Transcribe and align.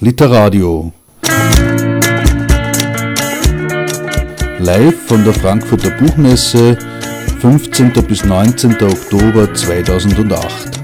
Literadio. 0.00 0.92
Live 4.60 4.94
von 5.08 5.24
der 5.24 5.34
Frankfurter 5.34 5.90
Buchmesse 5.90 6.78
15. 7.40 7.92
bis 8.06 8.24
19. 8.24 8.76
Oktober 8.80 9.52
2008. 9.52 10.77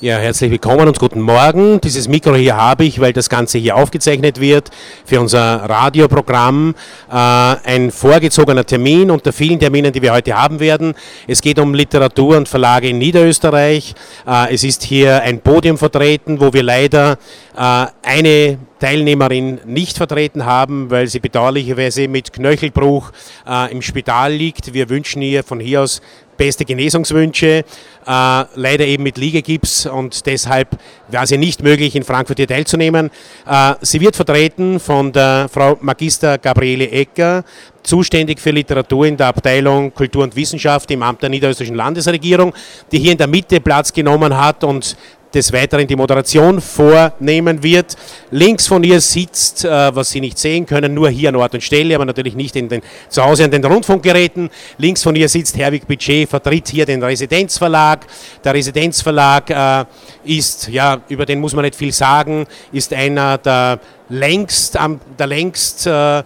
Ja, 0.00 0.16
herzlich 0.18 0.52
willkommen 0.52 0.86
und 0.86 1.00
guten 1.00 1.20
Morgen. 1.20 1.80
Dieses 1.80 2.06
Mikro 2.06 2.36
hier 2.36 2.56
habe 2.56 2.84
ich, 2.84 3.00
weil 3.00 3.12
das 3.12 3.28
Ganze 3.28 3.58
hier 3.58 3.74
aufgezeichnet 3.74 4.38
wird 4.38 4.70
für 5.04 5.20
unser 5.20 5.40
Radioprogramm. 5.40 6.76
Äh, 7.10 7.14
ein 7.14 7.90
vorgezogener 7.90 8.64
Termin 8.64 9.10
unter 9.10 9.32
vielen 9.32 9.58
Terminen, 9.58 9.92
die 9.92 10.00
wir 10.00 10.12
heute 10.12 10.40
haben 10.40 10.60
werden. 10.60 10.94
Es 11.26 11.40
geht 11.40 11.58
um 11.58 11.74
Literatur 11.74 12.36
und 12.36 12.48
Verlage 12.48 12.90
in 12.90 12.98
Niederösterreich. 12.98 13.96
Äh, 14.24 14.54
es 14.54 14.62
ist 14.62 14.84
hier 14.84 15.20
ein 15.24 15.40
Podium 15.40 15.76
vertreten, 15.76 16.38
wo 16.40 16.52
wir 16.52 16.62
leider 16.62 17.18
äh, 17.56 17.86
eine 18.04 18.58
Teilnehmerin 18.78 19.58
nicht 19.66 19.96
vertreten 19.96 20.44
haben, 20.44 20.92
weil 20.92 21.08
sie 21.08 21.18
bedauerlicherweise 21.18 22.06
mit 22.06 22.32
Knöchelbruch 22.32 23.10
äh, 23.48 23.72
im 23.72 23.82
Spital 23.82 24.32
liegt. 24.32 24.72
Wir 24.74 24.88
wünschen 24.90 25.22
ihr 25.22 25.42
von 25.42 25.58
hier 25.58 25.82
aus 25.82 26.00
beste 26.38 26.64
Genesungswünsche, 26.64 27.64
äh, 28.06 28.44
leider 28.54 28.86
eben 28.86 29.02
mit 29.02 29.18
Liegegips 29.18 29.84
und 29.84 30.24
deshalb 30.24 30.78
war 31.08 31.26
sie 31.26 31.36
nicht 31.36 31.62
möglich, 31.62 31.94
in 31.94 32.04
Frankfurt 32.04 32.38
hier 32.38 32.48
teilzunehmen. 32.48 33.10
Äh, 33.46 33.74
sie 33.82 34.00
wird 34.00 34.16
vertreten 34.16 34.80
von 34.80 35.12
der 35.12 35.50
Frau 35.52 35.76
Magister 35.82 36.38
Gabriele 36.38 36.90
Ecker, 36.90 37.44
zuständig 37.82 38.40
für 38.40 38.50
Literatur 38.50 39.06
in 39.06 39.16
der 39.16 39.28
Abteilung 39.28 39.92
Kultur 39.92 40.22
und 40.22 40.36
Wissenschaft 40.36 40.90
im 40.90 41.02
Amt 41.02 41.22
der 41.22 41.30
Niederösterreichischen 41.30 41.76
Landesregierung, 41.76 42.54
die 42.90 42.98
hier 42.98 43.12
in 43.12 43.18
der 43.18 43.26
Mitte 43.26 43.60
Platz 43.60 43.92
genommen 43.92 44.36
hat 44.36 44.64
und 44.64 44.96
des 45.34 45.52
Weiteren 45.52 45.86
die 45.86 45.96
Moderation 45.96 46.60
vornehmen 46.60 47.62
wird. 47.62 47.96
Links 48.30 48.66
von 48.66 48.82
ihr 48.82 49.00
sitzt, 49.00 49.64
äh, 49.64 49.94
was 49.94 50.10
Sie 50.10 50.20
nicht 50.20 50.38
sehen 50.38 50.66
können, 50.66 50.94
nur 50.94 51.10
hier 51.10 51.28
an 51.28 51.36
Ort 51.36 51.54
und 51.54 51.62
Stelle, 51.62 51.94
aber 51.94 52.04
natürlich 52.04 52.34
nicht 52.34 52.56
in 52.56 52.68
den, 52.68 52.82
zu 53.08 53.22
Hause 53.22 53.44
an 53.44 53.50
den 53.50 53.64
Rundfunkgeräten. 53.64 54.50
Links 54.78 55.02
von 55.02 55.14
ihr 55.16 55.28
sitzt 55.28 55.56
Herwig 55.56 55.86
Budget, 55.86 56.28
vertritt 56.28 56.68
hier 56.68 56.86
den 56.86 57.02
Residenzverlag. 57.02 58.06
Der 58.42 58.54
Residenzverlag 58.54 59.50
äh, 59.50 59.84
ist, 60.24 60.68
ja, 60.68 61.00
über 61.08 61.26
den 61.26 61.40
muss 61.40 61.54
man 61.54 61.64
nicht 61.64 61.76
viel 61.76 61.92
sagen, 61.92 62.46
ist 62.72 62.92
einer 62.92 63.38
der 63.38 63.80
längst, 64.08 64.78
der 65.18 65.26
längst 65.26 65.86
äh, 65.86 66.22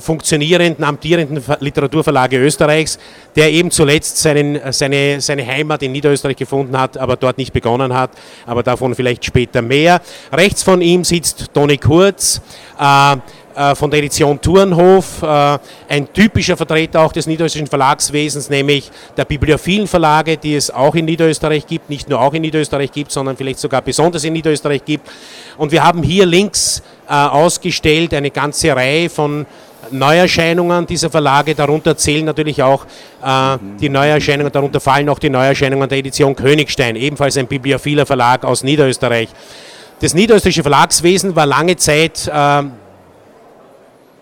funktionierenden, 0.00 0.84
amtierenden 0.84 1.42
Literaturverlage 1.60 2.38
Österreichs, 2.38 2.98
der 3.34 3.50
eben 3.52 3.70
zuletzt 3.70 4.18
seinen, 4.18 4.60
seine, 4.72 5.20
seine 5.20 5.46
Heimat 5.46 5.82
in 5.82 5.92
Niederösterreich 5.92 6.36
gefunden 6.36 6.78
hat, 6.78 6.96
aber 6.96 7.16
dort 7.16 7.38
nicht 7.38 7.52
begonnen 7.52 7.92
hat, 7.94 8.10
aber 8.46 8.62
davon 8.62 8.94
vielleicht 8.94 9.24
später 9.24 9.62
mehr. 9.62 10.00
Rechts 10.32 10.62
von 10.62 10.80
ihm 10.80 11.04
sitzt 11.04 11.52
Toni 11.52 11.76
Kurz, 11.78 12.40
äh, 12.80 13.12
äh, 13.12 13.16
von 13.74 13.90
der 13.90 14.00
Edition 14.00 14.40
Turnhof, 14.40 15.22
äh, 15.22 15.58
ein 15.88 16.12
typischer 16.12 16.56
Vertreter 16.56 17.00
auch 17.00 17.12
des 17.12 17.26
niederösterreichischen 17.26 17.68
Verlagswesens, 17.68 18.50
nämlich 18.50 18.90
der 19.16 19.24
bibliophilen 19.24 19.86
Verlage, 19.86 20.36
die 20.36 20.54
es 20.54 20.70
auch 20.70 20.94
in 20.94 21.06
Niederösterreich 21.06 21.66
gibt, 21.66 21.88
nicht 21.88 22.08
nur 22.08 22.20
auch 22.20 22.34
in 22.34 22.42
Niederösterreich 22.42 22.92
gibt, 22.92 23.10
sondern 23.10 23.36
vielleicht 23.36 23.58
sogar 23.58 23.82
besonders 23.82 24.24
in 24.24 24.34
Niederösterreich 24.34 24.84
gibt. 24.84 25.08
Und 25.56 25.72
wir 25.72 25.82
haben 25.82 26.02
hier 26.02 26.26
links 26.26 26.82
äh, 27.08 27.12
ausgestellt 27.12 28.12
eine 28.14 28.30
ganze 28.30 28.74
Reihe 28.76 29.08
von 29.08 29.46
Neuerscheinungen 29.90 30.86
dieser 30.86 31.10
Verlage, 31.10 31.54
darunter 31.54 31.96
zählen 31.96 32.24
natürlich 32.24 32.62
auch 32.62 32.84
äh, 33.24 33.58
die 33.80 33.88
Neuerscheinungen, 33.88 34.52
darunter 34.52 34.80
fallen 34.80 35.08
auch 35.08 35.18
die 35.18 35.30
Neuerscheinungen 35.30 35.88
der 35.88 35.98
Edition 35.98 36.34
Königstein, 36.34 36.96
ebenfalls 36.96 37.36
ein 37.36 37.46
bibliophiler 37.46 38.06
Verlag 38.06 38.44
aus 38.44 38.62
Niederösterreich. 38.62 39.28
Das 40.00 40.12
niederösterreichische 40.12 40.62
Verlagswesen 40.62 41.34
war 41.36 41.46
lange 41.46 41.76
Zeit 41.76 42.30
äh, 42.30 42.62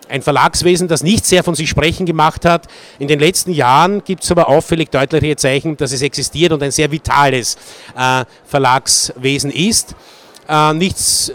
ein 0.09 0.21
Verlagswesen, 0.21 0.87
das 0.87 1.03
nicht 1.03 1.25
sehr 1.25 1.43
von 1.43 1.55
sich 1.55 1.69
sprechen 1.69 2.05
gemacht 2.05 2.45
hat. 2.45 2.67
In 2.99 3.07
den 3.07 3.19
letzten 3.19 3.51
Jahren 3.51 4.03
gibt 4.03 4.23
es 4.23 4.31
aber 4.31 4.47
auffällig 4.47 4.89
deutliche 4.89 5.35
Zeichen, 5.35 5.77
dass 5.77 5.91
es 5.91 6.01
existiert 6.01 6.51
und 6.51 6.61
ein 6.63 6.71
sehr 6.71 6.91
vitales 6.91 7.57
äh, 7.97 8.25
Verlagswesen 8.45 9.51
ist. 9.51 9.95
Äh, 10.47 10.73
nichts 10.73 11.31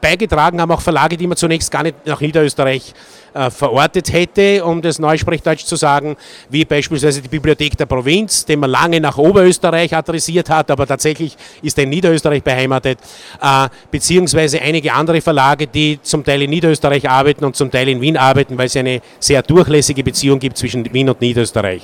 beigetragen 0.00 0.60
haben 0.60 0.72
auch 0.72 0.80
Verlage, 0.80 1.16
die 1.16 1.26
man 1.26 1.36
zunächst 1.36 1.70
gar 1.70 1.84
nicht 1.84 2.04
nach 2.04 2.20
Niederösterreich 2.20 2.92
äh, 3.34 3.50
verortet 3.50 4.12
hätte, 4.12 4.64
um 4.64 4.82
das 4.82 4.98
Neusprechdeutsch 4.98 5.64
zu 5.64 5.76
sagen, 5.76 6.16
wie 6.48 6.64
beispielsweise 6.64 7.22
die 7.22 7.28
Bibliothek 7.28 7.76
der 7.76 7.86
Provinz, 7.86 8.44
den 8.44 8.60
man 8.60 8.70
lange 8.70 9.00
nach 9.00 9.18
Oberösterreich 9.18 9.94
adressiert 9.94 10.50
hat, 10.50 10.70
aber 10.70 10.86
tatsächlich 10.86 11.36
ist 11.62 11.78
er 11.78 11.84
in 11.84 11.90
Niederösterreich 11.90 12.42
beheimatet, 12.42 12.98
äh, 13.40 13.68
beziehungsweise 13.90 14.60
einige 14.60 14.92
andere 14.92 15.20
Verlage, 15.20 15.66
die 15.66 16.00
zum 16.02 16.24
Teil 16.24 16.42
in 16.42 16.50
Niederösterreich 16.50 17.08
arbeiten 17.08 17.44
und 17.44 17.54
zum 17.54 17.70
Teil 17.70 17.88
in 17.88 18.00
Wien 18.00 18.16
arbeiten, 18.16 18.58
weil 18.58 18.66
es 18.66 18.76
eine 18.76 19.00
sehr 19.20 19.42
durchlässige 19.42 20.02
Beziehung 20.02 20.38
gibt 20.40 20.56
zwischen 20.56 20.92
Wien 20.92 21.08
und 21.08 21.20
Niederösterreich. 21.20 21.82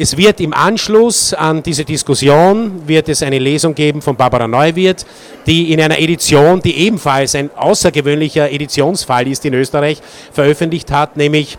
Es 0.00 0.16
wird 0.16 0.40
im 0.40 0.54
Anschluss 0.54 1.34
an 1.34 1.60
diese 1.60 1.84
Diskussion 1.84 2.86
wird 2.86 3.08
es 3.08 3.20
eine 3.20 3.40
Lesung 3.40 3.74
geben 3.74 4.00
von 4.00 4.14
Barbara 4.14 4.46
Neuwirth, 4.46 5.04
die 5.44 5.72
in 5.72 5.80
einer 5.80 5.98
Edition, 5.98 6.62
die 6.62 6.86
ebenfalls 6.86 7.34
ein 7.34 7.50
außergewöhnlicher 7.56 8.48
Editionsfall 8.48 9.26
ist 9.26 9.44
in 9.44 9.54
Österreich, 9.54 10.00
veröffentlicht 10.32 10.92
hat, 10.92 11.16
nämlich 11.16 11.58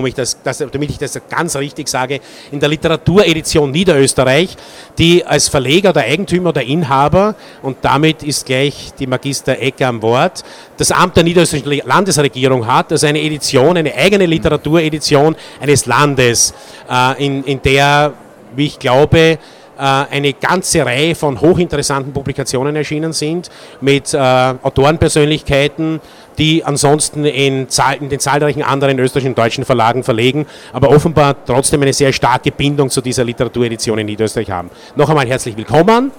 um 0.00 0.06
ich 0.06 0.14
das, 0.14 0.42
das, 0.42 0.58
damit 0.58 0.90
ich 0.90 0.98
das 0.98 1.20
ganz 1.28 1.56
richtig 1.56 1.88
sage, 1.88 2.20
in 2.50 2.58
der 2.58 2.68
Literaturedition 2.68 3.70
Niederösterreich, 3.70 4.56
die 4.98 5.24
als 5.24 5.48
Verleger 5.48 5.90
oder 5.90 6.02
Eigentümer 6.02 6.50
oder 6.50 6.62
Inhaber, 6.62 7.34
und 7.62 7.78
damit 7.82 8.22
ist 8.22 8.46
gleich 8.46 8.92
die 8.98 9.06
Magister 9.06 9.58
Ecker 9.58 9.88
am 9.88 10.02
Wort, 10.02 10.42
das 10.76 10.90
Amt 10.90 11.16
der 11.16 11.24
Niederösterreichischen 11.24 11.86
Landesregierung 11.86 12.66
hat, 12.66 12.92
also 12.92 13.06
eine 13.06 13.20
Edition, 13.20 13.76
eine 13.76 13.94
eigene 13.94 14.26
Literaturedition 14.26 15.36
eines 15.60 15.86
Landes, 15.86 16.54
äh, 16.90 17.24
in, 17.24 17.44
in 17.44 17.62
der, 17.62 18.12
wie 18.56 18.66
ich 18.66 18.78
glaube, 18.78 19.38
äh, 19.80 19.82
eine 19.82 20.34
ganze 20.34 20.84
Reihe 20.84 21.14
von 21.14 21.40
hochinteressanten 21.40 22.12
Publikationen 22.12 22.76
erschienen 22.76 23.14
sind 23.14 23.48
mit 23.80 24.12
äh, 24.12 24.18
Autorenpersönlichkeiten, 24.18 26.00
die 26.40 26.64
ansonsten 26.64 27.26
in, 27.26 27.68
in, 28.00 28.08
den 28.08 28.18
zahlreichen 28.18 28.62
anderen 28.62 28.98
österreichischen 28.98 29.32
und 29.32 29.38
deutschen 29.38 29.64
Verlagen 29.66 30.02
verlegen, 30.02 30.46
aber 30.72 30.88
offenbar 30.88 31.36
trotzdem 31.44 31.82
eine 31.82 31.92
sehr 31.92 32.12
starke 32.12 32.50
Bindung 32.50 32.88
zu 32.88 33.02
dieser 33.02 33.24
Literaturedition 33.24 33.98
in 33.98 34.06
Niederösterreich 34.06 34.50
haben. 34.50 34.70
Noch 34.96 35.10
einmal 35.10 35.28
herzlich 35.28 35.54
willkommen 35.56 36.10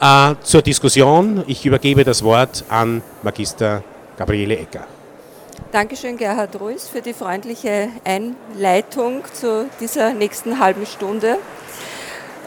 äh, 0.00 0.34
zur 0.42 0.62
Diskussion. 0.62 1.44
Ich 1.46 1.66
übergebe 1.66 2.02
das 2.02 2.24
Wort 2.24 2.64
an 2.70 3.02
Magister 3.22 3.84
Gabriele 4.16 4.56
Ecker. 4.56 4.86
Dankeschön, 5.70 6.16
Gerhard 6.16 6.58
Ruiz, 6.58 6.88
für 6.88 7.02
die 7.02 7.12
freundliche 7.12 7.88
Einleitung 8.04 9.22
zu 9.34 9.68
dieser 9.80 10.14
nächsten 10.14 10.60
halben 10.60 10.86
Stunde. 10.86 11.36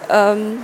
Ähm, 0.09 0.57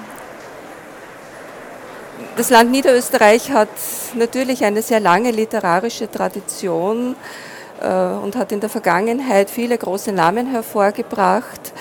das 2.38 2.52
Land 2.52 2.70
Niederösterreich 2.70 3.52
hat 3.52 3.70
natürlich 4.16 4.64
eine 4.64 4.84
sehr 4.84 5.00
lange 5.00 5.32
literarische 5.32 6.10
Tradition 6.10 7.16
äh, 7.82 7.88
und 7.88 8.36
hat 8.36 8.52
in 8.52 8.60
der 8.60 8.70
Vergangenheit 8.70 9.50
viele 9.50 9.78
große 9.78 10.12
Namen 10.12 10.46
hervorgebracht. 10.46 11.74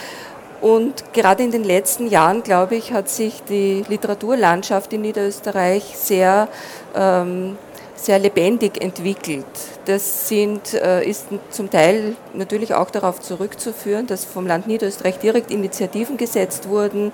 Und 0.62 1.12
gerade 1.12 1.42
in 1.42 1.50
den 1.50 1.62
letzten 1.62 2.06
Jahren, 2.06 2.42
glaube 2.42 2.76
ich, 2.76 2.92
hat 2.92 3.10
sich 3.10 3.42
die 3.42 3.84
Literaturlandschaft 3.86 4.94
in 4.94 5.02
Niederösterreich 5.02 5.94
sehr, 5.94 6.48
ähm, 6.94 7.58
sehr 7.94 8.18
lebendig 8.18 8.80
entwickelt. 8.82 9.44
Das 9.84 10.26
sind, 10.26 10.72
äh, 10.72 11.04
ist 11.04 11.26
zum 11.50 11.70
Teil 11.70 12.16
natürlich 12.32 12.72
auch 12.72 12.90
darauf 12.90 13.20
zurückzuführen, 13.20 14.06
dass 14.06 14.24
vom 14.24 14.46
Land 14.46 14.66
Niederösterreich 14.66 15.18
direkt 15.18 15.50
Initiativen 15.50 16.16
gesetzt 16.16 16.70
wurden, 16.70 17.12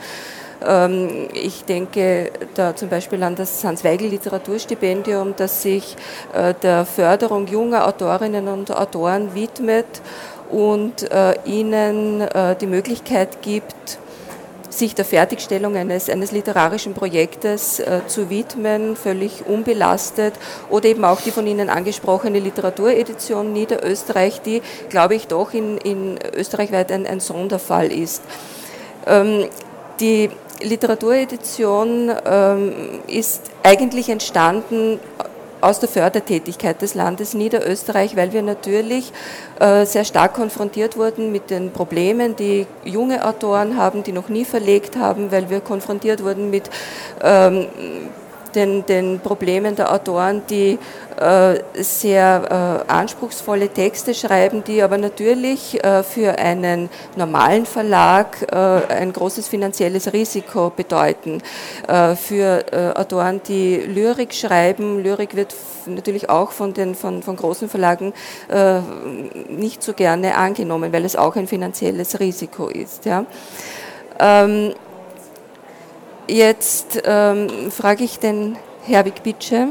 ich 1.33 1.65
denke 1.65 2.31
da 2.55 2.76
zum 2.76 2.88
Beispiel 2.88 3.23
an 3.23 3.35
das 3.35 3.64
Hans-Weigel-Literaturstipendium, 3.64 5.35
das 5.37 5.62
sich 5.62 5.97
äh, 6.35 6.55
der 6.62 6.85
Förderung 6.85 7.47
junger 7.47 7.87
Autorinnen 7.87 8.49
und 8.49 8.70
Autoren 8.70 9.35
widmet 9.35 10.03
und 10.50 11.11
äh, 11.11 11.35
ihnen 11.44 12.20
äh, 12.20 12.55
die 12.56 12.67
Möglichkeit 12.67 13.43
gibt, 13.43 13.99
sich 14.73 14.94
der 14.94 15.05
Fertigstellung 15.05 15.76
eines, 15.76 16.09
eines 16.09 16.32
literarischen 16.32 16.94
Projektes 16.94 17.79
äh, 17.79 18.00
zu 18.06 18.31
widmen, 18.31 18.97
völlig 18.97 19.47
unbelastet. 19.47 20.35
Oder 20.70 20.88
eben 20.88 21.05
auch 21.05 21.20
die 21.20 21.31
von 21.31 21.47
Ihnen 21.47 21.69
angesprochene 21.69 22.38
Literaturedition 22.38 23.53
Niederösterreich, 23.53 24.41
die, 24.41 24.62
glaube 24.88 25.15
ich, 25.15 25.26
doch 25.26 25.53
in, 25.53 25.79
in 25.79 26.19
österreichweit 26.35 26.91
ein, 26.91 27.06
ein 27.06 27.20
Sonderfall 27.20 27.93
ist. 27.93 28.23
Ähm, 29.06 29.47
die 30.00 30.31
Literaturedition 30.62 32.11
ähm, 32.25 32.73
ist 33.06 33.50
eigentlich 33.62 34.09
entstanden 34.09 35.00
aus 35.62 35.79
der 35.79 35.88
Fördertätigkeit 35.88 36.82
des 36.82 36.94
Landes 36.94 37.35
Niederösterreich, 37.35 38.17
weil 38.17 38.32
wir 38.32 38.43
natürlich 38.43 39.12
äh, 39.61 39.87
sehr 39.87 40.05
stark 40.05 40.35
konfrontiert 40.35 40.97
wurden 40.97 41.31
mit 41.31 41.50
den 41.50 41.70
Problemen, 41.70 42.35
die 42.35 42.67
junge 42.85 43.25
Autoren 43.25 43.76
haben, 43.76 44.03
die 44.03 44.12
noch 44.12 44.29
nie 44.29 44.44
verlegt 44.44 44.97
haben, 44.97 45.31
weil 45.31 45.50
wir 45.50 45.61
konfrontiert 45.61 46.25
wurden 46.25 46.50
mit 46.50 46.69
ähm, 47.23 47.67
den, 48.54 48.84
den 48.87 49.20
Problemen 49.20 49.76
der 49.76 49.93
Autoren, 49.93 50.43
die 50.49 50.78
äh, 51.19 51.60
sehr 51.75 52.84
äh, 52.88 52.93
anspruchsvolle 52.93 53.69
Texte 53.69 54.14
schreiben, 54.14 54.64
die 54.64 54.82
aber 54.82 54.99
natürlich 54.99 55.82
äh, 55.82 56.02
für 56.02 56.38
einen 56.38 56.88
normalen 57.16 57.66
Verlag 57.66 58.37
äh, 58.50 58.56
ein 58.56 59.12
großes 59.12 59.49
finanzielles 59.49 60.12
Risiko 60.12 60.72
bedeuten. 60.75 61.43
Äh, 61.87 62.16
für 62.16 62.64
äh, 62.72 62.99
Autoren, 62.99 63.40
die 63.46 63.76
Lyrik 63.76 64.34
schreiben, 64.34 65.02
Lyrik 65.02 65.37
wird 65.37 65.55
natürlich 65.87 66.31
auch 66.31 66.52
von 66.52 66.75
den 66.75 66.94
von, 66.94 67.22
von 67.22 67.37
großen 67.37 67.69
Verlagen 67.69 68.12
nicht 69.48 69.82
so 69.82 69.94
gerne 69.94 70.37
angenommen, 70.37 70.93
weil 70.93 71.05
es 71.05 71.16
auch 71.16 71.34
ein 71.34 71.48
finanzielles 71.48 72.20
Risiko 72.20 72.69
ist. 72.69 73.05
Ja. 73.05 73.25
Ähm, 74.20 74.75
Jetzt 76.28 77.02
ähm, 77.04 77.70
frage 77.72 78.04
ich 78.04 78.20
den 78.20 78.56
Herwig 78.84 79.22
Bitsche 79.24 79.69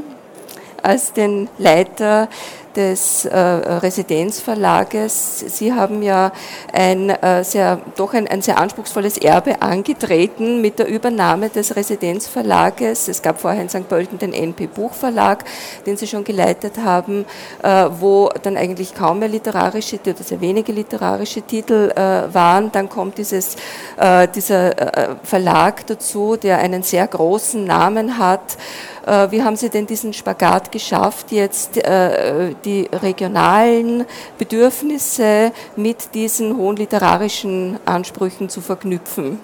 als 0.83 1.13
den 1.13 1.47
Leiter 1.57 2.27
des 2.75 3.25
äh, 3.25 3.37
Residenzverlages. 3.37 5.39
Sie 5.39 5.73
haben 5.73 6.01
ja 6.01 6.31
ein 6.71 7.09
äh, 7.09 7.43
sehr, 7.43 7.81
doch 7.95 8.13
ein, 8.13 8.27
ein, 8.27 8.41
sehr 8.41 8.57
anspruchsvolles 8.57 9.17
Erbe 9.17 9.61
angetreten 9.61 10.61
mit 10.61 10.79
der 10.79 10.87
Übernahme 10.87 11.49
des 11.49 11.75
Residenzverlages. 11.75 13.07
Es 13.07 13.21
gab 13.21 13.39
vorher 13.39 13.61
in 13.61 13.69
St. 13.69 13.87
Pölten 13.87 14.17
den 14.17 14.33
NP 14.33 14.67
Buchverlag, 14.67 15.43
den 15.85 15.97
Sie 15.97 16.07
schon 16.07 16.23
geleitet 16.23 16.77
haben, 16.83 17.25
äh, 17.63 17.87
wo 17.99 18.29
dann 18.41 18.57
eigentlich 18.57 18.95
kaum 18.95 19.19
mehr 19.19 19.29
literarische 19.29 19.99
oder 19.99 20.23
sehr 20.23 20.41
wenige 20.41 20.71
literarische 20.71 21.41
Titel 21.41 21.91
äh, 21.95 22.33
waren. 22.33 22.71
Dann 22.71 22.89
kommt 22.89 23.17
dieses, 23.17 23.55
äh, 23.97 24.27
dieser 24.27 24.97
äh, 24.97 25.15
Verlag 25.23 25.85
dazu, 25.87 26.37
der 26.37 26.59
einen 26.59 26.83
sehr 26.83 27.07
großen 27.07 27.63
Namen 27.63 28.17
hat. 28.17 28.57
Äh, 29.05 29.31
wie 29.31 29.41
haben 29.41 29.55
Sie 29.55 29.69
denn 29.69 29.87
diesen 29.87 30.13
Spagat 30.13 30.71
geschafft, 30.71 31.31
jetzt 31.31 31.77
äh, 31.77 32.53
die 32.63 32.87
regionalen 32.91 34.05
Bedürfnisse 34.37 35.51
mit 35.75 36.13
diesen 36.13 36.55
hohen 36.55 36.77
literarischen 36.77 37.79
Ansprüchen 37.85 38.49
zu 38.49 38.61
verknüpfen? 38.61 39.39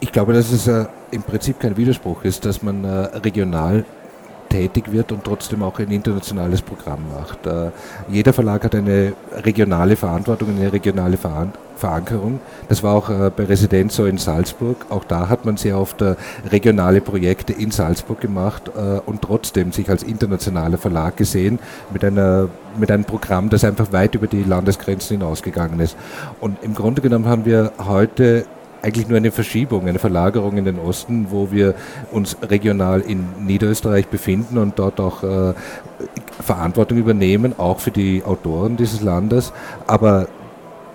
Ich 0.00 0.10
glaube, 0.10 0.32
dass 0.32 0.50
es 0.50 0.66
äh, 0.66 0.86
im 1.10 1.22
Prinzip 1.22 1.60
kein 1.60 1.76
Widerspruch 1.76 2.24
ist, 2.24 2.44
dass 2.44 2.62
man 2.62 2.84
regional 2.84 3.84
tätig 4.48 4.90
wird 4.90 5.12
und 5.12 5.22
trotzdem 5.24 5.62
auch 5.62 5.78
ein 5.78 5.90
internationales 5.90 6.62
Programm 6.62 7.00
macht. 7.12 7.38
jeder 8.08 8.32
Verlag 8.32 8.64
hat 8.64 8.74
eine 8.74 9.12
regionale 9.32 9.96
Verantwortung, 9.96 10.50
eine 10.50 10.72
regionale 10.72 11.16
Verantwortung 11.16 11.65
Verankerung. 11.76 12.40
Das 12.68 12.82
war 12.82 12.94
auch 12.94 13.10
äh, 13.10 13.30
bei 13.34 13.44
Residenz 13.44 13.96
so 13.96 14.06
in 14.06 14.18
Salzburg. 14.18 14.86
Auch 14.88 15.04
da 15.04 15.28
hat 15.28 15.44
man 15.44 15.56
sehr 15.56 15.78
oft 15.78 16.02
äh, 16.02 16.16
regionale 16.50 17.00
Projekte 17.00 17.52
in 17.52 17.70
Salzburg 17.70 18.20
gemacht 18.20 18.70
äh, 18.76 19.00
und 19.04 19.22
trotzdem 19.22 19.72
sich 19.72 19.88
als 19.90 20.02
internationaler 20.02 20.78
Verlag 20.78 21.16
gesehen 21.16 21.58
mit, 21.92 22.04
einer, 22.04 22.48
mit 22.78 22.90
einem 22.90 23.04
Programm, 23.04 23.50
das 23.50 23.64
einfach 23.64 23.92
weit 23.92 24.14
über 24.14 24.26
die 24.26 24.42
Landesgrenzen 24.42 25.18
hinausgegangen 25.18 25.80
ist. 25.80 25.96
Und 26.40 26.62
im 26.62 26.74
Grunde 26.74 27.02
genommen 27.02 27.26
haben 27.26 27.44
wir 27.44 27.72
heute 27.78 28.46
eigentlich 28.82 29.08
nur 29.08 29.16
eine 29.16 29.32
Verschiebung, 29.32 29.88
eine 29.88 29.98
Verlagerung 29.98 30.58
in 30.58 30.64
den 30.64 30.78
Osten, 30.78 31.26
wo 31.30 31.50
wir 31.50 31.74
uns 32.12 32.36
regional 32.42 33.00
in 33.00 33.24
Niederösterreich 33.44 34.06
befinden 34.06 34.58
und 34.58 34.78
dort 34.78 35.00
auch 35.00 35.22
äh, 35.24 35.54
Verantwortung 36.40 36.98
übernehmen, 36.98 37.54
auch 37.58 37.80
für 37.80 37.90
die 37.90 38.22
Autoren 38.24 38.76
dieses 38.76 39.00
Landes. 39.00 39.52
Aber 39.86 40.28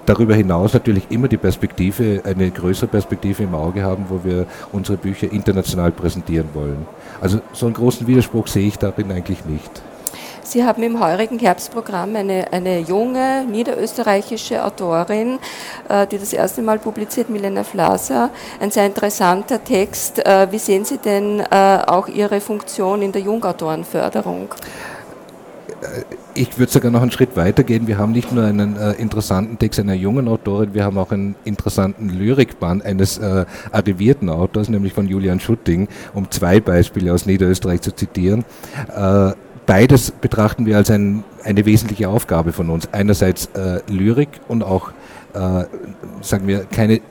darüber 0.05 0.35
hinaus 0.35 0.73
natürlich 0.73 1.09
immer 1.09 1.27
die 1.27 1.37
Perspektive, 1.37 2.21
eine 2.25 2.49
größere 2.51 2.87
Perspektive 2.87 3.43
im 3.43 3.55
Auge 3.55 3.83
haben, 3.83 4.05
wo 4.09 4.23
wir 4.23 4.45
unsere 4.71 4.97
Bücher 4.97 5.31
international 5.31 5.91
präsentieren 5.91 6.49
wollen. 6.53 6.85
Also 7.19 7.41
so 7.53 7.65
einen 7.65 7.75
großen 7.75 8.07
Widerspruch 8.07 8.47
sehe 8.47 8.67
ich 8.67 8.77
darin 8.77 9.11
eigentlich 9.11 9.45
nicht. 9.45 9.81
Sie 10.51 10.65
haben 10.65 10.83
im 10.83 10.99
heurigen 10.99 11.39
Herbstprogramm 11.39 12.13
eine, 12.13 12.51
eine 12.51 12.79
junge 12.79 13.45
niederösterreichische 13.45 14.65
Autorin, 14.65 15.39
äh, 15.87 16.05
die 16.07 16.17
das 16.17 16.33
erste 16.33 16.61
Mal 16.61 16.77
publiziert, 16.77 17.29
Milena 17.29 17.63
Flaser. 17.63 18.31
Ein 18.59 18.69
sehr 18.69 18.85
interessanter 18.85 19.63
Text. 19.63 20.19
Äh, 20.25 20.51
wie 20.51 20.59
sehen 20.59 20.83
Sie 20.83 20.97
denn 20.97 21.39
äh, 21.39 21.79
auch 21.87 22.09
Ihre 22.09 22.41
Funktion 22.41 23.01
in 23.01 23.13
der 23.13 23.21
Jungautorenförderung? 23.21 24.49
Ich 26.33 26.57
würde 26.57 26.71
sogar 26.71 26.91
noch 26.91 27.01
einen 27.01 27.11
Schritt 27.11 27.35
weiter 27.35 27.63
gehen. 27.63 27.87
Wir 27.87 27.97
haben 27.97 28.11
nicht 28.11 28.31
nur 28.31 28.43
einen 28.43 28.77
äh, 28.77 28.93
interessanten 28.93 29.57
Text 29.57 29.79
einer 29.79 29.93
jungen 29.93 30.27
Autorin, 30.27 30.73
wir 30.73 30.83
haben 30.83 30.97
auch 30.97 31.11
einen 31.11 31.35
interessanten 31.43 32.09
Lyrikband 32.09 32.85
eines 32.85 33.17
äh, 33.17 33.45
arrivierten 33.71 34.29
Autors, 34.29 34.69
nämlich 34.69 34.93
von 34.93 35.07
Julian 35.07 35.39
Schutting, 35.39 35.87
um 36.13 36.29
zwei 36.31 36.59
Beispiele 36.59 37.13
aus 37.13 37.25
Niederösterreich 37.25 37.81
zu 37.81 37.93
zitieren. 37.93 38.45
Äh, 38.95 39.31
beides 39.65 40.11
betrachten 40.11 40.65
wir 40.65 40.77
als 40.77 40.89
ein, 40.89 41.23
eine 41.43 41.65
wesentliche 41.65 42.09
Aufgabe 42.09 42.53
von 42.53 42.69
uns. 42.69 42.89
Einerseits 42.91 43.47
äh, 43.53 43.81
Lyrik 43.89 44.29
und 44.47 44.63
auch, 44.63 44.91
äh, 45.33 45.65
sagen 46.21 46.47
wir, 46.47 46.65
keine 46.65 47.01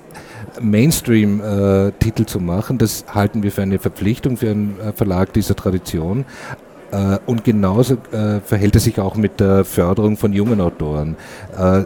Mainstream-Titel 0.61 2.23
äh, 2.23 2.26
zu 2.26 2.40
machen. 2.40 2.78
Das 2.78 3.05
halten 3.12 3.43
wir 3.43 3.52
für 3.52 3.62
eine 3.62 3.78
Verpflichtung 3.78 4.37
für 4.37 4.50
einen 4.50 4.76
Verlag 4.94 5.32
dieser 5.32 5.55
Tradition. 5.55 6.25
Äh, 6.92 7.19
und 7.26 7.44
genauso 7.44 7.94
äh, 8.12 8.40
verhält 8.40 8.76
es 8.76 8.84
sich 8.84 8.98
auch 8.98 9.16
mit 9.16 9.40
der 9.40 9.64
Förderung 9.64 10.16
von 10.16 10.32
jungen 10.32 10.60
Autoren. 10.60 11.16
Äh, 11.56 11.84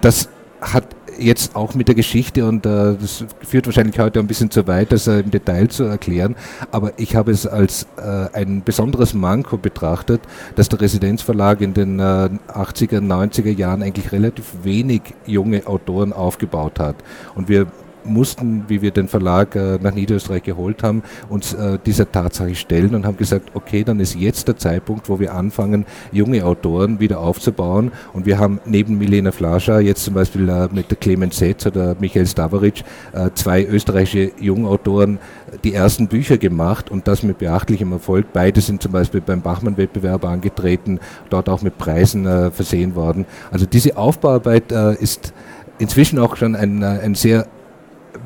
das 0.00 0.28
hat 0.60 0.84
jetzt 1.18 1.54
auch 1.56 1.74
mit 1.74 1.88
der 1.88 1.94
Geschichte 1.94 2.46
und 2.46 2.66
äh, 2.66 2.96
das 3.00 3.24
führt 3.42 3.66
wahrscheinlich 3.66 3.98
heute 3.98 4.20
ein 4.20 4.26
bisschen 4.26 4.50
zu 4.50 4.66
weit, 4.66 4.92
das 4.92 5.06
äh, 5.06 5.20
im 5.20 5.30
Detail 5.30 5.68
zu 5.68 5.84
erklären, 5.84 6.36
aber 6.70 6.92
ich 6.96 7.16
habe 7.16 7.30
es 7.30 7.46
als 7.46 7.86
äh, 7.96 8.26
ein 8.32 8.62
besonderes 8.64 9.14
Manko 9.14 9.56
betrachtet, 9.56 10.20
dass 10.56 10.68
der 10.68 10.80
Residenzverlag 10.80 11.60
in 11.60 11.74
den 11.74 12.00
80er, 12.00 13.00
90er 13.00 13.54
Jahren 13.54 13.82
eigentlich 13.82 14.12
relativ 14.12 14.44
wenig 14.62 15.02
junge 15.26 15.66
Autoren 15.66 16.12
aufgebaut 16.12 16.80
hat. 16.80 16.96
Und 17.34 17.48
wir 17.48 17.66
mussten, 18.04 18.64
wie 18.68 18.82
wir 18.82 18.90
den 18.90 19.08
Verlag 19.08 19.56
äh, 19.56 19.78
nach 19.80 19.94
Niederösterreich 19.94 20.42
geholt 20.42 20.82
haben, 20.82 21.02
uns 21.28 21.54
äh, 21.54 21.78
dieser 21.84 22.10
Tatsache 22.10 22.54
stellen 22.54 22.94
und 22.94 23.06
haben 23.06 23.16
gesagt, 23.16 23.50
okay, 23.54 23.84
dann 23.84 24.00
ist 24.00 24.14
jetzt 24.14 24.48
der 24.48 24.56
Zeitpunkt, 24.56 25.08
wo 25.08 25.20
wir 25.20 25.34
anfangen, 25.34 25.86
junge 26.12 26.44
Autoren 26.44 27.00
wieder 27.00 27.20
aufzubauen. 27.20 27.92
Und 28.12 28.26
wir 28.26 28.38
haben 28.38 28.60
neben 28.64 28.98
Milena 28.98 29.32
Flascher 29.32 29.80
jetzt 29.80 30.04
zum 30.04 30.14
Beispiel 30.14 30.48
äh, 30.48 30.68
mit 30.72 30.90
der 30.90 30.96
Clemens 30.96 31.38
Setz 31.38 31.66
oder 31.66 31.96
Michael 31.98 32.26
Stavaric 32.26 32.84
äh, 33.12 33.30
zwei 33.34 33.64
österreichische 33.64 34.32
Jungautoren 34.40 35.16
äh, 35.16 35.58
die 35.62 35.74
ersten 35.74 36.08
Bücher 36.08 36.38
gemacht 36.38 36.90
und 36.90 37.08
das 37.08 37.22
mit 37.22 37.38
beachtlichem 37.38 37.92
Erfolg. 37.92 38.26
Beide 38.32 38.60
sind 38.60 38.82
zum 38.82 38.92
Beispiel 38.92 39.20
beim 39.20 39.42
Bachmann-Wettbewerb 39.42 40.24
angetreten, 40.24 41.00
dort 41.30 41.48
auch 41.48 41.62
mit 41.62 41.78
Preisen 41.78 42.26
äh, 42.26 42.50
versehen 42.50 42.94
worden. 42.94 43.26
Also 43.50 43.66
diese 43.66 43.96
Aufbauarbeit 43.96 44.72
ist 44.72 45.32
inzwischen 45.78 46.18
auch 46.18 46.36
schon 46.36 46.56
ein, 46.56 46.82
ein 46.82 47.14
sehr 47.14 47.46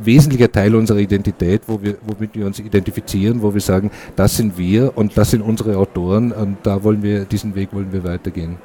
wesentlicher 0.03 0.51
Teil 0.51 0.75
unserer 0.75 0.99
Identität, 0.99 1.63
wo 1.67 1.81
wir, 1.83 1.97
womit 2.03 2.35
wir 2.35 2.47
uns 2.47 2.59
identifizieren, 2.59 3.43
wo 3.43 3.53
wir 3.53 3.61
sagen, 3.61 3.91
das 4.17 4.37
sind 4.37 4.57
wir 4.59 4.97
und 4.97 5.17
das 5.17 5.31
sind 5.31 5.43
unsere 5.43 5.77
Autoren 5.77 6.33
und 6.33 6.59
da 6.63 6.83
wollen 6.83 7.03
wir, 7.03 7.25
diesen 7.25 7.55
Weg 7.55 7.73
wollen 7.73 7.93
wir 7.93 8.05
weitergehen. 8.05 8.57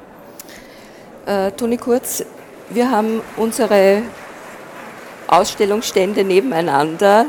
Äh, 1.26 1.52
Toni 1.52 1.76
Kurz, 1.76 2.24
wir 2.70 2.90
haben 2.90 3.20
unsere 3.36 4.02
Ausstellungsstände 5.26 6.24
nebeneinander, 6.24 7.26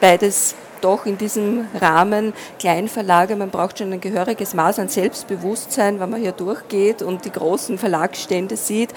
beides 0.00 0.54
doch 0.80 1.06
in 1.06 1.18
diesem 1.18 1.66
Rahmen 1.80 2.32
Kleinverlage, 2.58 3.36
man 3.36 3.50
braucht 3.50 3.78
schon 3.78 3.92
ein 3.92 4.00
gehöriges 4.00 4.54
Maß 4.54 4.78
an 4.78 4.88
Selbstbewusstsein, 4.88 6.00
wenn 6.00 6.10
man 6.10 6.20
hier 6.20 6.32
durchgeht 6.32 7.02
und 7.02 7.24
die 7.24 7.32
großen 7.32 7.78
Verlagsstände 7.78 8.56
sieht, 8.56 8.90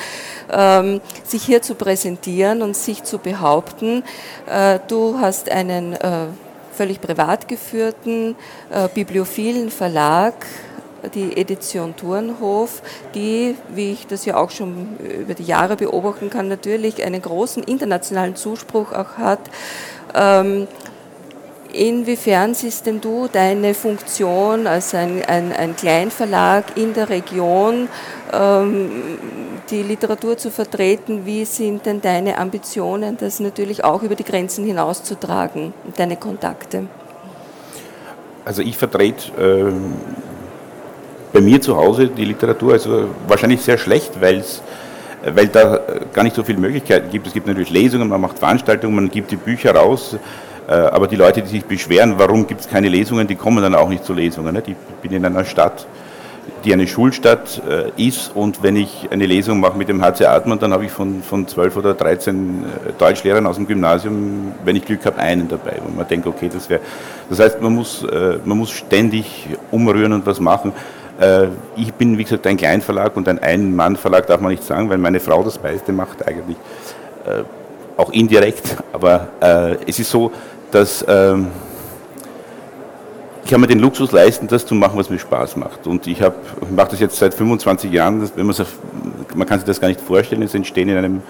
ähm, 0.52 1.02
sich 1.24 1.44
hier 1.44 1.62
zu 1.62 1.75
präsentieren 1.75 2.62
und 2.62 2.75
sich 2.75 3.04
zu 3.04 3.18
behaupten. 3.18 4.04
Äh, 4.48 4.80
du 4.88 5.20
hast 5.20 5.50
einen 5.50 5.94
äh, 5.94 6.28
völlig 6.74 7.02
privat 7.02 7.48
geführten, 7.48 8.36
äh, 8.72 8.88
bibliophilen 8.94 9.70
Verlag, 9.70 10.34
die 11.13 11.36
Edition 11.36 11.96
Turnhof, 11.96 12.82
die, 13.13 13.56
wie 13.70 13.92
ich 13.92 14.08
das 14.08 14.25
ja 14.25 14.38
auch 14.38 14.52
schon 14.52 14.98
über 14.98 15.34
die 15.34 15.44
Jahre 15.44 15.75
beobachten 15.75 16.30
kann, 16.30 16.48
natürlich 16.48 17.04
einen 17.04 17.22
großen 17.22 17.63
internationalen 17.63 18.36
Zuspruch 18.36 18.92
auch 18.94 19.18
hat. 19.18 19.40
Ähm, 20.16 20.68
Inwiefern 21.74 22.53
siehst 22.53 22.86
denn 22.86 23.01
du 23.01 23.27
deine 23.27 23.74
Funktion 23.74 24.68
als 24.68 24.94
ein, 24.94 25.25
ein, 25.25 25.51
ein 25.51 25.75
Kleinverlag 25.75 26.77
in 26.77 26.94
der 26.94 27.10
Region, 27.10 27.89
ähm, 28.32 28.92
die 29.72 29.82
Literatur 29.82 30.38
zu 30.38 30.51
vertreten? 30.51 31.25
Wie 31.25 31.46
sind 31.46 31.88
denn 31.88 32.00
deine 32.00 32.38
Ambitionen, 32.38 33.18
das 33.18 33.39
natürlich 33.39 33.84
auch 33.84 34.03
über 34.03 34.13
die 34.13 34.24
Grenzen 34.24 34.65
hinauszutragen, 34.65 35.74
deine 35.98 36.15
Kontakte? 36.15 36.86
Also 38.46 38.62
ich 38.62 38.77
vertrete 38.77 39.32
äh, 39.42 39.74
bei 41.34 41.42
mir 41.42 41.60
zu 41.60 41.75
Hause 41.75 42.08
die 42.08 42.25
Literatur, 42.25 42.74
also 42.74 43.10
wahrscheinlich 43.27 43.62
sehr 43.62 43.80
schlecht, 43.80 44.22
weil's, 44.22 44.62
weil 45.25 45.48
da 45.48 45.80
gar 46.13 46.22
nicht 46.22 46.36
so 46.36 46.44
viele 46.44 46.60
Möglichkeiten 46.60 47.10
gibt. 47.10 47.25
Es 47.25 47.34
gibt 47.34 47.48
natürlich 47.48 47.72
Lesungen, 47.72 48.08
man 48.10 48.22
macht 48.22 48.38
Veranstaltungen, 48.38 48.94
man 48.94 49.10
gibt 49.10 49.32
die 49.32 49.38
Bücher 49.38 49.74
raus, 49.74 50.18
aber 50.74 51.08
die 51.08 51.15
Leute, 51.15 51.42
die 51.42 51.50
sich 51.50 51.65
beschweren, 51.65 52.15
warum 52.18 52.48
gibt 52.48 52.62
es 52.62 52.70
keine 52.70 52.89
Lesungen, 52.89 53.27
die 53.27 53.36
kommen 53.36 53.62
dann 53.62 53.75
auch 53.75 53.89
nicht 53.89 54.06
zu 54.06 54.13
Lesungen. 54.13 54.56
Ich 54.65 54.75
bin 55.01 55.12
in 55.12 55.25
einer 55.25 55.46
Stadt, 55.46 55.86
die 56.63 56.74
eine 56.74 56.88
Schulstadt 56.88 57.62
äh, 57.70 58.08
ist 58.08 58.32
und 58.36 58.63
wenn 58.63 58.75
ich 58.75 59.08
eine 59.12 59.25
Lesung 59.25 59.60
mache 59.60 59.77
mit 59.77 59.89
dem 59.89 60.01
HC 60.01 60.25
Atman, 60.25 60.60
dann 60.60 60.74
habe 60.74 60.86
ich 60.86 60.92
von, 60.92 61.22
von 61.22 61.48
12 61.48 61.77
oder 61.77 61.94
13 61.94 62.63
äh, 62.63 62.92
Deutschlehrern 62.98 63.46
aus 63.46 63.58
dem 63.58 63.68
Gymnasium, 63.68 64.53
wenn 64.63 64.75
ich 64.75 64.86
Glück 64.86 65.06
habe, 65.06 65.18
einen 65.20 65.48
dabei. 65.48 65.80
Und 65.86 65.98
man 65.98 66.08
denkt, 66.08 66.25
okay, 66.27 66.50
das 66.51 66.70
wäre. 66.70 66.82
Das 67.30 67.39
heißt, 67.39 67.62
man 67.62 67.74
muss, 67.74 68.06
man 68.44 68.58
muss 68.58 68.70
ständig 68.70 69.48
umrühren 69.72 70.13
und 70.13 70.25
was 70.25 70.39
machen. 70.39 70.74
Ich 71.75 71.94
bin, 71.94 72.18
wie 72.18 72.24
gesagt, 72.24 72.46
ein 72.46 72.58
Kleinverlag 72.58 73.15
und 73.15 73.27
ein 73.27 73.39
Ein-Mann-Verlag 73.39 74.27
darf 74.27 74.42
man 74.42 74.51
nicht 74.51 74.63
sagen, 74.63 74.89
weil 74.89 74.98
meine 74.98 75.20
Frau 75.20 75.42
das 75.42 75.62
meiste 75.63 75.94
macht 75.94 76.27
eigentlich. 76.27 76.58
Auch 77.96 78.12
indirekt, 78.12 78.75
aber 78.92 79.30
es 79.88 80.00
ist 80.00 80.12
so, 80.12 80.32
dass 80.74 81.06
ähm, 81.08 81.48
ich 83.44 83.51
kann 83.51 83.60
mir 83.60 83.68
den 83.68 83.80
Luxus 83.80 84.12
leisten, 84.12 84.48
das 84.48 84.65
zu 84.65 84.74
machen, 84.74 84.98
was 84.98 85.10
mir 85.10 85.20
Spaß 85.20 85.58
macht. 85.58 85.86
Und 85.86 86.08
ich, 86.08 86.22
ich 86.22 86.72
mache 86.72 86.92
das 86.92 87.00
jetzt 87.01 87.18
seit 87.18 87.34
25 87.34 87.92
Jahren, 87.92 88.22
das, 88.22 88.32
wenn 88.36 88.46
man 88.46 89.48
kann 89.48 89.60
sich 89.60 89.65
das 89.65 89.82
gar 89.82 89.89
nicht 89.89 90.00
vorstellen, 90.00 90.42
es 90.44 90.56
entstehen 90.56 90.88
in 90.88 90.98
einem, 90.98 91.22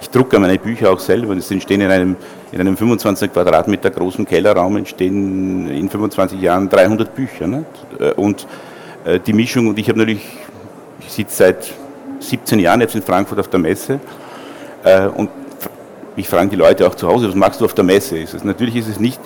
ich 0.00 0.10
drucke 0.10 0.38
meine 0.38 0.58
Bücher 0.58 0.90
auch 0.90 1.00
selber, 1.00 1.34
es 1.34 1.50
entstehen 1.50 1.80
in 1.80 1.90
einem, 1.90 2.16
in 2.52 2.60
einem 2.60 2.76
25 2.76 3.32
Quadratmeter 3.32 3.90
großen 3.90 4.26
Kellerraum, 4.26 4.76
entstehen 4.76 5.70
in 5.70 5.88
25 5.88 6.40
Jahren 6.40 6.68
300 6.68 7.14
Bücher. 7.14 7.46
Ne? 7.46 7.64
Und 8.16 8.46
äh, 9.04 9.18
die 9.18 9.32
Mischung, 9.32 9.68
und 9.68 9.78
ich 9.78 9.88
habe 9.88 9.98
natürlich, 9.98 10.26
ich 11.00 11.10
sitze 11.10 11.36
seit 11.36 11.72
17 12.20 12.58
Jahren 12.58 12.82
jetzt 12.82 12.94
in 12.94 13.02
Frankfurt 13.02 13.40
auf 13.40 13.48
der 13.48 13.60
Messe 13.60 13.98
äh, 14.84 15.06
und 15.06 15.30
mich 16.16 16.28
fragen 16.28 16.50
die 16.50 16.56
Leute 16.56 16.86
auch 16.86 16.94
zu 16.94 17.08
Hause, 17.08 17.28
was 17.28 17.34
machst 17.34 17.60
du 17.60 17.64
auf 17.64 17.74
der 17.74 17.84
Messe? 17.84 18.18
Ist 18.18 18.34
es, 18.34 18.44
natürlich 18.44 18.76
ist 18.76 18.88
es 18.88 19.00
nicht 19.00 19.20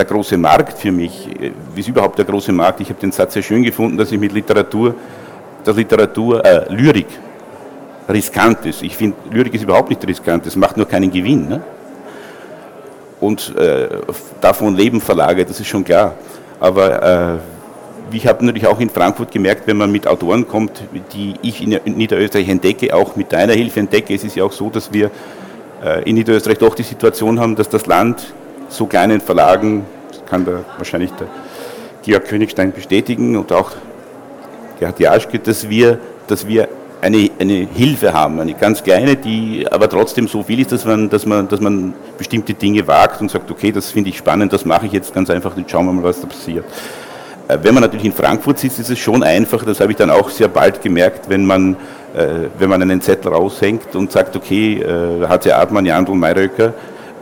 der 0.00 0.06
große 0.06 0.36
Markt 0.38 0.78
für 0.78 0.92
mich. 0.92 1.28
Wie 1.74 1.80
ist 1.80 1.88
überhaupt 1.88 2.18
der 2.18 2.24
große 2.24 2.52
Markt? 2.52 2.80
Ich 2.80 2.88
habe 2.88 3.00
den 3.00 3.12
Satz 3.12 3.34
sehr 3.34 3.42
schön 3.42 3.62
gefunden, 3.62 3.98
dass 3.98 4.10
ich 4.10 4.18
mit 4.18 4.32
Literatur, 4.32 4.94
dass 5.64 5.76
Literatur, 5.76 6.44
äh, 6.44 6.72
Lyrik 6.72 7.08
riskant 8.08 8.64
ist. 8.66 8.82
Ich 8.82 8.96
finde, 8.96 9.16
Lyrik 9.30 9.54
ist 9.54 9.62
überhaupt 9.62 9.90
nicht 9.90 10.06
riskant, 10.06 10.46
es 10.46 10.56
macht 10.56 10.76
nur 10.76 10.86
keinen 10.86 11.10
Gewinn. 11.10 11.48
Ne? 11.48 11.60
Und 13.20 13.54
äh, 13.56 13.88
davon 14.40 14.74
leben 14.74 15.00
Verlage, 15.00 15.44
das 15.44 15.60
ist 15.60 15.68
schon 15.68 15.84
klar. 15.84 16.14
Aber 16.58 17.02
äh, 17.02 18.16
ich 18.16 18.26
habe 18.26 18.44
natürlich 18.44 18.66
auch 18.66 18.80
in 18.80 18.88
Frankfurt 18.88 19.30
gemerkt, 19.30 19.66
wenn 19.66 19.76
man 19.76 19.92
mit 19.92 20.06
Autoren 20.06 20.48
kommt, 20.48 20.82
die 21.12 21.34
ich 21.42 21.62
in 21.62 21.78
Niederösterreich 21.84 22.48
entdecke, 22.48 22.94
auch 22.94 23.16
mit 23.16 23.32
deiner 23.32 23.52
Hilfe 23.52 23.80
entdecke, 23.80 24.14
es 24.14 24.24
ist 24.24 24.36
ja 24.36 24.44
auch 24.44 24.52
so, 24.52 24.70
dass 24.70 24.92
wir 24.92 25.06
äh, 25.06 25.10
in 26.04 26.14
Niederösterreich 26.14 26.58
doch 26.58 26.74
die 26.74 26.82
Situation 26.82 27.40
haben, 27.40 27.56
dass 27.56 27.68
das 27.68 27.86
Land 27.86 28.34
so 28.68 28.86
kleinen 28.86 29.20
Verlagen, 29.20 29.86
das 30.10 30.24
kann 30.26 30.44
da 30.44 30.64
wahrscheinlich 30.76 31.10
der 31.12 31.26
Georg 32.02 32.26
Königstein 32.26 32.72
bestätigen 32.72 33.36
und 33.36 33.52
auch 33.52 33.72
Gerhard 34.78 35.00
Jaschke, 35.00 35.38
dass 35.38 35.68
wir, 35.68 35.98
dass 36.26 36.46
wir 36.46 36.68
eine, 37.02 37.30
eine 37.38 37.66
Hilfe 37.74 38.12
haben, 38.12 38.40
eine 38.40 38.54
ganz 38.54 38.82
kleine, 38.82 39.16
die 39.16 39.66
aber 39.70 39.88
trotzdem 39.88 40.28
so 40.28 40.42
viel 40.42 40.60
ist, 40.60 40.72
dass 40.72 40.84
man, 40.84 41.08
dass, 41.08 41.26
man, 41.26 41.48
dass 41.48 41.60
man 41.60 41.94
bestimmte 42.18 42.54
Dinge 42.54 42.86
wagt 42.86 43.20
und 43.20 43.30
sagt, 43.30 43.50
okay, 43.50 43.72
das 43.72 43.90
finde 43.90 44.10
ich 44.10 44.18
spannend, 44.18 44.52
das 44.52 44.64
mache 44.64 44.86
ich 44.86 44.92
jetzt 44.92 45.14
ganz 45.14 45.30
einfach, 45.30 45.54
dann 45.54 45.68
schauen 45.68 45.86
wir 45.86 45.92
mal, 45.92 46.04
was 46.04 46.20
da 46.20 46.26
passiert. 46.26 46.64
Äh, 47.48 47.58
wenn 47.62 47.74
man 47.74 47.82
natürlich 47.82 48.06
in 48.06 48.12
Frankfurt 48.12 48.58
sitzt, 48.58 48.78
ist 48.78 48.90
es 48.90 48.98
schon 48.98 49.22
einfach, 49.22 49.64
das 49.64 49.80
habe 49.80 49.92
ich 49.92 49.98
dann 49.98 50.10
auch 50.10 50.30
sehr 50.30 50.48
bald 50.48 50.82
gemerkt, 50.82 51.28
wenn 51.28 51.44
man 51.44 51.74
äh, 51.74 51.76
wenn 52.12 52.68
man 52.68 52.82
einen 52.82 53.00
Zettel 53.00 53.32
raushängt 53.32 53.94
und 53.94 54.10
sagt, 54.10 54.34
okay, 54.34 54.80
äh, 54.80 55.26
HC 55.26 55.52
Artmann, 55.52 55.86
Jandl, 55.86 56.14
Mayröcker, 56.14 56.74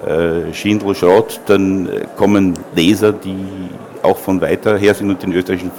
äh, 0.07 0.53
Schindl, 0.53 0.95
Schrott, 0.95 1.41
dann 1.47 1.89
kommen 2.17 2.55
Leser, 2.75 3.13
die 3.13 3.37
auch 4.03 4.17
von 4.17 4.41
weiter 4.41 4.79
her 4.79 4.95
sind 4.95 5.11
und 5.11 5.23
den 5.23 5.33
österreichischen 5.33 5.73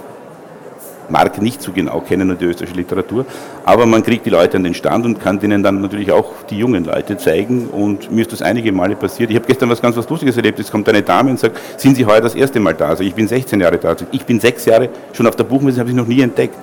Markt 1.10 1.42
nicht 1.42 1.62
so 1.62 1.72
genau 1.72 2.02
kennen 2.02 2.30
und 2.30 2.40
die 2.40 2.46
österreichische 2.46 2.78
Literatur. 2.78 3.26
Aber 3.66 3.86
man 3.86 4.04
kriegt 4.04 4.26
die 4.26 4.30
Leute 4.30 4.58
an 4.58 4.64
den 4.64 4.74
Stand 4.74 5.06
und 5.06 5.20
kann 5.20 5.40
denen 5.40 5.64
dann 5.64 5.82
natürlich 5.82 6.12
auch 6.12 6.32
die 6.50 6.58
jungen 6.58 6.86
Leute 6.86 7.18
zeigen. 7.18 7.68
Und 7.68 8.12
mir 8.12 8.22
ist 8.22 8.32
das 8.32 8.42
einige 8.42 8.72
Male 8.72 8.96
passiert. 8.96 9.30
Ich 9.30 9.36
habe 9.36 9.48
gestern 9.48 9.70
was 9.70 9.82
ganz 9.82 9.98
was 9.98 10.08
Lustiges 10.10 10.38
erlebt. 10.38 10.60
Es 10.60 10.72
kommt 10.72 10.88
eine 10.88 11.02
Dame 11.02 11.32
und 11.32 11.40
sagt, 11.40 11.58
sind 11.78 11.96
Sie 11.96 12.06
heuer 12.06 12.22
das 12.22 12.36
erste 12.36 12.60
Mal 12.60 12.74
da? 12.74 12.90
Also 12.90 13.04
ich 13.04 13.14
bin 13.14 13.28
16 13.28 13.60
Jahre 13.60 13.78
da. 13.78 13.96
Ich 14.12 14.26
bin 14.26 14.40
sechs 14.40 14.66
Jahre 14.66 14.90
schon 15.14 15.28
auf 15.28 15.36
der 15.36 15.46
Buchmesse, 15.46 15.80
habe 15.80 15.90
ich 15.90 15.96
noch 15.96 16.08
nie 16.08 16.22
entdeckt 16.22 16.56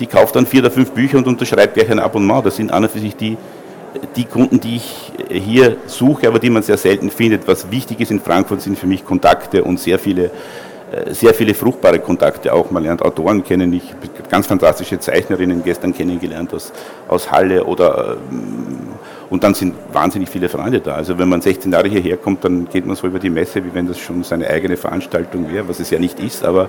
die 0.00 0.06
kauft 0.06 0.36
dann 0.36 0.46
vier 0.46 0.60
oder 0.60 0.70
fünf 0.70 0.90
Bücher 0.92 1.18
und 1.18 1.26
unterschreibt 1.26 1.74
gleich 1.74 1.90
ein 1.90 1.98
Abonnement. 1.98 2.44
Das 2.44 2.56
sind 2.56 2.72
an 2.72 2.84
und 2.84 2.90
für 2.90 2.98
sich 2.98 3.16
die, 3.16 3.36
die 4.16 4.24
Kunden, 4.24 4.60
die 4.60 4.76
ich 4.76 5.12
hier 5.30 5.76
suche, 5.86 6.28
aber 6.28 6.38
die 6.38 6.50
man 6.50 6.62
sehr 6.62 6.76
selten 6.76 7.10
findet. 7.10 7.46
Was 7.46 7.70
wichtig 7.70 8.00
ist 8.00 8.10
in 8.10 8.20
Frankfurt 8.20 8.62
sind 8.62 8.78
für 8.78 8.86
mich 8.86 9.04
Kontakte 9.04 9.62
und 9.64 9.78
sehr 9.80 9.98
viele, 9.98 10.30
äh, 10.90 11.12
sehr 11.12 11.34
viele 11.34 11.54
fruchtbare 11.54 11.98
Kontakte 11.98 12.52
auch. 12.52 12.70
Man 12.70 12.82
lernt 12.82 13.02
Autoren 13.02 13.44
kennen, 13.44 13.72
ich 13.72 13.90
habe 13.90 14.28
ganz 14.28 14.46
fantastische 14.46 14.98
Zeichnerinnen 14.98 15.62
gestern 15.62 15.94
kennengelernt 15.94 16.52
aus, 16.54 16.72
aus 17.08 17.30
Halle 17.30 17.64
oder 17.64 18.16
ähm, 18.30 18.94
und 19.30 19.42
dann 19.42 19.54
sind 19.54 19.74
wahnsinnig 19.92 20.28
viele 20.28 20.48
Freunde 20.48 20.80
da. 20.80 20.94
Also 20.94 21.18
wenn 21.18 21.28
man 21.28 21.40
16 21.40 21.72
Jahre 21.72 21.88
hierher 21.88 22.16
kommt, 22.16 22.44
dann 22.44 22.68
geht 22.68 22.86
man 22.86 22.94
so 22.94 23.06
über 23.06 23.18
die 23.18 23.30
Messe, 23.30 23.64
wie 23.64 23.74
wenn 23.74 23.88
das 23.88 23.98
schon 23.98 24.22
seine 24.22 24.48
eigene 24.48 24.76
Veranstaltung 24.76 25.52
wäre, 25.52 25.68
was 25.68 25.80
es 25.80 25.90
ja 25.90 25.98
nicht 25.98 26.20
ist, 26.20 26.44
aber 26.44 26.68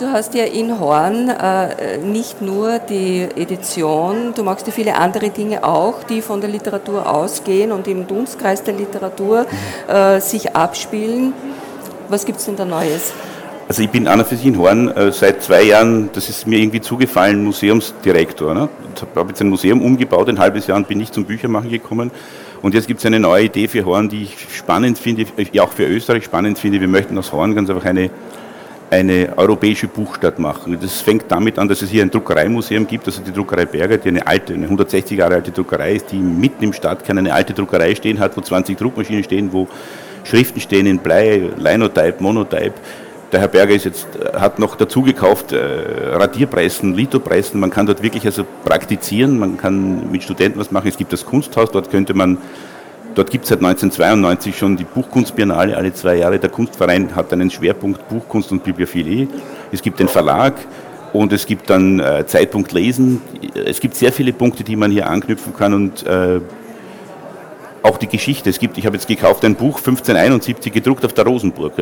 Du 0.00 0.10
hast 0.10 0.32
ja 0.32 0.44
in 0.44 0.80
Horn 0.80 1.28
äh, 1.28 1.98
nicht 1.98 2.40
nur 2.40 2.78
die 2.78 3.20
Edition, 3.36 4.32
du 4.34 4.42
machst 4.42 4.66
ja 4.66 4.72
viele 4.72 4.96
andere 4.96 5.28
Dinge 5.28 5.62
auch, 5.62 6.04
die 6.04 6.22
von 6.22 6.40
der 6.40 6.48
Literatur 6.48 7.06
ausgehen 7.06 7.70
und 7.70 7.86
im 7.86 8.06
Dunstkreis 8.06 8.62
der 8.62 8.72
Literatur 8.72 9.44
äh, 9.88 10.18
sich 10.20 10.56
abspielen. 10.56 11.34
Was 12.08 12.24
gibt 12.24 12.38
es 12.38 12.46
denn 12.46 12.56
da 12.56 12.64
Neues? 12.64 13.12
Also 13.68 13.82
ich 13.82 13.90
bin 13.90 14.08
an 14.08 14.24
für 14.24 14.36
sich 14.36 14.46
in 14.46 14.56
Horn 14.56 14.88
äh, 14.88 15.12
seit 15.12 15.42
zwei 15.42 15.64
Jahren, 15.64 16.08
das 16.14 16.30
ist 16.30 16.46
mir 16.46 16.60
irgendwie 16.60 16.80
zugefallen, 16.80 17.44
Museumsdirektor. 17.44 18.54
Ne? 18.54 18.70
Ich 18.96 19.02
habe 19.14 19.28
jetzt 19.28 19.42
ein 19.42 19.50
Museum 19.50 19.82
umgebaut, 19.82 20.30
ein 20.30 20.38
halbes 20.38 20.66
Jahr 20.66 20.78
und 20.78 20.88
bin 20.88 20.96
nicht 20.96 21.12
zum 21.12 21.26
Büchermachen 21.26 21.68
gekommen. 21.68 22.10
Und 22.62 22.72
jetzt 22.72 22.86
gibt 22.86 23.00
es 23.00 23.06
eine 23.06 23.20
neue 23.20 23.44
Idee 23.44 23.68
für 23.68 23.84
Horn, 23.84 24.08
die 24.08 24.22
ich 24.22 24.46
spannend 24.56 24.98
finde, 24.98 25.26
auch 25.60 25.72
für 25.72 25.84
Österreich 25.84 26.24
spannend 26.24 26.58
finde. 26.58 26.80
Wir 26.80 26.88
möchten 26.88 27.18
aus 27.18 27.32
Horn 27.32 27.54
ganz 27.54 27.68
einfach 27.68 27.84
eine 27.84 28.10
eine 28.90 29.32
europäische 29.36 29.86
Buchstadt 29.86 30.38
machen. 30.38 30.76
Das 30.80 31.00
fängt 31.00 31.24
damit 31.28 31.58
an, 31.58 31.68
dass 31.68 31.80
es 31.80 31.90
hier 31.90 32.02
ein 32.02 32.10
Druckereimuseum 32.10 32.86
gibt, 32.86 33.06
also 33.06 33.22
die 33.22 33.32
Druckerei 33.32 33.64
Berger, 33.64 33.98
die 33.98 34.08
eine 34.08 34.26
alte, 34.26 34.52
eine 34.52 34.64
160 34.64 35.16
Jahre 35.16 35.36
alte 35.36 35.52
Druckerei 35.52 35.94
ist, 35.94 36.10
die 36.10 36.18
mitten 36.18 36.64
im 36.64 36.72
Stadtkern 36.72 37.18
eine 37.18 37.32
alte 37.32 37.54
Druckerei 37.54 37.94
stehen 37.94 38.18
hat, 38.18 38.36
wo 38.36 38.40
20 38.40 38.76
Druckmaschinen 38.76 39.22
stehen, 39.22 39.52
wo 39.52 39.68
Schriften 40.24 40.60
stehen 40.60 40.86
in 40.86 40.98
Blei, 40.98 41.50
Linotype, 41.56 42.16
Monotype. 42.18 42.74
Der 43.30 43.40
Herr 43.40 43.48
Berger 43.48 43.74
ist 43.74 43.84
jetzt, 43.84 44.08
hat 44.34 44.58
noch 44.58 44.74
dazu 44.74 45.02
gekauft 45.02 45.52
äh, 45.52 45.58
Radierpressen, 46.16 46.94
Lithopressen. 46.94 47.60
Man 47.60 47.70
kann 47.70 47.86
dort 47.86 48.02
wirklich 48.02 48.26
also 48.26 48.44
praktizieren, 48.64 49.38
man 49.38 49.56
kann 49.56 50.10
mit 50.10 50.24
Studenten 50.24 50.58
was 50.58 50.72
machen. 50.72 50.88
Es 50.88 50.96
gibt 50.96 51.12
das 51.12 51.24
Kunsthaus, 51.24 51.70
dort 51.70 51.92
könnte 51.92 52.12
man 52.12 52.38
Dort 53.14 53.30
gibt 53.30 53.44
es 53.44 53.48
seit 53.48 53.58
1992 53.58 54.56
schon 54.56 54.76
die 54.76 54.84
Buchkunstbiennale 54.84 55.76
alle 55.76 55.92
zwei 55.92 56.16
Jahre. 56.16 56.38
Der 56.38 56.50
Kunstverein 56.50 57.14
hat 57.16 57.32
einen 57.32 57.50
Schwerpunkt 57.50 58.08
Buchkunst 58.08 58.52
und 58.52 58.62
Bibliophilie. 58.62 59.26
Es 59.72 59.82
gibt 59.82 59.98
den 59.98 60.08
Verlag 60.08 60.54
und 61.12 61.32
es 61.32 61.44
gibt 61.44 61.68
dann 61.70 61.98
äh, 61.98 62.24
Zeitpunkt 62.26 62.72
Lesen. 62.72 63.20
Es 63.66 63.80
gibt 63.80 63.96
sehr 63.96 64.12
viele 64.12 64.32
Punkte, 64.32 64.62
die 64.62 64.76
man 64.76 64.92
hier 64.92 65.08
anknüpfen 65.08 65.54
kann 65.56 65.74
und 65.74 66.06
äh, 66.06 66.40
auch 67.82 67.98
die 67.98 68.06
Geschichte. 68.06 68.48
Es 68.48 68.60
gibt, 68.60 68.78
ich 68.78 68.86
habe 68.86 68.96
jetzt 68.96 69.08
gekauft 69.08 69.44
ein 69.44 69.56
Buch 69.56 69.78
1571 69.78 70.72
gedruckt 70.72 71.04
auf 71.04 71.12
der 71.12 71.24
Rosenburg. 71.24 71.72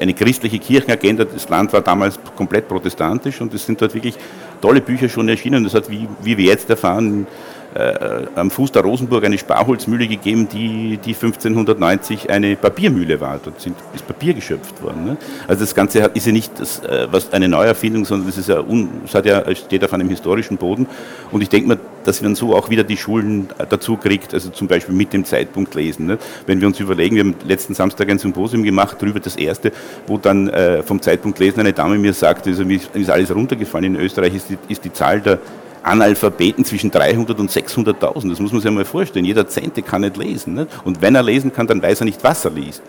Eine 0.00 0.14
christliche 0.14 0.58
Kirchenagenda. 0.58 1.24
Das 1.24 1.48
Land 1.50 1.72
war 1.72 1.82
damals 1.82 2.18
komplett 2.34 2.66
protestantisch 2.66 3.40
und 3.42 3.52
es 3.52 3.66
sind 3.66 3.80
dort 3.82 3.92
wirklich 3.92 4.16
tolle 4.62 4.80
Bücher 4.80 5.08
schon 5.08 5.28
erschienen. 5.28 5.64
Das 5.64 5.74
hat, 5.74 5.90
wie, 5.90 6.08
wie 6.22 6.38
wir 6.38 6.46
jetzt 6.46 6.70
erfahren, 6.70 7.26
äh, 7.74 8.26
am 8.36 8.50
Fuß 8.50 8.72
der 8.72 8.82
Rosenburg 8.82 9.24
eine 9.24 9.36
Sparholzmühle 9.36 10.06
gegeben, 10.06 10.48
die, 10.48 10.98
die 11.04 11.14
1590 11.14 12.30
eine 12.30 12.56
Papiermühle 12.56 13.20
war. 13.20 13.40
Dort 13.42 13.60
sind, 13.60 13.76
ist 13.94 14.06
Papier 14.06 14.32
geschöpft 14.34 14.80
worden. 14.82 15.04
Ne? 15.04 15.16
Also 15.48 15.62
das 15.62 15.74
Ganze 15.74 16.02
hat, 16.02 16.16
ist 16.16 16.26
ja 16.26 16.32
nicht 16.32 16.58
das, 16.58 16.80
äh, 16.80 17.08
was 17.10 17.32
eine 17.32 17.48
Neuerfindung, 17.48 18.04
sondern 18.04 18.28
ist 18.28 18.48
ja, 18.48 18.62
ja 19.24 19.54
steht 19.54 19.84
auf 19.84 19.92
einem 19.92 20.08
historischen 20.08 20.56
Boden. 20.56 20.86
Und 21.32 21.42
ich 21.42 21.48
denke 21.48 21.68
mir, 21.68 21.78
dass 22.04 22.22
man 22.22 22.34
so 22.34 22.54
auch 22.54 22.70
wieder 22.70 22.84
die 22.84 22.96
Schulen 22.96 23.48
dazu 23.68 23.96
kriegt, 23.96 24.34
also 24.34 24.50
zum 24.50 24.68
Beispiel 24.68 24.94
mit 24.94 25.12
dem 25.12 25.24
Zeitpunkt 25.24 25.74
lesen. 25.74 26.06
Ne? 26.06 26.18
Wenn 26.46 26.60
wir 26.60 26.68
uns 26.68 26.78
überlegen, 26.78 27.16
wir 27.16 27.24
haben 27.24 27.34
letzten 27.44 27.74
Samstag 27.74 28.08
ein 28.08 28.18
Symposium 28.18 28.62
gemacht, 28.62 28.98
darüber 29.00 29.20
das 29.20 29.36
erste, 29.36 29.72
wo 30.06 30.18
dann 30.18 30.48
äh, 30.48 30.82
vom 30.82 31.02
Zeitpunkt 31.02 31.38
lesen 31.40 31.60
eine 31.60 31.72
Dame 31.72 31.98
mir 31.98 32.12
sagte, 32.12 32.50
also 32.50 32.64
mir 32.64 32.78
ist 32.92 33.10
alles 33.10 33.34
runtergefallen. 33.34 33.94
In 33.94 34.00
Österreich 34.00 34.34
ist 34.34 34.50
die, 34.50 34.58
ist 34.68 34.84
die 34.84 34.92
Zahl 34.92 35.20
der 35.20 35.38
Analphabeten 35.84 36.64
zwischen 36.64 36.90
300 36.90 37.38
und 37.38 37.50
600.000. 37.50 38.30
Das 38.30 38.40
muss 38.40 38.52
man 38.52 38.60
sich 38.60 38.66
einmal 38.66 38.84
vorstellen. 38.84 39.24
Jeder 39.24 39.46
Zehnte 39.46 39.82
kann 39.82 40.00
nicht 40.00 40.16
lesen. 40.16 40.54
Ne? 40.54 40.66
Und 40.84 41.02
wenn 41.02 41.14
er 41.14 41.22
lesen 41.22 41.52
kann, 41.52 41.66
dann 41.66 41.82
weiß 41.82 42.00
er 42.00 42.06
nicht, 42.06 42.24
was 42.24 42.44
er 42.44 42.50
liest. 42.50 42.82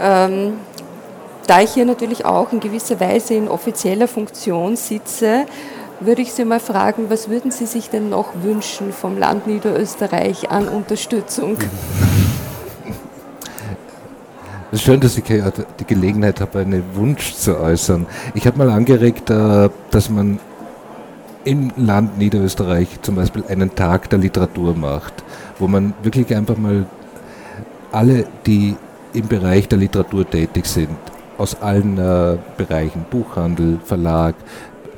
Ähm, 0.00 0.54
da 1.46 1.62
ich 1.62 1.70
hier 1.70 1.86
natürlich 1.86 2.24
auch 2.24 2.52
in 2.52 2.60
gewisser 2.60 3.00
Weise 3.00 3.34
in 3.34 3.48
offizieller 3.48 4.08
Funktion 4.08 4.76
sitze, 4.76 5.46
würde 6.00 6.22
ich 6.22 6.32
Sie 6.32 6.44
mal 6.44 6.60
fragen, 6.60 7.06
was 7.08 7.28
würden 7.28 7.50
Sie 7.50 7.66
sich 7.66 7.90
denn 7.90 8.08
noch 8.08 8.28
wünschen 8.42 8.92
vom 8.92 9.18
Land 9.18 9.46
Niederösterreich 9.46 10.50
an 10.50 10.68
Unterstützung? 10.68 11.56
Es 14.70 14.80
ist 14.80 14.84
schön, 14.84 15.00
dass 15.00 15.16
ich 15.16 15.24
die 15.24 15.84
Gelegenheit 15.86 16.42
habe, 16.42 16.58
einen 16.58 16.82
Wunsch 16.92 17.32
zu 17.32 17.58
äußern. 17.58 18.06
Ich 18.34 18.46
habe 18.46 18.58
mal 18.58 18.68
angeregt, 18.68 19.30
äh, 19.30 19.70
dass 19.90 20.10
man 20.10 20.40
im 21.44 21.72
Land 21.78 22.18
Niederösterreich 22.18 23.00
zum 23.00 23.14
Beispiel 23.14 23.44
einen 23.48 23.74
Tag 23.74 24.10
der 24.10 24.18
Literatur 24.18 24.76
macht, 24.76 25.24
wo 25.58 25.68
man 25.68 25.94
wirklich 26.02 26.34
einfach 26.36 26.58
mal 26.58 26.84
alle, 27.92 28.26
die 28.44 28.76
im 29.14 29.26
Bereich 29.26 29.68
der 29.68 29.78
Literatur 29.78 30.28
tätig 30.28 30.66
sind, 30.66 30.98
aus 31.38 31.62
allen 31.62 31.96
äh, 31.96 32.36
Bereichen, 32.58 33.06
Buchhandel, 33.10 33.78
Verlag, 33.82 34.34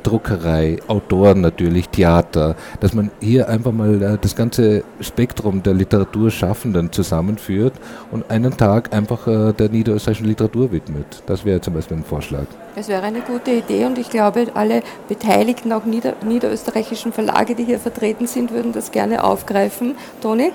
Druckerei, 0.02 0.78
Autoren 0.87 1.40
natürlich, 1.40 1.88
Theater, 1.88 2.57
dass 2.80 2.95
man 2.95 3.11
hier 3.21 3.49
einfach 3.49 3.73
mal 3.73 4.02
äh, 4.02 4.19
das 4.21 4.35
ganze 4.37 4.85
Spektrum 5.00 5.62
der 5.62 5.75
Literaturschaffenden 5.75 6.92
zusammenführt 6.92 7.75
und 8.11 8.30
einen 8.30 8.57
Tag 8.57 8.92
einfach 8.92 9.26
äh, 9.26 9.52
der 9.52 9.69
niederösterreichischen 9.69 10.26
Literatur 10.26 10.73
widmet. 10.73 11.23
Das 11.26 11.45
wäre 11.45 11.61
zum 11.61 11.75
Beispiel 11.75 11.99
ein 11.99 12.04
Vorschlag. 12.04 12.47
Es 12.76 12.88
wäre 12.88 13.02
eine 13.02 13.21
gute 13.21 13.50
Idee 13.50 13.85
und 13.85 13.99
ich 13.99 14.11
glaube, 14.11 14.47
alle 14.54 14.83
Beteiligten, 15.09 15.73
auch 15.73 15.85
nieder 15.85 16.14
niederösterreichischen 16.25 17.12
Verlage, 17.12 17.54
die 17.54 17.64
hier 17.64 17.78
vertreten 17.78 18.26
sind, 18.26 18.52
würden 18.52 18.73
das 18.73 18.90
gerne 18.92 19.25
aufgreifen. 19.25 19.97
Toni? 20.23 20.52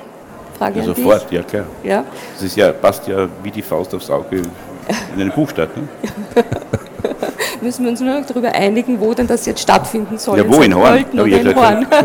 Frage 0.58 0.80
ja, 0.80 0.86
sofort, 0.86 1.32
ja 1.32 1.44
klar. 1.44 1.66
Ja? 1.84 2.06
Das 2.34 2.44
ist 2.44 2.56
ja, 2.56 2.72
passt 2.72 3.08
ja 3.08 3.28
wie 3.44 3.52
die 3.52 3.62
Faust 3.62 3.94
aufs 3.94 4.10
Auge 4.10 4.38
in 4.38 5.22
eine 5.22 5.32
Buchstadt. 5.32 5.76
Ne? 5.76 5.88
müssen 7.62 7.84
wir 7.84 7.92
uns 7.92 8.02
nur 8.02 8.20
noch 8.20 8.26
darüber 8.26 8.54
einigen, 8.54 9.00
wo 9.00 9.14
denn 9.14 9.28
das 9.28 9.46
jetzt 9.46 9.62
stattfinden 9.62 10.18
soll. 10.18 10.38
Ja, 10.38 10.48
wo 10.48 10.62
in 10.62 10.76
Horn? 10.76 11.06
Oder 11.14 11.26
in 11.26 11.56
Horn. 11.56 11.88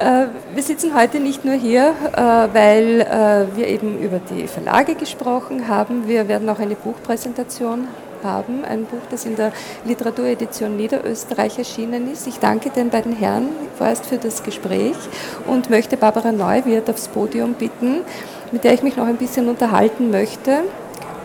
Äh, 0.00 0.28
wir 0.54 0.62
sitzen 0.62 0.94
heute 0.94 1.20
nicht 1.20 1.44
nur 1.44 1.52
hier, 1.52 1.92
äh, 2.16 2.22
weil 2.54 3.00
äh, 3.02 3.54
wir 3.54 3.68
eben 3.68 3.98
über 3.98 4.18
die 4.18 4.48
Verlage 4.48 4.94
gesprochen 4.94 5.68
haben. 5.68 6.08
Wir 6.08 6.26
werden 6.26 6.48
auch 6.48 6.58
eine 6.58 6.74
Buchpräsentation 6.74 7.86
haben, 8.24 8.64
ein 8.64 8.86
Buch, 8.86 9.02
das 9.10 9.26
in 9.26 9.36
der 9.36 9.52
Literaturedition 9.84 10.74
Niederösterreich 10.76 11.58
erschienen 11.58 12.10
ist. 12.10 12.26
Ich 12.26 12.38
danke 12.38 12.70
den 12.70 12.88
beiden 12.88 13.14
Herren 13.14 13.48
vorerst 13.76 14.06
für 14.06 14.16
das 14.16 14.42
Gespräch 14.42 14.96
und 15.46 15.68
möchte 15.68 15.98
Barbara 15.98 16.32
Neuwirth 16.32 16.88
aufs 16.88 17.08
Podium 17.08 17.52
bitten, 17.52 18.00
mit 18.52 18.64
der 18.64 18.72
ich 18.72 18.82
mich 18.82 18.96
noch 18.96 19.06
ein 19.06 19.16
bisschen 19.16 19.50
unterhalten 19.50 20.10
möchte 20.10 20.62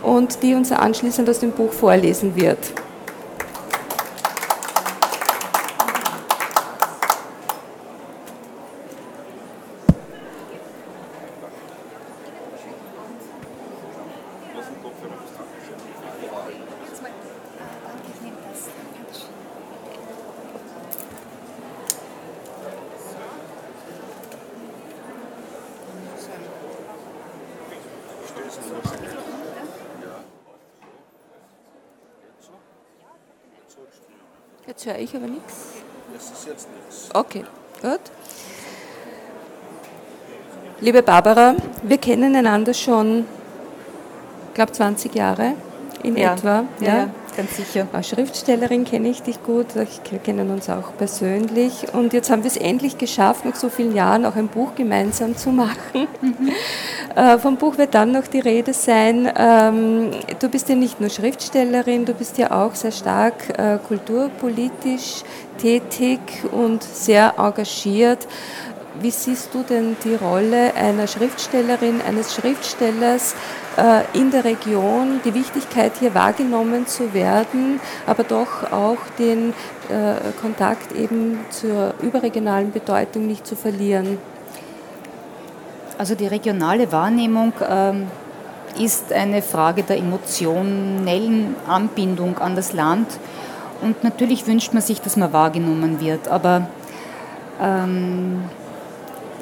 und 0.05 0.43
die 0.43 0.53
uns 0.53 0.71
anschließend 0.71 1.29
aus 1.29 1.39
dem 1.39 1.51
Buch 1.51 1.73
vorlesen 1.73 2.35
wird. 2.35 2.59
Jetzt 34.67 34.85
höre 34.87 34.97
ich 34.97 35.15
aber 35.15 35.27
nichts. 35.27 35.53
Das 36.11 36.31
ist 36.31 36.47
jetzt 36.47 36.67
nichts. 36.71 37.09
Okay, 37.13 37.43
gut. 37.83 37.99
Liebe 40.81 41.03
Barbara, 41.03 41.55
wir 41.83 41.97
kennen 41.99 42.35
einander 42.35 42.73
schon, 42.73 43.25
ich 44.47 44.53
glaube, 44.55 44.71
20 44.71 45.13
Jahre 45.13 45.53
in 46.01 46.17
ja. 46.17 46.33
etwa. 46.33 46.63
Ja, 46.79 46.97
ja, 46.97 47.09
ganz 47.37 47.55
sicher. 47.57 47.87
Als 47.93 48.09
Schriftstellerin 48.09 48.85
kenne 48.85 49.09
ich 49.09 49.21
dich 49.21 49.43
gut, 49.43 49.67
wir 49.75 49.85
kennen 50.19 50.49
uns 50.49 50.67
auch 50.67 50.97
persönlich. 50.97 51.93
Und 51.93 52.13
jetzt 52.13 52.31
haben 52.31 52.43
wir 52.43 52.49
es 52.49 52.57
endlich 52.57 52.97
geschafft, 52.97 53.45
nach 53.45 53.55
so 53.55 53.69
vielen 53.69 53.95
Jahren 53.95 54.25
auch 54.25 54.35
ein 54.35 54.47
Buch 54.47 54.73
gemeinsam 54.73 55.37
zu 55.37 55.49
machen. 55.51 56.07
Mhm. 56.21 56.51
Äh, 57.15 57.37
vom 57.37 57.55
Buch 57.55 57.77
wird 57.77 57.95
dann 57.95 58.11
noch 58.11 58.27
die 58.27 58.41
Rede 58.41 58.73
sein. 58.73 59.31
Ähm, 59.37 60.11
du 60.39 60.49
bist 60.49 60.67
ja 60.67 60.75
nicht 60.75 60.99
nur 60.99 61.09
Schriftstellerin, 61.09 62.03
du 62.03 62.13
bist 62.13 62.37
ja 62.37 62.51
auch 62.51 62.75
sehr 62.75 62.91
stark 62.91 63.57
äh, 63.57 63.77
kulturpolitisch 63.87 65.23
tätig 65.57 66.19
und 66.51 66.83
sehr 66.83 67.35
engagiert. 67.37 68.27
Wie 68.99 69.11
siehst 69.11 69.53
du 69.53 69.63
denn 69.63 69.95
die 70.03 70.15
Rolle 70.15 70.73
einer 70.75 71.07
Schriftstellerin, 71.07 72.01
eines 72.05 72.33
Schriftstellers 72.33 73.33
äh, 73.77 74.01
in 74.17 74.31
der 74.31 74.43
Region, 74.43 75.21
die 75.23 75.33
Wichtigkeit 75.33 75.93
hier 75.99 76.13
wahrgenommen 76.13 76.85
zu 76.85 77.13
werden, 77.13 77.79
aber 78.05 78.23
doch 78.23 78.71
auch 78.71 78.97
den 79.17 79.53
Kontakt 80.41 80.93
eben 80.93 81.45
zur 81.51 81.93
überregionalen 82.01 82.71
Bedeutung 82.71 83.27
nicht 83.27 83.45
zu 83.45 83.55
verlieren? 83.55 84.17
Also 85.97 86.13
die 86.13 86.27
regionale 86.27 86.91
Wahrnehmung 86.91 87.53
ähm, 87.69 88.07
ist 88.77 89.13
eine 89.13 89.41
Frage 89.41 89.83
der 89.83 89.97
emotionellen 89.97 91.55
Anbindung 91.67 92.37
an 92.39 92.57
das 92.57 92.73
Land. 92.73 93.07
Und 93.81 94.03
natürlich 94.03 94.45
wünscht 94.45 94.73
man 94.73 94.81
sich, 94.81 94.99
dass 94.99 95.15
man 95.15 95.31
wahrgenommen 95.31 96.01
wird. 96.01 96.27
Aber 96.27 96.67
ähm, 97.61 98.43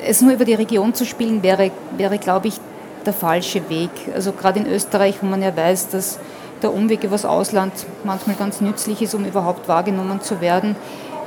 es 0.05 0.21
nur 0.21 0.33
über 0.33 0.45
die 0.45 0.53
Region 0.53 0.93
zu 0.93 1.05
spielen, 1.05 1.41
wäre, 1.41 1.71
wäre 1.97 2.19
glaube 2.19 2.49
ich, 2.49 2.55
der 3.03 3.13
falsche 3.13 3.67
Weg. 3.69 3.89
Also 4.13 4.31
gerade 4.31 4.59
in 4.59 4.67
Österreich, 4.67 5.15
wo 5.21 5.25
man 5.25 5.41
ja 5.41 5.55
weiß, 5.55 5.89
dass 5.89 6.19
der 6.61 6.71
Umweg 6.71 7.03
übers 7.03 7.25
Ausland 7.25 7.73
manchmal 8.03 8.35
ganz 8.35 8.61
nützlich 8.61 9.01
ist, 9.01 9.15
um 9.15 9.25
überhaupt 9.25 9.67
wahrgenommen 9.67 10.21
zu 10.21 10.39
werden, 10.39 10.75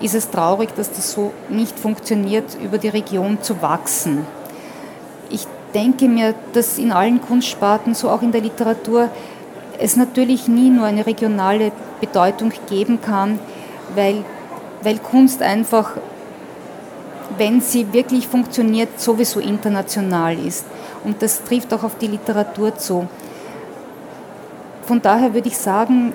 ist 0.01 0.15
es 0.15 0.31
traurig, 0.31 0.71
dass 0.77 0.93
das 0.93 1.11
so 1.11 1.33
nicht 1.49 1.79
funktioniert, 1.79 2.57
über 2.63 2.79
die 2.79 2.89
Region 2.89 3.43
zu 3.43 3.61
wachsen 3.61 4.25
denke 5.75 6.09
mir, 6.09 6.35
dass 6.53 6.79
in 6.79 6.93
allen 6.93 7.21
Kunstsparten, 7.21 7.95
so 7.95 8.09
auch 8.11 8.23
in 8.23 8.33
der 8.33 8.41
Literatur, 8.41 9.09
es 9.79 9.97
natürlich 9.97 10.49
nie 10.49 10.71
nur 10.71 10.87
eine 10.87 11.07
regionale 11.07 11.73
Bedeutung 12.01 12.53
geben 12.69 13.01
kann, 13.01 13.39
weil, 13.95 14.25
weil 14.83 14.99
Kunst 14.99 15.43
einfach, 15.43 15.93
wenn 17.37 17.61
sie 17.61 17.93
wirklich 17.93 18.27
funktioniert, 18.27 18.99
sowieso 19.01 19.41
international 19.41 20.39
ist. 20.39 20.65
Und 21.05 21.21
das 21.23 21.43
trifft 21.45 21.73
auch 21.75 21.83
auf 21.83 21.99
die 21.99 22.09
Literatur 22.09 22.77
zu. 22.77 23.07
Von 24.83 25.03
daher 25.03 25.35
würde 25.35 25.49
ich 25.49 25.59
sagen, 25.59 26.13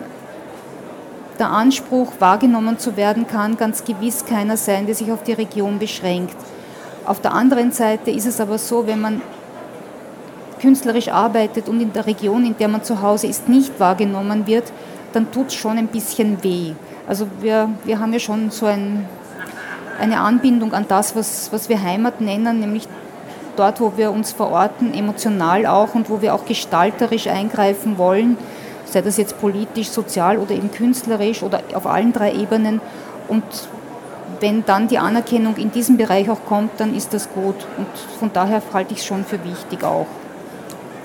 der 1.37 1.49
Anspruch, 1.49 2.13
wahrgenommen 2.19 2.77
zu 2.77 2.95
werden, 2.97 3.27
kann 3.27 3.57
ganz 3.57 3.83
gewiss 3.83 4.25
keiner 4.25 4.57
sein, 4.57 4.85
der 4.85 4.95
sich 4.95 5.11
auf 5.11 5.23
die 5.23 5.33
Region 5.33 5.79
beschränkt. 5.79 6.35
Auf 7.05 7.19
der 7.19 7.33
anderen 7.33 7.71
Seite 7.71 8.11
ist 8.11 8.27
es 8.27 8.39
aber 8.39 8.57
so, 8.57 8.85
wenn 8.85 9.01
man 9.01 9.21
künstlerisch 10.61 11.09
arbeitet 11.09 11.67
und 11.67 11.81
in 11.81 11.91
der 11.91 12.05
Region, 12.05 12.45
in 12.45 12.55
der 12.57 12.67
man 12.67 12.83
zu 12.83 13.01
Hause 13.01 13.27
ist, 13.27 13.49
nicht 13.49 13.79
wahrgenommen 13.79 14.45
wird, 14.47 14.71
dann 15.13 15.31
tut 15.31 15.47
es 15.47 15.55
schon 15.55 15.77
ein 15.77 15.87
bisschen 15.87 16.43
weh. 16.43 16.73
Also 17.07 17.27
wir, 17.41 17.69
wir 17.83 17.99
haben 17.99 18.13
ja 18.13 18.19
schon 18.19 18.51
so 18.51 18.67
ein, 18.67 19.05
eine 19.99 20.19
Anbindung 20.19 20.73
an 20.73 20.85
das, 20.87 21.15
was, 21.15 21.51
was 21.51 21.67
wir 21.67 21.81
Heimat 21.81 22.21
nennen, 22.21 22.59
nämlich 22.59 22.87
dort, 23.55 23.81
wo 23.81 23.93
wir 23.97 24.11
uns 24.11 24.31
verorten, 24.31 24.93
emotional 24.93 25.65
auch 25.65 25.95
und 25.95 26.09
wo 26.09 26.21
wir 26.21 26.33
auch 26.33 26.45
gestalterisch 26.45 27.27
eingreifen 27.27 27.97
wollen, 27.97 28.37
sei 28.85 29.01
das 29.01 29.17
jetzt 29.17 29.39
politisch, 29.41 29.89
sozial 29.89 30.37
oder 30.37 30.51
eben 30.51 30.71
künstlerisch 30.71 31.43
oder 31.43 31.61
auf 31.73 31.87
allen 31.87 32.13
drei 32.13 32.33
Ebenen. 32.33 32.81
Und 33.27 33.43
wenn 34.39 34.65
dann 34.65 34.87
die 34.87 34.97
Anerkennung 34.97 35.55
in 35.57 35.71
diesem 35.71 35.97
Bereich 35.97 36.29
auch 36.29 36.45
kommt, 36.45 36.79
dann 36.79 36.95
ist 36.95 37.13
das 37.13 37.29
gut. 37.33 37.55
Und 37.77 37.87
von 38.19 38.31
daher 38.33 38.61
halte 38.73 38.93
ich 38.93 38.99
es 38.99 39.05
schon 39.05 39.23
für 39.23 39.43
wichtig 39.43 39.83
auch. 39.83 40.07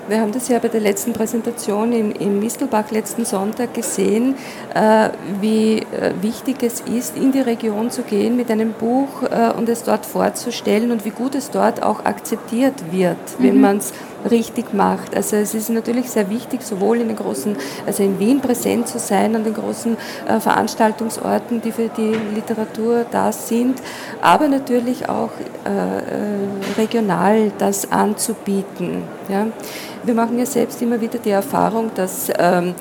Wir 0.07 0.21
haben 0.21 0.31
das 0.31 0.47
ja 0.47 0.57
bei 0.59 0.69
der 0.69 0.79
letzten 0.79 1.11
Präsentation 1.11 1.91
in, 1.91 2.11
in 2.13 2.39
Mistelbach 2.39 2.91
letzten 2.91 3.25
Sonntag 3.25 3.73
gesehen, 3.73 4.35
äh, 4.73 5.09
wie 5.41 5.79
äh, 5.79 6.13
wichtig 6.21 6.63
es 6.63 6.79
ist, 6.79 7.17
in 7.17 7.33
die 7.33 7.41
Region 7.41 7.91
zu 7.91 8.03
gehen 8.03 8.37
mit 8.37 8.49
einem 8.49 8.71
Buch 8.71 9.23
äh, 9.23 9.51
und 9.57 9.67
es 9.67 9.83
dort 9.83 10.05
vorzustellen 10.05 10.91
und 10.91 11.03
wie 11.03 11.09
gut 11.09 11.35
es 11.35 11.51
dort 11.51 11.83
auch 11.83 12.05
akzeptiert 12.05 12.89
wird, 12.89 13.17
mhm. 13.37 13.43
wenn 13.43 13.61
man 13.61 13.77
es 13.77 13.91
richtig 14.29 14.73
macht. 14.73 15.15
Also 15.15 15.35
es 15.35 15.53
ist 15.53 15.69
natürlich 15.69 16.09
sehr 16.09 16.29
wichtig, 16.29 16.61
sowohl 16.61 17.01
in 17.01 17.07
den 17.07 17.17
großen, 17.17 17.57
also 17.85 18.03
in 18.03 18.17
Wien 18.19 18.39
präsent 18.39 18.87
zu 18.87 18.99
sein, 18.99 19.35
an 19.35 19.43
den 19.43 19.53
großen 19.53 19.97
äh, 20.27 20.39
Veranstaltungsorten, 20.39 21.61
die 21.61 21.71
für 21.71 21.89
die 21.89 22.15
Literatur 22.33 23.05
da 23.11 23.31
sind, 23.31 23.81
aber 24.21 24.47
natürlich 24.47 25.09
auch 25.09 25.31
äh, 25.65 25.69
äh, 25.69 26.01
regional 26.77 27.51
das 27.57 27.91
anzubieten. 27.91 29.03
Ja. 29.29 29.47
Wir 30.07 30.13
machen 30.13 30.39
ja 30.39 30.45
selbst 30.45 30.81
immer 30.81 31.01
wieder 31.01 31.19
die 31.19 31.31
Erfahrung, 31.31 31.91
dass 31.93 32.31
ähm, 32.39 32.75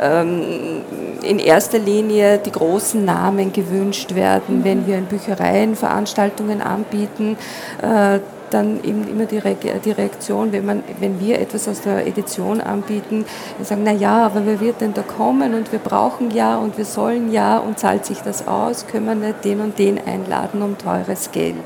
ähm, 0.00 0.82
in 1.22 1.38
erster 1.38 1.78
Linie 1.78 2.38
die 2.38 2.50
großen 2.50 3.04
Namen 3.04 3.52
gewünscht 3.52 4.16
werden, 4.16 4.64
wenn 4.64 4.84
wir 4.84 4.98
in 4.98 5.06
Büchereien 5.06 5.76
Veranstaltungen 5.76 6.60
anbieten. 6.60 7.36
Äh, 7.80 8.18
dann 8.50 8.84
eben 8.84 9.08
immer 9.08 9.26
die, 9.26 9.38
Reaktion, 9.38 10.52
wenn, 10.52 10.64
man, 10.64 10.84
wenn 11.00 11.18
wir 11.18 11.40
etwas 11.40 11.66
aus 11.66 11.80
der 11.80 12.06
Edition 12.06 12.60
anbieten, 12.60 13.24
wir 13.56 13.66
sagen, 13.66 13.82
na 13.84 13.90
ja, 13.90 14.26
aber 14.26 14.46
wer 14.46 14.60
wird 14.60 14.80
denn 14.80 14.94
da 14.94 15.02
kommen 15.02 15.54
und 15.54 15.72
wir 15.72 15.80
brauchen 15.80 16.30
ja 16.30 16.56
und 16.56 16.78
wir 16.78 16.84
sollen 16.84 17.32
ja 17.32 17.58
und 17.58 17.80
zahlt 17.80 18.04
sich 18.04 18.18
das 18.18 18.46
aus, 18.46 18.86
können 18.86 19.06
wir 19.06 19.14
nicht 19.14 19.44
den 19.44 19.60
und 19.60 19.78
den 19.78 19.98
einladen 20.06 20.62
um 20.62 20.78
teures 20.78 21.32
Geld. 21.32 21.56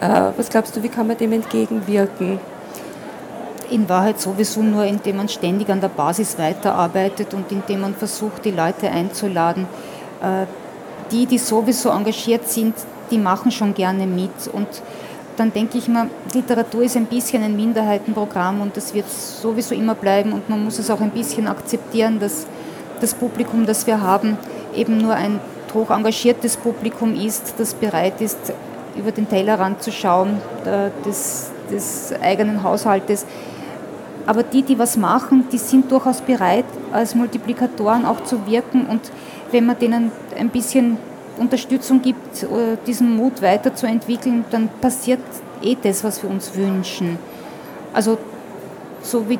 Äh, 0.00 0.30
was 0.36 0.50
glaubst 0.50 0.76
du, 0.76 0.82
wie 0.84 0.88
kann 0.88 1.08
man 1.08 1.16
dem 1.16 1.32
entgegenwirken? 1.32 2.38
In 3.70 3.88
Wahrheit 3.88 4.20
sowieso 4.20 4.62
nur, 4.62 4.84
indem 4.84 5.16
man 5.16 5.28
ständig 5.28 5.68
an 5.70 5.80
der 5.80 5.88
Basis 5.88 6.38
weiterarbeitet 6.38 7.34
und 7.34 7.50
indem 7.52 7.82
man 7.82 7.94
versucht, 7.94 8.44
die 8.44 8.50
Leute 8.50 8.90
einzuladen. 8.90 9.66
Äh, 10.22 10.46
die, 11.10 11.26
die 11.26 11.38
sowieso 11.38 11.90
engagiert 11.90 12.48
sind, 12.48 12.74
die 13.10 13.18
machen 13.18 13.50
schon 13.50 13.74
gerne 13.74 14.06
mit. 14.06 14.48
Und 14.52 14.68
dann 15.36 15.52
denke 15.52 15.78
ich 15.78 15.88
mir, 15.88 16.08
Literatur 16.32 16.82
ist 16.82 16.96
ein 16.96 17.06
bisschen 17.06 17.42
ein 17.42 17.56
Minderheitenprogramm 17.56 18.60
und 18.60 18.76
das 18.76 18.94
wird 18.94 19.10
sowieso 19.10 19.74
immer 19.74 19.94
bleiben 19.94 20.32
und 20.32 20.48
man 20.48 20.62
muss 20.62 20.78
es 20.78 20.90
auch 20.90 21.00
ein 21.00 21.10
bisschen 21.10 21.48
akzeptieren, 21.48 22.20
dass 22.20 22.46
das 23.00 23.14
Publikum, 23.14 23.66
das 23.66 23.86
wir 23.86 24.00
haben, 24.00 24.36
eben 24.74 24.98
nur 24.98 25.14
ein 25.14 25.40
hoch 25.72 25.90
engagiertes 25.90 26.56
Publikum 26.56 27.14
ist, 27.14 27.54
das 27.58 27.74
bereit 27.74 28.20
ist, 28.20 28.38
über 28.96 29.12
den 29.12 29.28
Tellerrand 29.28 29.82
zu 29.82 29.92
schauen 29.92 30.40
äh, 30.64 30.90
des, 31.06 31.50
des 31.70 32.12
eigenen 32.20 32.62
Haushaltes. 32.62 33.24
Aber 34.26 34.42
die, 34.42 34.62
die 34.62 34.78
was 34.78 34.96
machen, 34.96 35.46
die 35.50 35.58
sind 35.58 35.90
durchaus 35.90 36.20
bereit, 36.20 36.66
als 36.92 37.14
Multiplikatoren 37.14 38.04
auch 38.04 38.22
zu 38.24 38.46
wirken. 38.46 38.86
Und 38.86 39.00
wenn 39.50 39.66
man 39.66 39.78
denen 39.78 40.12
ein 40.38 40.50
bisschen 40.50 40.98
Unterstützung 41.38 42.02
gibt, 42.02 42.42
äh, 42.42 42.76
diesen 42.86 43.16
Mut 43.16 43.42
weiterzuentwickeln, 43.42 44.44
dann 44.50 44.68
passiert 44.80 45.20
eh 45.62 45.76
das, 45.82 46.04
was 46.04 46.22
wir 46.22 46.30
uns 46.30 46.54
wünschen. 46.54 47.18
Also 47.92 48.18
so 49.02 49.28
wie, 49.28 49.38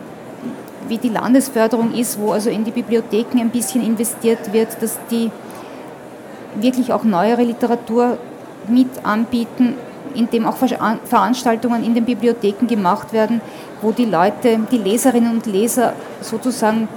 wie 0.88 0.98
die 0.98 1.10
Landesförderung 1.10 1.92
ist, 1.94 2.18
wo 2.18 2.32
also 2.32 2.50
in 2.50 2.64
die 2.64 2.70
Bibliotheken 2.70 3.38
ein 3.38 3.50
bisschen 3.50 3.84
investiert 3.84 4.52
wird, 4.52 4.82
dass 4.82 4.98
die 5.10 5.30
wirklich 6.56 6.92
auch 6.92 7.04
neuere 7.04 7.42
Literatur 7.42 8.18
mit 8.66 8.88
anbieten, 9.04 9.74
indem 10.14 10.46
auch 10.46 10.56
Veranstaltungen 10.56 11.84
in 11.84 11.94
den 11.94 12.04
Bibliotheken 12.04 12.66
gemacht 12.66 13.12
werden, 13.12 13.40
wo 13.82 13.92
die 13.92 14.04
Leute, 14.04 14.58
die 14.70 14.78
Leserinnen 14.78 15.32
und 15.32 15.46
Leser 15.46 15.94
sozusagen, 16.20 16.88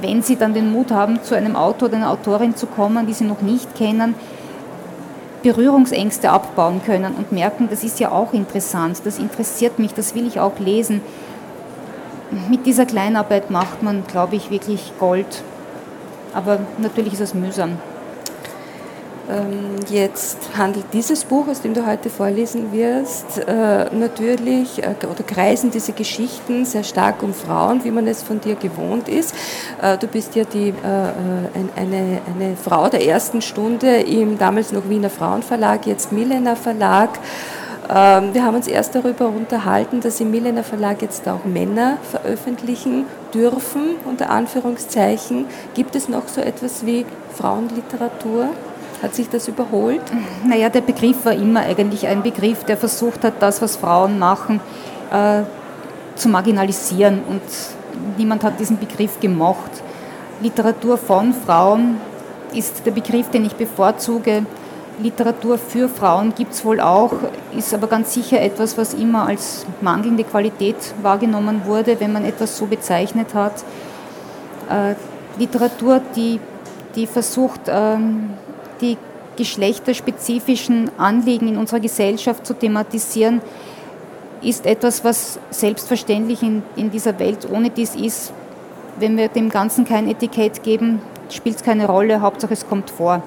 wenn 0.00 0.22
sie 0.22 0.36
dann 0.36 0.54
den 0.54 0.72
Mut 0.72 0.90
haben, 0.90 1.22
zu 1.22 1.34
einem 1.34 1.56
Autor 1.56 1.88
oder 1.88 1.96
einer 1.96 2.10
Autorin 2.10 2.56
zu 2.56 2.66
kommen, 2.66 3.06
die 3.06 3.12
sie 3.12 3.24
noch 3.24 3.42
nicht 3.42 3.74
kennen, 3.74 4.14
Berührungsängste 5.42 6.30
abbauen 6.30 6.80
können 6.84 7.14
und 7.14 7.30
merken, 7.30 7.68
das 7.70 7.84
ist 7.84 8.00
ja 8.00 8.10
auch 8.10 8.32
interessant, 8.32 9.02
das 9.04 9.18
interessiert 9.18 9.78
mich, 9.78 9.92
das 9.92 10.14
will 10.14 10.26
ich 10.26 10.40
auch 10.40 10.58
lesen. 10.58 11.02
Mit 12.48 12.64
dieser 12.64 12.86
Kleinarbeit 12.86 13.50
macht 13.50 13.82
man, 13.82 14.04
glaube 14.06 14.36
ich, 14.36 14.50
wirklich 14.50 14.92
Gold. 14.98 15.42
Aber 16.32 16.60
natürlich 16.78 17.12
ist 17.12 17.20
es 17.20 17.34
mühsam. 17.34 17.78
Ähm, 19.30 19.76
jetzt 19.88 20.38
handelt 20.56 20.84
dieses 20.92 21.24
Buch, 21.24 21.48
aus 21.48 21.62
dem 21.62 21.72
du 21.72 21.86
heute 21.86 22.10
vorlesen 22.10 22.72
wirst, 22.72 23.38
äh, 23.38 23.86
natürlich 23.94 24.82
äh, 24.82 24.94
oder 25.06 25.22
kreisen 25.26 25.70
diese 25.70 25.92
Geschichten 25.92 26.66
sehr 26.66 26.84
stark 26.84 27.22
um 27.22 27.32
Frauen, 27.32 27.82
wie 27.84 27.90
man 27.90 28.06
es 28.06 28.22
von 28.22 28.40
dir 28.40 28.54
gewohnt 28.54 29.08
ist. 29.08 29.34
Äh, 29.80 29.96
du 29.96 30.06
bist 30.06 30.34
ja 30.34 30.44
die, 30.44 30.74
eine, 30.84 32.20
eine 32.34 32.56
Frau 32.62 32.88
der 32.88 33.06
ersten 33.06 33.40
Stunde 33.40 34.00
im 34.00 34.38
damals 34.38 34.72
noch 34.72 34.88
Wiener 34.88 35.10
Frauenverlag, 35.10 35.86
jetzt 35.86 36.12
Milena 36.12 36.54
Verlag. 36.54 37.10
Ähm, 37.88 38.32
wir 38.32 38.44
haben 38.44 38.56
uns 38.56 38.66
erst 38.66 38.94
darüber 38.94 39.28
unterhalten, 39.28 40.00
dass 40.00 40.20
im 40.20 40.30
Milena 40.30 40.62
Verlag 40.62 41.02
jetzt 41.02 41.28
auch 41.28 41.44
Männer 41.44 41.98
veröffentlichen 42.10 43.06
dürfen, 43.32 43.96
unter 44.04 44.30
Anführungszeichen. 44.30 45.46
Gibt 45.74 45.94
es 45.96 46.08
noch 46.08 46.28
so 46.28 46.40
etwas 46.40 46.86
wie 46.86 47.04
Frauenliteratur? 47.34 48.50
Hat 49.04 49.14
sich 49.14 49.28
das 49.28 49.48
überholt? 49.48 50.00
Naja, 50.48 50.70
der 50.70 50.80
Begriff 50.80 51.26
war 51.26 51.34
immer 51.34 51.60
eigentlich 51.60 52.06
ein 52.06 52.22
Begriff, 52.22 52.64
der 52.64 52.78
versucht 52.78 53.22
hat, 53.22 53.34
das, 53.40 53.60
was 53.60 53.76
Frauen 53.76 54.18
machen, 54.18 54.60
äh, 55.12 55.42
zu 56.14 56.30
marginalisieren. 56.30 57.20
Und 57.28 57.42
niemand 58.16 58.42
hat 58.44 58.58
diesen 58.58 58.78
Begriff 58.78 59.20
gemocht. 59.20 59.70
Literatur 60.40 60.96
von 60.96 61.34
Frauen 61.34 61.98
ist 62.54 62.86
der 62.86 62.92
Begriff, 62.92 63.28
den 63.28 63.44
ich 63.44 63.52
bevorzuge. 63.52 64.46
Literatur 64.98 65.58
für 65.58 65.90
Frauen 65.90 66.34
gibt 66.34 66.54
es 66.54 66.64
wohl 66.64 66.80
auch, 66.80 67.12
ist 67.54 67.74
aber 67.74 67.88
ganz 67.88 68.14
sicher 68.14 68.40
etwas, 68.40 68.78
was 68.78 68.94
immer 68.94 69.26
als 69.26 69.66
mangelnde 69.82 70.24
Qualität 70.24 70.76
wahrgenommen 71.02 71.66
wurde, 71.66 72.00
wenn 72.00 72.14
man 72.14 72.24
etwas 72.24 72.56
so 72.56 72.64
bezeichnet 72.64 73.34
hat. 73.34 73.64
Äh, 74.70 74.94
Literatur, 75.38 76.00
die, 76.16 76.40
die 76.96 77.06
versucht, 77.06 77.60
ähm, 77.68 78.30
die 78.84 78.98
geschlechterspezifischen 79.36 80.90
Anliegen 80.98 81.48
in 81.48 81.58
unserer 81.58 81.80
Gesellschaft 81.80 82.46
zu 82.46 82.54
thematisieren, 82.54 83.40
ist 84.42 84.66
etwas, 84.66 85.02
was 85.04 85.38
selbstverständlich 85.50 86.42
in, 86.42 86.62
in 86.76 86.90
dieser 86.90 87.18
Welt 87.18 87.48
ohne 87.50 87.70
dies 87.70 87.96
ist. 87.96 88.32
Wenn 88.98 89.16
wir 89.16 89.28
dem 89.28 89.48
Ganzen 89.48 89.84
kein 89.84 90.08
Etikett 90.08 90.62
geben, 90.62 91.00
spielt 91.30 91.56
es 91.56 91.62
keine 91.62 91.86
Rolle, 91.86 92.20
Hauptsache 92.20 92.52
es 92.52 92.68
kommt 92.68 92.90
vor. 92.90 93.22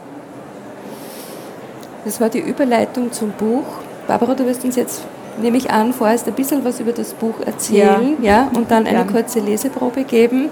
Das 2.05 2.21
war 2.21 2.29
die 2.29 2.39
Überleitung 2.39 3.11
zum 3.11 3.31
Buch. 3.31 3.65
Barbara, 4.07 4.33
du 4.35 4.45
wirst 4.45 4.63
uns 4.63 4.77
jetzt, 4.77 5.01
nehme 5.41 5.57
ich 5.57 5.69
an, 5.71 5.91
vorerst 5.91 6.27
ein 6.27 6.33
bisschen 6.35 6.63
was 6.63 6.79
über 6.79 6.93
das 6.93 7.13
Buch 7.13 7.35
erzählen 7.45 8.17
ja. 8.21 8.43
ja 8.43 8.51
und 8.55 8.71
dann 8.71 8.87
eine 8.87 8.99
ja. 8.99 9.03
kurze 9.03 9.39
Leseprobe 9.39 10.03
geben. 10.03 10.49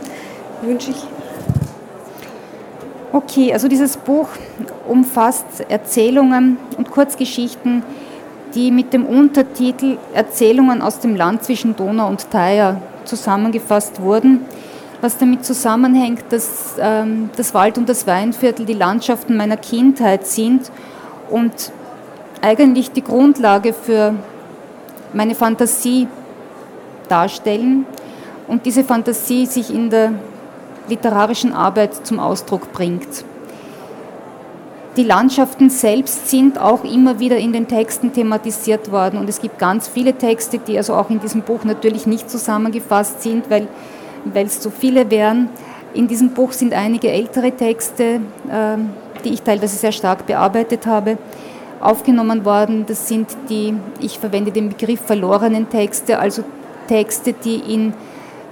Wünsche 0.61 0.91
ich 0.91 0.97
Okay, 3.15 3.53
also 3.53 3.69
dieses 3.69 3.95
Buch 3.95 4.27
umfasst 4.89 5.45
Erzählungen 5.69 6.57
und 6.77 6.91
Kurzgeschichten, 6.91 7.81
die 8.53 8.71
mit 8.71 8.91
dem 8.91 9.05
Untertitel 9.05 9.97
Erzählungen 10.13 10.81
aus 10.81 10.99
dem 10.99 11.15
Land 11.15 11.45
zwischen 11.45 11.77
Donau 11.77 12.09
und 12.09 12.29
Theier 12.29 12.81
zusammengefasst 13.05 14.01
wurden, 14.01 14.41
was 14.99 15.17
damit 15.17 15.45
zusammenhängt, 15.45 16.25
dass 16.27 16.75
ähm, 16.77 17.29
das 17.37 17.53
Wald 17.53 17.77
und 17.77 17.87
das 17.87 18.05
Weinviertel 18.05 18.65
die 18.65 18.73
Landschaften 18.73 19.37
meiner 19.37 19.55
Kindheit 19.55 20.27
sind 20.27 20.69
und 21.29 21.71
eigentlich 22.41 22.91
die 22.91 23.01
Grundlage 23.01 23.71
für 23.71 24.13
meine 25.13 25.35
Fantasie 25.35 26.09
darstellen. 27.07 27.85
Und 28.49 28.65
diese 28.65 28.83
Fantasie 28.83 29.45
sich 29.45 29.73
in 29.73 29.89
der 29.89 30.11
literarischen 30.87 31.53
Arbeit 31.53 32.05
zum 32.05 32.19
Ausdruck 32.19 32.71
bringt. 32.71 33.25
Die 34.97 35.03
Landschaften 35.03 35.69
selbst 35.69 36.29
sind 36.29 36.57
auch 36.57 36.85
immer 36.85 37.19
wieder 37.19 37.37
in 37.37 37.51
den 37.51 37.67
Texten 37.67 38.13
thematisiert 38.13 38.91
worden 38.93 39.19
und 39.19 39.27
es 39.27 39.41
gibt 39.41 39.59
ganz 39.59 39.89
viele 39.89 40.13
Texte, 40.13 40.57
die 40.57 40.77
also 40.77 40.93
auch 40.93 41.09
in 41.09 41.19
diesem 41.19 41.41
Buch 41.41 41.65
natürlich 41.65 42.07
nicht 42.07 42.29
zusammengefasst 42.29 43.21
sind, 43.21 43.49
weil 43.49 43.67
es 44.33 44.63
so 44.63 44.69
viele 44.69 45.11
wären. 45.11 45.49
In 45.93 46.07
diesem 46.07 46.29
Buch 46.29 46.53
sind 46.53 46.73
einige 46.73 47.11
ältere 47.11 47.51
Texte, 47.51 48.21
ähm, 48.49 48.91
die 49.25 49.29
ich 49.29 49.41
teilweise 49.41 49.75
sehr 49.75 49.91
stark 49.91 50.25
bearbeitet 50.27 50.85
habe, 50.85 51.17
aufgenommen 51.81 52.45
worden. 52.45 52.85
Das 52.85 53.07
sind 53.07 53.27
die, 53.49 53.73
ich 53.99 54.19
verwende 54.19 54.51
den 54.51 54.69
Begriff 54.69 55.01
verlorenen 55.01 55.69
Texte, 55.69 56.19
also 56.19 56.43
Texte, 56.87 57.33
die 57.33 57.55
in 57.55 57.93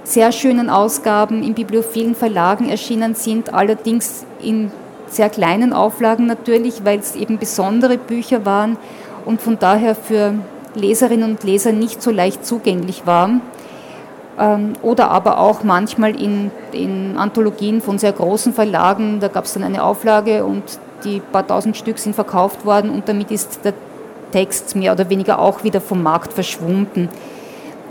sehr 0.04 0.32
schönen 0.32 0.70
Ausgaben 0.70 1.42
in 1.42 1.54
bibliophilen 1.54 2.14
Verlagen 2.14 2.68
erschienen 2.68 3.14
sind, 3.14 3.52
allerdings 3.52 4.24
in 4.40 4.70
sehr 5.08 5.30
kleinen 5.30 5.72
Auflagen 5.72 6.26
natürlich, 6.26 6.84
weil 6.84 6.98
es 6.98 7.16
eben 7.16 7.38
besondere 7.38 7.98
Bücher 7.98 8.44
waren 8.44 8.76
und 9.24 9.40
von 9.40 9.58
daher 9.58 9.94
für 9.94 10.34
Leserinnen 10.74 11.30
und 11.30 11.44
Leser 11.44 11.72
nicht 11.72 12.02
so 12.02 12.10
leicht 12.10 12.44
zugänglich 12.44 13.06
waren. 13.06 13.40
Ähm, 14.38 14.72
oder 14.82 15.10
aber 15.10 15.38
auch 15.38 15.62
manchmal 15.62 16.20
in, 16.20 16.50
in 16.72 17.16
Anthologien 17.16 17.80
von 17.80 17.98
sehr 17.98 18.12
großen 18.12 18.52
Verlagen, 18.52 19.20
da 19.20 19.28
gab 19.28 19.44
es 19.44 19.54
dann 19.54 19.62
eine 19.62 19.84
Auflage 19.84 20.44
und 20.44 20.62
die 21.04 21.20
paar 21.20 21.46
tausend 21.46 21.76
Stück 21.76 21.98
sind 21.98 22.14
verkauft 22.14 22.64
worden 22.64 22.90
und 22.90 23.08
damit 23.08 23.30
ist 23.30 23.64
der 23.64 23.74
Text 24.32 24.74
mehr 24.74 24.92
oder 24.92 25.08
weniger 25.08 25.38
auch 25.38 25.62
wieder 25.62 25.80
vom 25.80 26.02
Markt 26.02 26.32
verschwunden. 26.32 27.08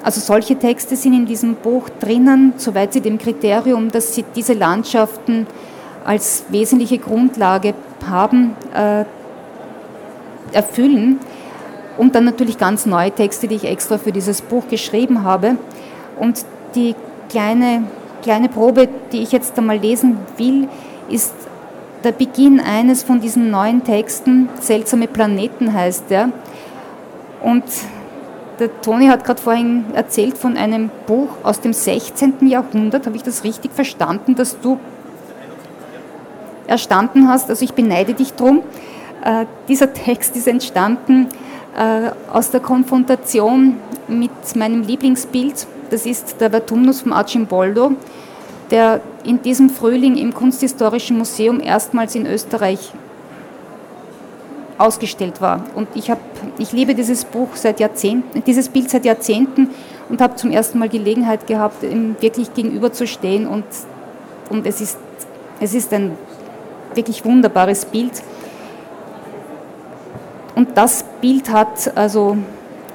Also 0.04 0.20
solche 0.20 0.58
Texte 0.58 0.98
sind 0.98 1.14
in 1.14 1.26
diesem 1.26 1.56
Buch 1.56 1.88
drinnen, 2.00 2.54
soweit 2.58 2.92
sie 2.92 3.00
dem 3.00 3.18
Kriterium, 3.18 3.90
dass 3.90 4.14
sie 4.14 4.26
diese 4.36 4.54
Landschaften 4.54 5.48
als 6.04 6.44
wesentliche 6.50 6.98
Grundlage 6.98 7.74
haben, 8.08 8.56
äh, 8.76 9.06
erfüllen. 10.54 11.20
Und 11.98 12.16
dann 12.16 12.26
natürlich 12.26 12.58
ganz 12.58 12.86
neue 12.86 13.12
Texte, 13.12 13.48
die 13.48 13.56
ich 13.56 13.66
extra 13.66 13.98
für 13.98 14.12
dieses 14.12 14.42
Buch 14.42 14.68
geschrieben 14.68 15.24
habe. 15.24 15.56
Und 16.20 16.44
die 16.76 16.96
kleine, 17.30 17.84
kleine 18.24 18.50
Probe, 18.50 18.90
die 19.12 19.22
ich 19.22 19.32
jetzt 19.32 19.58
einmal 19.58 19.78
lesen 19.78 20.18
will, 20.38 20.68
ist 21.10 21.34
der 22.04 22.12
Beginn 22.12 22.60
eines 22.60 23.04
von 23.04 23.22
diesen 23.22 23.52
neuen 23.52 23.84
Texten. 23.84 24.50
Seltsame 24.60 25.08
Planeten 25.08 25.72
heißt 25.72 26.10
der. 26.10 26.30
Und 27.42 27.64
der 28.60 28.82
Toni 28.82 29.08
hat 29.08 29.24
gerade 29.24 29.42
vorhin 29.42 29.86
erzählt 29.94 30.38
von 30.38 30.58
einem 30.58 30.90
Buch 31.08 31.30
aus 31.44 31.60
dem 31.60 31.74
16. 31.74 32.48
Jahrhundert. 32.48 33.06
Habe 33.06 33.16
ich 33.16 33.24
das 33.24 33.44
richtig 33.44 33.72
verstanden, 33.74 34.36
dass 34.36 34.60
du 34.60 34.80
erstanden 36.68 37.28
hast? 37.28 37.50
Also 37.50 37.64
ich 37.66 37.74
beneide 37.74 38.14
dich 38.14 38.34
drum. 38.34 38.62
Äh, 39.24 39.46
dieser 39.68 39.94
Text 39.94 40.36
ist 40.36 40.48
entstanden 40.48 41.30
äh, 41.78 42.12
aus 42.32 42.52
der 42.52 42.60
Konfrontation 42.60 43.78
mit 44.08 44.56
meinem 44.56 44.84
Lieblingsbild. 44.84 45.68
Das 45.90 46.06
ist 46.06 46.42
der 46.42 46.50
Vertumnus 46.50 47.02
von 47.02 47.14
Archimboldo, 47.14 47.94
der 48.72 49.02
in 49.24 49.42
diesem 49.42 49.70
Frühling 49.70 50.18
im 50.18 50.34
Kunsthistorischen 50.34 51.18
Museum 51.18 51.60
erstmals 51.60 52.16
in 52.16 52.26
Österreich 52.26 52.92
ausgestellt 54.78 55.42
war. 55.42 55.64
Und 55.76 55.88
ich, 55.96 56.10
hab, 56.10 56.20
ich 56.58 56.72
liebe 56.72 56.96
dieses 56.96 57.26
Buch 57.26 57.50
seit 57.56 57.80
Jahrzehnten, 57.80 58.44
dieses 58.46 58.70
Bild 58.70 58.90
seit 58.90 59.06
Jahrzehnten 59.06 59.70
und 60.10 60.22
habe 60.22 60.36
zum 60.36 60.52
ersten 60.52 60.80
Mal 60.80 60.90
Gelegenheit 60.90 61.48
gehabt, 61.48 61.84
ihm 61.84 62.16
wirklich 62.20 62.54
gegenüberzustehen. 62.54 63.48
Und, 63.48 63.66
und 64.50 64.66
es, 64.66 64.82
ist, 64.82 64.98
es 65.60 65.74
ist 65.74 65.94
ein 65.94 66.12
wirklich 66.94 67.24
wunderbares 67.24 67.86
Bild. 67.86 68.22
Und 70.56 70.78
das 70.78 71.04
Bild 71.22 71.50
hat 71.52 71.96
also 71.96 72.38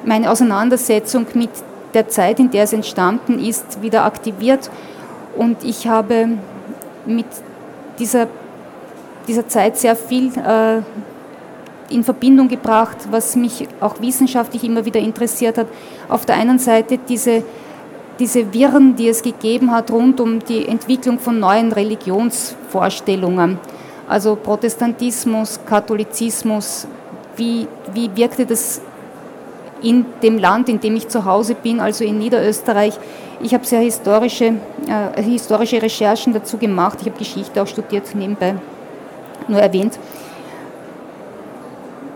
meine 0.05 0.31
Auseinandersetzung 0.31 1.27
mit 1.35 1.51
der 1.95 2.09
Zeit, 2.09 2.39
in 2.39 2.51
der 2.51 2.65
es 2.65 2.73
entstanden 2.73 3.39
ist, 3.39 3.83
wieder 3.83 4.05
aktiviert. 4.05 4.71
Und 5.37 5.65
ich 5.65 5.89
habe 5.89 6.29
mit 7.07 7.27
dieser, 7.99 8.29
dieser 9.27 9.49
Zeit 9.49 9.77
sehr 9.77 9.97
viel 9.97 10.29
äh, 10.39 10.83
in 11.91 12.05
Verbindung 12.05 12.49
gebracht, 12.49 12.97
was 13.11 13.37
mich 13.37 13.67
auch 13.81 14.01
wissenschaftlich 14.01 14.65
immer 14.65 14.85
wieder 14.85 15.01
interessiert 15.01 15.59
hat. 15.59 15.67
Auf 16.09 16.27
der 16.27 16.37
einen 16.37 16.59
Seite 16.59 16.99
diese, 17.09 17.43
diese 18.19 18.53
Wirren, 18.53 18.97
die 18.97 19.09
es 19.09 19.23
gegeben 19.23 19.71
hat 19.71 19.91
rund 19.91 20.21
um 20.21 20.39
die 20.41 20.69
Entwicklung 20.69 21.19
von 21.19 21.39
neuen 21.39 21.73
Religionsvorstellungen, 21.73 23.59
also 24.09 24.37
Protestantismus, 24.37 25.61
Katholizismus, 25.65 26.87
wie, 27.37 27.67
wie 27.95 28.11
wirkte 28.15 28.45
das 28.45 28.81
in 29.83 30.05
dem 30.23 30.39
Land, 30.39 30.69
in 30.69 30.81
dem 30.81 30.97
ich 30.97 31.09
zu 31.09 31.25
Hause 31.25 31.55
bin, 31.55 31.81
also 31.81 32.05
in 32.05 32.19
Niederösterreich. 32.19 32.99
Ich 33.41 33.55
habe 33.55 33.65
sehr 33.65 33.81
historische, 33.81 34.55
äh, 34.89 35.23
historische 35.23 35.81
Recherchen 35.81 36.33
dazu 36.33 36.59
gemacht. 36.59 36.99
Ich 37.01 37.07
habe 37.07 37.19
Geschichte 37.19 37.63
auch 37.63 37.67
studiert, 37.67 38.13
nebenbei 38.15 38.57
nur 39.47 39.61
erwähnt. 39.61 39.99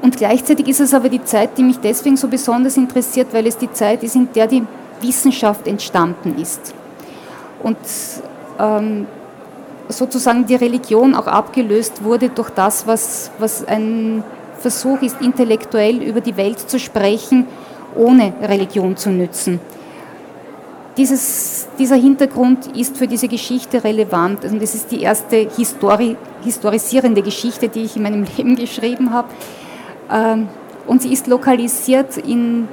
Und 0.02 0.16
gleichzeitig 0.16 0.68
ist 0.68 0.80
es 0.80 0.92
aber 0.92 1.08
die 1.08 1.24
Zeit, 1.24 1.56
die 1.56 1.62
mich 1.62 1.78
deswegen 1.78 2.16
so 2.16 2.26
besonders 2.26 2.76
interessiert, 2.76 3.28
weil 3.32 3.46
es 3.46 3.56
die 3.56 3.72
Zeit 3.72 4.02
ist, 4.02 4.16
in 4.16 4.28
der 4.34 4.48
die 4.48 4.64
Wissenschaft 5.00 5.66
entstanden 5.68 6.36
ist. 6.40 6.74
Und 7.62 7.78
ähm, 8.58 9.06
sozusagen 9.88 10.44
die 10.44 10.56
Religion 10.56 11.14
auch 11.14 11.28
abgelöst 11.28 12.02
wurde 12.02 12.30
durch 12.30 12.50
das, 12.50 12.86
was, 12.86 13.30
was 13.38 13.64
ein 13.64 14.24
Versuch 14.58 15.02
ist, 15.02 15.20
intellektuell 15.20 16.02
über 16.02 16.20
die 16.20 16.36
Welt 16.36 16.58
zu 16.58 16.80
sprechen, 16.80 17.46
ohne 17.94 18.32
Religion 18.42 18.96
zu 18.96 19.10
nützen. 19.10 19.60
Dieses, 20.96 21.68
dieser 21.78 21.96
Hintergrund 21.96 22.76
ist 22.76 22.96
für 22.96 23.06
diese 23.06 23.28
Geschichte 23.28 23.82
relevant. 23.82 24.44
Und 24.44 24.60
es 24.62 24.74
ist 24.74 24.90
die 24.90 25.02
erste 25.02 25.48
Histori 25.56 26.16
historisierende 26.44 27.22
Geschichte, 27.22 27.68
die 27.68 27.84
ich 27.84 27.96
in 27.96 28.02
meinem 28.02 28.24
Leben 28.36 28.56
geschrieben 28.56 29.12
habe. 29.12 29.28
Ähm, 30.12 30.48
und 30.86 31.02
sie 31.02 31.12
ist 31.12 31.26
lokalisiert 31.26 32.16
in, 32.16 32.68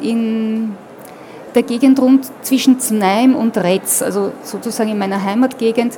in 0.00 0.74
der 1.54 1.62
Gegend 1.62 2.00
rund 2.00 2.26
zwischen 2.42 2.80
Znaim 2.80 3.34
und 3.34 3.56
Retz, 3.56 4.02
also 4.02 4.32
sozusagen 4.42 4.90
in 4.90 4.98
meiner 4.98 5.22
Heimatgegend. 5.22 5.94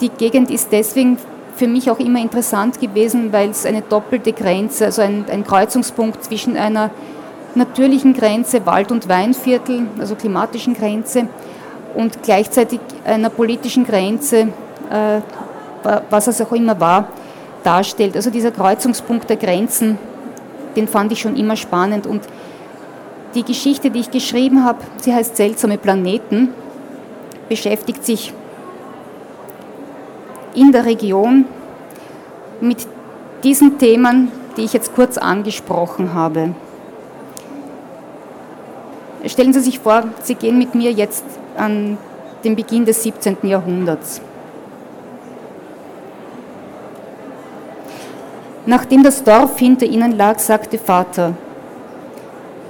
Die 0.00 0.10
Gegend 0.10 0.50
ist 0.50 0.70
deswegen 0.70 1.18
für 1.56 1.66
mich 1.66 1.90
auch 1.90 1.98
immer 1.98 2.20
interessant 2.20 2.80
gewesen, 2.80 3.32
weil 3.32 3.50
es 3.50 3.64
eine 3.64 3.80
doppelte 3.82 4.32
Grenze, 4.32 4.84
also 4.84 5.02
ein, 5.02 5.24
ein 5.30 5.42
Kreuzungspunkt 5.42 6.22
zwischen 6.22 6.56
einer 6.56 6.90
natürlichen 7.54 8.12
Grenze, 8.12 8.64
Wald- 8.66 8.92
und 8.92 9.08
Weinviertel, 9.08 9.86
also 9.98 10.14
klimatischen 10.14 10.74
Grenze, 10.74 11.28
und 11.94 12.22
gleichzeitig 12.22 12.78
einer 13.04 13.30
politischen 13.30 13.86
Grenze, 13.86 14.48
äh, 14.90 15.20
was 16.10 16.26
es 16.26 16.40
auch 16.42 16.52
immer 16.52 16.78
war, 16.78 17.08
darstellt. 17.66 18.16
Also 18.16 18.30
dieser 18.30 18.52
Kreuzungspunkt 18.52 19.28
der 19.28 19.36
Grenzen, 19.36 19.98
den 20.76 20.86
fand 20.86 21.12
ich 21.12 21.20
schon 21.20 21.36
immer 21.36 21.56
spannend. 21.56 22.06
Und 22.06 22.22
die 23.34 23.42
Geschichte, 23.42 23.90
die 23.90 24.00
ich 24.00 24.10
geschrieben 24.10 24.64
habe, 24.64 24.78
sie 24.98 25.12
heißt 25.12 25.36
Seltsame 25.36 25.76
Planeten, 25.76 26.50
beschäftigt 27.48 28.04
sich 28.04 28.32
in 30.54 30.72
der 30.72 30.84
Region 30.84 31.44
mit 32.60 32.86
diesen 33.42 33.78
Themen, 33.78 34.32
die 34.56 34.62
ich 34.62 34.72
jetzt 34.72 34.94
kurz 34.94 35.18
angesprochen 35.18 36.14
habe. 36.14 36.54
Stellen 39.26 39.52
Sie 39.52 39.60
sich 39.60 39.80
vor, 39.80 40.04
Sie 40.22 40.36
gehen 40.36 40.56
mit 40.56 40.74
mir 40.74 40.92
jetzt 40.92 41.24
an 41.56 41.98
den 42.44 42.54
Beginn 42.56 42.84
des 42.84 43.02
17. 43.02 43.38
Jahrhunderts. 43.42 44.20
Nachdem 48.66 49.04
das 49.04 49.22
Dorf 49.22 49.58
hinter 49.58 49.86
ihnen 49.86 50.18
lag, 50.18 50.40
sagte 50.40 50.76
Vater, 50.76 51.34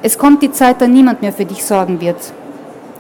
es 0.03 0.19
kommt 0.19 0.43
die 0.43 0.53
Zeit, 0.53 0.81
da 0.81 0.87
niemand 0.87 1.23
mehr 1.23 1.33
für 1.33 1.47
dich 1.47 1.65
sorgen 1.65 2.01
wird. 2.01 2.33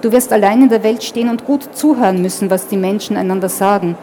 Du 0.00 0.10
wirst 0.12 0.32
allein 0.32 0.62
in 0.62 0.68
der 0.70 0.82
Welt 0.82 1.04
stehen 1.04 1.28
und 1.28 1.44
gut 1.44 1.68
zuhören 1.74 2.22
müssen, 2.22 2.50
was 2.50 2.68
die 2.68 2.76
Menschen 2.76 3.16
einander 3.16 3.48
sagen. 3.48 3.96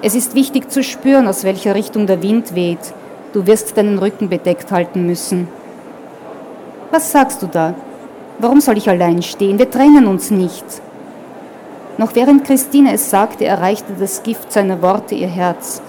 Es 0.00 0.14
ist 0.14 0.34
wichtig 0.34 0.70
zu 0.70 0.82
spüren, 0.84 1.26
aus 1.26 1.44
welcher 1.44 1.74
Richtung 1.74 2.06
der 2.06 2.22
Wind 2.22 2.54
weht. 2.54 2.94
Du 3.32 3.46
wirst 3.46 3.76
deinen 3.76 3.98
Rücken 3.98 4.28
bedeckt 4.28 4.70
halten 4.70 5.06
müssen. 5.06 5.48
Was 6.92 7.10
sagst 7.10 7.42
du 7.42 7.46
da? 7.46 7.74
Warum 8.38 8.60
soll 8.60 8.78
ich 8.78 8.88
allein 8.88 9.22
stehen? 9.22 9.58
Wir 9.58 9.70
trennen 9.70 10.06
uns 10.06 10.30
nicht. 10.30 10.64
Noch 11.98 12.14
während 12.14 12.44
Christine 12.44 12.92
es 12.92 13.10
sagte, 13.10 13.44
erreichte 13.44 13.92
das 13.98 14.22
Gift 14.22 14.52
seiner 14.52 14.82
Worte 14.82 15.14
ihr 15.14 15.28
Herz. 15.28 15.82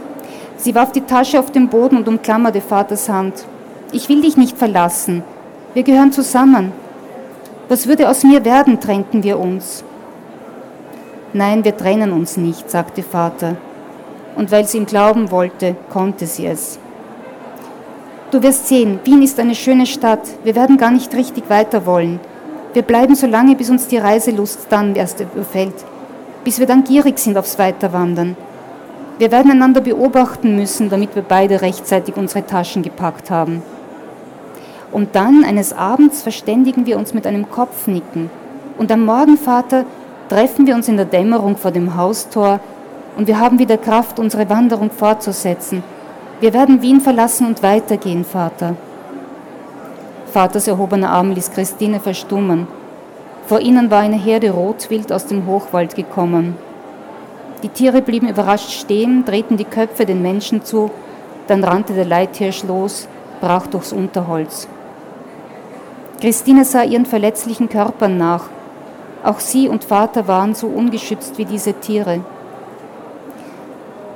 Sie 0.66 0.74
warf 0.74 0.92
die 0.92 1.02
Tasche 1.02 1.38
auf 1.40 1.52
den 1.52 1.70
Boden 1.70 1.96
und 1.96 2.08
umklammerte 2.08 2.60
Vaters 2.60 3.08
Hand. 3.08 3.46
Ich 3.92 4.10
will 4.10 4.24
dich 4.24 4.36
nicht 4.36 4.58
verlassen. 4.58 5.24
Wir 5.76 5.84
gehören 5.84 6.12
zusammen. 6.12 6.72
Was 7.70 7.86
würde 7.86 8.10
aus 8.10 8.24
mir 8.24 8.44
werden, 8.44 8.80
trennten 8.80 9.22
wir 9.22 9.38
uns? 9.38 9.84
Nein, 11.34 11.64
wir 11.64 11.78
trennen 11.78 12.12
uns 12.12 12.36
nicht, 12.38 12.68
sagte 12.72 13.04
Vater. 13.04 13.58
Und 14.36 14.52
weil 14.52 14.66
sie 14.66 14.80
ihm 14.80 14.88
glauben 14.88 15.30
wollte, 15.30 15.76
konnte 15.92 16.26
sie 16.26 16.48
es. 16.48 16.80
Du 18.32 18.42
wirst 18.42 18.68
sehen, 18.68 19.00
Wien 19.04 19.22
ist 19.22 19.40
eine 19.40 19.54
schöne 19.54 19.86
Stadt. 19.86 20.28
Wir 20.44 20.56
werden 20.56 20.78
gar 20.78 20.90
nicht 20.90 21.14
richtig 21.14 21.48
weiter 21.48 21.86
wollen. 21.86 22.20
Wir 22.74 22.82
bleiben 22.82 23.14
so 23.14 23.28
lange, 23.28 23.56
bis 23.56 23.70
uns 23.70 23.86
die 23.86 23.98
Reiselust 23.98 24.66
dann 24.72 24.96
erst 24.96 25.20
überfällt, 25.20 25.76
bis 26.44 26.58
wir 26.58 26.66
dann 26.66 26.84
gierig 26.84 27.20
sind 27.20 27.38
aufs 27.38 27.60
Weiterwandern. 27.60 28.36
Wir 29.18 29.32
werden 29.32 29.52
einander 29.52 29.80
beobachten 29.80 30.58
müssen, 30.58 30.90
damit 30.90 31.16
wir 31.16 31.24
beide 31.24 31.62
rechtzeitig 31.62 32.18
unsere 32.18 32.46
Taschen 32.46 32.84
gepackt 32.84 33.32
haben. 33.32 33.64
Und 34.92 35.16
dann 35.16 35.46
eines 35.46 35.72
Abends 35.72 36.22
verständigen 36.22 36.86
wir 36.86 36.98
uns 36.98 37.14
mit 37.14 37.26
einem 37.26 37.50
Kopfnicken. 37.50 38.30
Und 38.78 38.92
am 38.92 39.06
Morgen, 39.06 39.38
Vater, 39.38 39.86
treffen 40.28 40.68
wir 40.68 40.76
uns 40.76 40.90
in 40.90 40.98
der 40.98 41.06
Dämmerung 41.06 41.56
vor 41.56 41.72
dem 41.72 41.96
Haustor 41.96 42.60
und 43.18 43.28
wir 43.28 43.40
haben 43.40 43.60
wieder 43.60 43.78
Kraft, 43.78 44.20
unsere 44.20 44.50
Wanderung 44.50 44.92
fortzusetzen. 44.92 45.84
Wir 46.42 46.54
werden 46.54 46.82
Wien 46.82 47.00
verlassen 47.00 47.48
und 47.48 47.64
weitergehen, 47.64 48.26
Vater. 48.26 48.76
Vaters 50.34 50.68
erhobener 50.68 51.12
Arm 51.12 51.32
ließ 51.32 51.52
Christine 51.52 52.02
verstummen. 52.02 52.68
Vor 53.48 53.62
ihnen 53.62 53.90
war 53.90 54.00
eine 54.00 54.18
Herde 54.18 54.52
Rotwild 54.52 55.14
aus 55.14 55.28
dem 55.28 55.46
Hochwald 55.46 55.96
gekommen. 55.96 56.58
Die 57.66 57.70
Tiere 57.70 58.04
blieben 58.04 58.30
überrascht 58.30 58.70
stehen, 58.70 59.26
drehten 59.26 59.58
die 59.58 59.66
Köpfe 59.66 60.06
den 60.06 60.22
Menschen 60.22 60.64
zu, 60.64 60.92
dann 61.48 61.64
rannte 61.64 61.94
der 61.94 62.06
Leithirsch 62.06 62.64
los, 62.64 63.08
brach 63.42 63.66
durchs 63.66 63.92
Unterholz. 63.92 64.68
Christine 66.22 66.64
sah 66.64 66.84
ihren 66.84 67.08
verletzlichen 67.08 67.68
Körpern 67.68 68.20
nach. 68.20 68.44
Auch 69.24 69.40
sie 69.40 69.68
und 69.68 69.84
Vater 69.84 70.28
waren 70.28 70.54
so 70.54 70.68
ungeschützt 70.68 71.40
wie 71.40 71.46
diese 71.46 71.74
Tiere. 71.74 72.20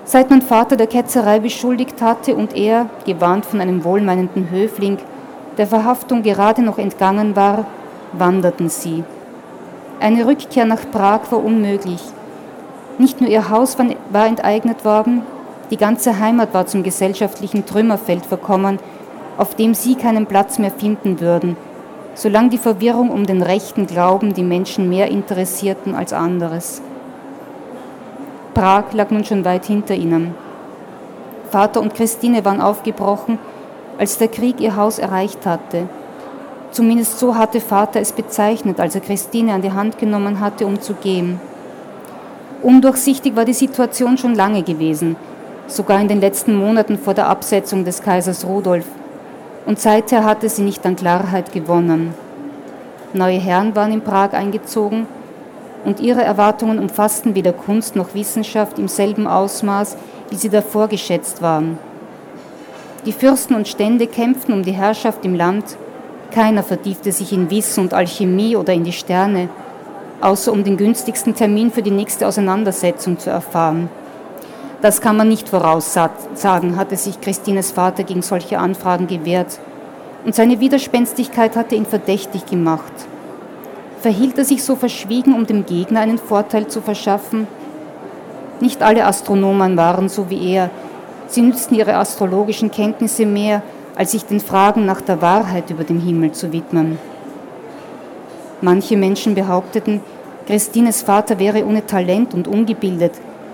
Seit 0.04 0.30
man 0.30 0.44
Vater 0.44 0.76
der 0.76 0.86
Ketzerei 0.86 1.40
beschuldigt 1.40 2.04
hatte 2.04 2.36
und 2.36 2.56
er, 2.56 2.86
gewarnt 3.08 3.48
von 3.48 3.62
einem 3.62 3.84
wohlmeinenden 3.84 4.52
Höfling, 4.52 5.00
der 5.58 5.66
Verhaftung 5.66 6.22
gerade 6.22 6.62
noch 6.62 6.78
entgangen 6.78 7.36
war, 7.36 7.66
wanderten 8.14 8.70
sie. 8.70 9.04
Eine 10.00 10.28
Rückkehr 10.28 10.66
nach 10.66 10.92
Prag 10.92 11.22
war 11.32 11.44
unmöglich. 11.44 12.04
Nicht 13.00 13.22
nur 13.22 13.30
ihr 13.30 13.50
Haus 13.50 13.78
war 14.12 14.28
enteignet 14.28 14.84
worden, 14.84 15.22
die 15.72 15.78
ganze 15.78 16.20
Heimat 16.20 16.54
war 16.54 16.68
zum 16.68 16.84
gesellschaftlichen 16.84 17.66
Trümmerfeld 17.66 18.26
verkommen, 18.26 18.78
auf 19.38 19.56
dem 19.56 19.74
sie 19.74 19.96
keinen 19.96 20.26
Platz 20.26 20.60
mehr 20.60 20.70
finden 20.70 21.22
würden, 21.22 21.56
solange 22.14 22.50
die 22.50 22.58
Verwirrung 22.58 23.10
um 23.10 23.26
den 23.26 23.42
rechten 23.42 23.88
Glauben 23.88 24.34
die 24.34 24.44
Menschen 24.44 24.90
mehr 24.90 25.08
interessierten 25.08 25.96
als 25.96 26.12
anderes. 26.12 26.82
Prag 28.54 28.92
lag 28.92 29.12
nun 29.12 29.24
schon 29.24 29.46
weit 29.46 29.66
hinter 29.66 29.96
ihnen. 29.96 30.36
Vater 31.52 31.80
und 31.80 31.96
Christine 31.96 32.44
waren 32.44 32.60
aufgebrochen, 32.60 33.40
als 33.98 34.18
der 34.18 34.28
Krieg 34.28 34.60
ihr 34.60 34.76
Haus 34.76 35.00
erreicht 35.00 35.46
hatte. 35.46 35.88
Zumindest 36.72 37.18
so 37.18 37.38
hatte 37.38 37.62
Vater 37.62 38.02
es 38.02 38.12
bezeichnet, 38.12 38.82
als 38.82 38.96
er 38.96 39.02
Christine 39.02 39.54
an 39.54 39.62
die 39.62 39.72
Hand 39.72 39.98
genommen 39.98 40.42
hatte, 40.42 40.66
um 40.66 40.82
zu 40.82 40.96
gehen. 40.96 41.40
Undurchsichtig 42.62 43.36
war 43.36 43.46
die 43.46 43.54
Situation 43.54 44.18
schon 44.18 44.36
lange 44.36 44.64
gewesen, 44.64 45.16
sogar 45.68 46.02
in 46.02 46.10
den 46.10 46.20
letzten 46.20 46.56
Monaten 46.56 46.98
vor 46.98 47.14
der 47.14 47.28
Absetzung 47.28 47.86
des 47.86 48.02
Kaisers 48.02 48.46
Rudolf. 48.46 48.86
Und 49.66 49.80
seither 49.80 50.26
hatte 50.26 50.50
sie 50.50 50.64
nicht 50.64 50.86
an 50.86 50.96
Klarheit 50.98 51.54
gewonnen. 51.54 52.14
Neue 53.14 53.40
Herren 53.40 53.76
waren 53.76 53.94
in 53.94 54.02
Prag 54.02 54.34
eingezogen 54.34 55.08
und 55.86 56.02
ihre 56.02 56.22
Erwartungen 56.22 56.80
umfassten 56.80 57.34
weder 57.34 57.54
Kunst 57.54 57.96
noch 57.96 58.14
Wissenschaft 58.14 58.78
im 58.78 58.90
selben 58.90 59.26
Ausmaß, 59.26 59.96
wie 60.30 60.36
sie 60.36 60.50
davor 60.50 60.88
geschätzt 60.90 61.42
waren. 61.42 61.78
Die 63.06 63.14
Fürsten 63.14 63.56
und 63.56 63.70
Stände 63.70 64.08
kämpften 64.08 64.54
um 64.54 64.64
die 64.64 64.74
Herrschaft 64.74 65.24
im 65.24 65.34
Land, 65.34 65.78
keiner 66.32 66.64
vertiefte 66.64 67.12
sich 67.12 67.32
in 67.32 67.50
Wissen 67.50 67.86
und 67.86 67.94
Alchemie 67.94 68.56
oder 68.56 68.74
in 68.74 68.84
die 68.84 68.92
Sterne, 68.92 69.50
außer 70.22 70.52
um 70.52 70.64
den 70.64 70.78
günstigsten 70.78 71.36
Termin 71.36 71.72
für 71.72 71.82
die 71.82 71.92
nächste 71.92 72.28
Auseinandersetzung 72.28 73.20
zu 73.20 73.30
erfahren. 73.30 73.90
Das 74.82 75.02
kann 75.02 75.18
man 75.18 75.28
nicht 75.28 75.50
voraussagen, 75.50 76.78
hatte 76.78 76.96
sich 76.96 77.20
Christines 77.20 77.72
Vater 77.72 78.04
gegen 78.04 78.22
solche 78.22 78.60
Anfragen 78.60 79.08
gewehrt, 79.08 79.60
und 80.26 80.36
seine 80.36 80.60
Widerspenstigkeit 80.60 81.56
hatte 81.56 81.76
ihn 81.76 81.86
verdächtig 81.86 82.46
gemacht. 82.46 82.92
Verhielt 84.02 84.38
er 84.38 84.46
sich 84.46 84.64
so 84.64 84.76
verschwiegen, 84.76 85.34
um 85.34 85.46
dem 85.46 85.66
Gegner 85.66 86.02
einen 86.02 86.18
Vorteil 86.18 86.68
zu 86.68 86.82
verschaffen? 86.82 87.48
Nicht 88.62 88.82
alle 88.82 89.06
Astronomen 89.06 89.78
waren 89.78 90.10
so 90.10 90.30
wie 90.30 90.54
er. 90.54 90.70
Sie 91.28 91.42
nützten 91.42 91.76
ihre 91.76 91.96
astrologischen 91.96 92.72
Kenntnisse 92.72 93.26
mehr, 93.26 93.62
als 93.96 94.12
sich 94.12 94.26
den 94.26 94.40
Fragen 94.40 94.86
nach 94.86 95.02
der 95.02 95.22
Wahrheit 95.22 95.70
über 95.70 95.84
den 95.84 96.00
Himmel 96.00 96.32
zu 96.32 96.52
widmen. 96.52 96.98
Manche 98.62 98.98
Menschen 98.98 99.36
behaupteten, 99.36 100.02
Christines 100.46 101.02
Vater 101.02 101.40
wäre 101.40 101.66
ohne 101.66 101.86
Talent 101.86 102.34
und 102.34 102.48
ungebildet, 102.48 103.14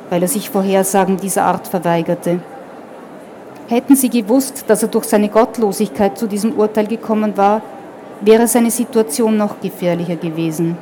weil 0.09 0.21
er 0.21 0.27
sich 0.27 0.49
Vorhersagen 0.49 1.17
dieser 1.17 1.43
Art 1.43 1.67
verweigerte. 1.67 2.39
Hätten 3.67 3.95
sie 3.95 4.09
gewusst, 4.09 4.65
dass 4.67 4.83
er 4.83 4.89
durch 4.89 5.05
seine 5.05 5.29
Gottlosigkeit 5.29 6.17
zu 6.17 6.27
diesem 6.27 6.53
Urteil 6.53 6.87
gekommen 6.87 7.35
war, 7.35 7.61
wäre 8.21 8.47
seine 8.47 8.71
Situation 8.71 9.37
noch 9.37 9.59
gefährlicher 9.59 10.15
gewesen. 10.15 10.77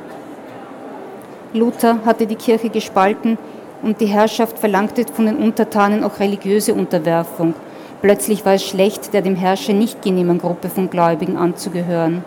Luther 1.52 1.98
hatte 2.04 2.26
die 2.26 2.36
Kirche 2.36 2.68
gespalten 2.68 3.38
und 3.82 4.00
die 4.00 4.06
Herrschaft 4.06 4.58
verlangte 4.58 5.04
von 5.12 5.26
den 5.26 5.36
Untertanen 5.36 6.04
auch 6.04 6.18
religiöse 6.18 6.74
Unterwerfung. 6.74 7.54
Plötzlich 8.02 8.44
war 8.44 8.54
es 8.54 8.64
schlecht, 8.64 9.12
der 9.14 9.22
dem 9.22 9.36
Herrscher 9.36 9.72
nicht 9.72 10.02
genehmen 10.02 10.38
Gruppe 10.38 10.68
von 10.68 10.90
Gläubigen 10.90 11.36
anzugehören. 11.36 12.24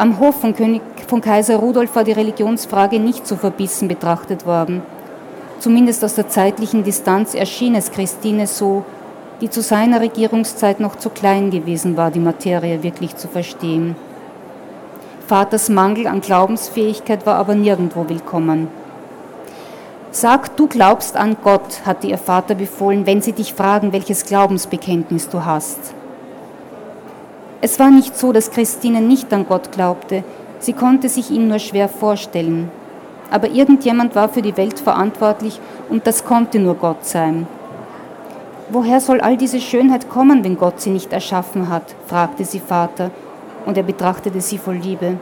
Am 0.00 0.18
Hof 0.18 0.40
von, 0.40 0.56
König, 0.56 0.80
von 1.08 1.20
Kaiser 1.20 1.56
Rudolf 1.56 1.94
war 1.94 2.04
die 2.04 2.12
Religionsfrage 2.12 2.98
nicht 2.98 3.26
so 3.26 3.36
verbissen 3.36 3.86
betrachtet 3.86 4.46
worden. 4.46 4.80
Zumindest 5.58 6.02
aus 6.02 6.14
der 6.14 6.26
zeitlichen 6.26 6.84
Distanz 6.84 7.34
erschien 7.34 7.74
es 7.74 7.90
Christine 7.90 8.46
so, 8.46 8.86
die 9.42 9.50
zu 9.50 9.60
seiner 9.60 10.00
Regierungszeit 10.00 10.80
noch 10.80 10.96
zu 10.96 11.10
klein 11.10 11.50
gewesen 11.50 11.98
war, 11.98 12.10
die 12.10 12.18
Materie 12.18 12.82
wirklich 12.82 13.16
zu 13.16 13.28
verstehen. 13.28 13.94
Vaters 15.26 15.68
Mangel 15.68 16.06
an 16.06 16.22
Glaubensfähigkeit 16.22 17.26
war 17.26 17.34
aber 17.34 17.54
nirgendwo 17.54 18.08
willkommen. 18.08 18.68
Sag, 20.12 20.56
du 20.56 20.66
glaubst 20.66 21.14
an 21.14 21.36
Gott, 21.44 21.82
hatte 21.84 22.06
ihr 22.06 22.16
Vater 22.16 22.54
befohlen, 22.54 23.04
wenn 23.04 23.20
sie 23.20 23.32
dich 23.32 23.52
fragen, 23.52 23.92
welches 23.92 24.24
Glaubensbekenntnis 24.24 25.28
du 25.28 25.44
hast. 25.44 25.92
Es 27.62 27.78
war 27.78 27.90
nicht 27.90 28.16
so, 28.16 28.32
dass 28.32 28.50
Christine 28.50 29.02
nicht 29.02 29.32
an 29.34 29.46
Gott 29.46 29.70
glaubte, 29.70 30.24
sie 30.60 30.72
konnte 30.72 31.10
sich 31.10 31.30
ihn 31.30 31.48
nur 31.48 31.58
schwer 31.58 31.88
vorstellen. 31.88 32.70
Aber 33.30 33.48
irgendjemand 33.48 34.14
war 34.14 34.28
für 34.30 34.40
die 34.40 34.56
Welt 34.56 34.80
verantwortlich 34.80 35.60
und 35.90 36.06
das 36.06 36.24
konnte 36.24 36.58
nur 36.58 36.74
Gott 36.74 37.04
sein. 37.04 37.46
Woher 38.70 39.00
soll 39.00 39.20
all 39.20 39.36
diese 39.36 39.60
Schönheit 39.60 40.08
kommen, 40.08 40.42
wenn 40.42 40.56
Gott 40.56 40.80
sie 40.80 40.90
nicht 40.90 41.12
erschaffen 41.12 41.68
hat? 41.68 41.94
fragte 42.06 42.44
sie 42.44 42.60
Vater, 42.60 43.10
und 43.66 43.76
er 43.76 43.82
betrachtete 43.82 44.40
sie 44.40 44.58
voll 44.58 44.76
Liebe. 44.76 45.18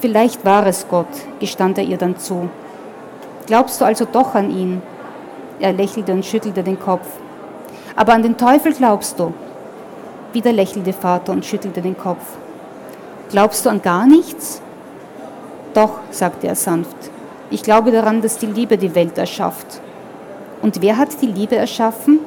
Vielleicht 0.00 0.44
war 0.44 0.66
es 0.66 0.86
Gott, 0.88 1.06
gestand 1.40 1.78
er 1.78 1.84
ihr 1.84 1.96
dann 1.96 2.18
zu. 2.18 2.50
Glaubst 3.46 3.80
du 3.80 3.86
also 3.86 4.04
doch 4.04 4.34
an 4.34 4.50
ihn? 4.50 4.82
Er 5.60 5.72
lächelte 5.72 6.12
und 6.12 6.26
schüttelte 6.26 6.62
den 6.62 6.78
Kopf. 6.78 7.06
Aber 7.96 8.12
an 8.12 8.22
den 8.22 8.36
Teufel 8.36 8.74
glaubst 8.74 9.18
du? 9.18 9.32
Wieder 10.32 10.52
lächelte 10.52 10.92
Vater 10.92 11.32
und 11.32 11.44
schüttelte 11.44 11.80
den 11.80 11.96
Kopf. 11.96 12.24
Glaubst 13.30 13.64
du 13.64 13.70
an 13.70 13.82
gar 13.82 14.06
nichts? 14.06 14.60
Doch, 15.74 16.00
sagte 16.10 16.46
er 16.46 16.54
sanft. 16.54 16.96
Ich 17.50 17.62
glaube 17.62 17.90
daran, 17.90 18.20
dass 18.20 18.38
die 18.38 18.46
Liebe 18.46 18.76
die 18.76 18.94
Welt 18.94 19.16
erschafft. 19.16 19.80
Und 20.60 20.82
wer 20.82 20.96
hat 20.98 21.20
die 21.22 21.26
Liebe 21.26 21.56
erschaffen? 21.56 22.20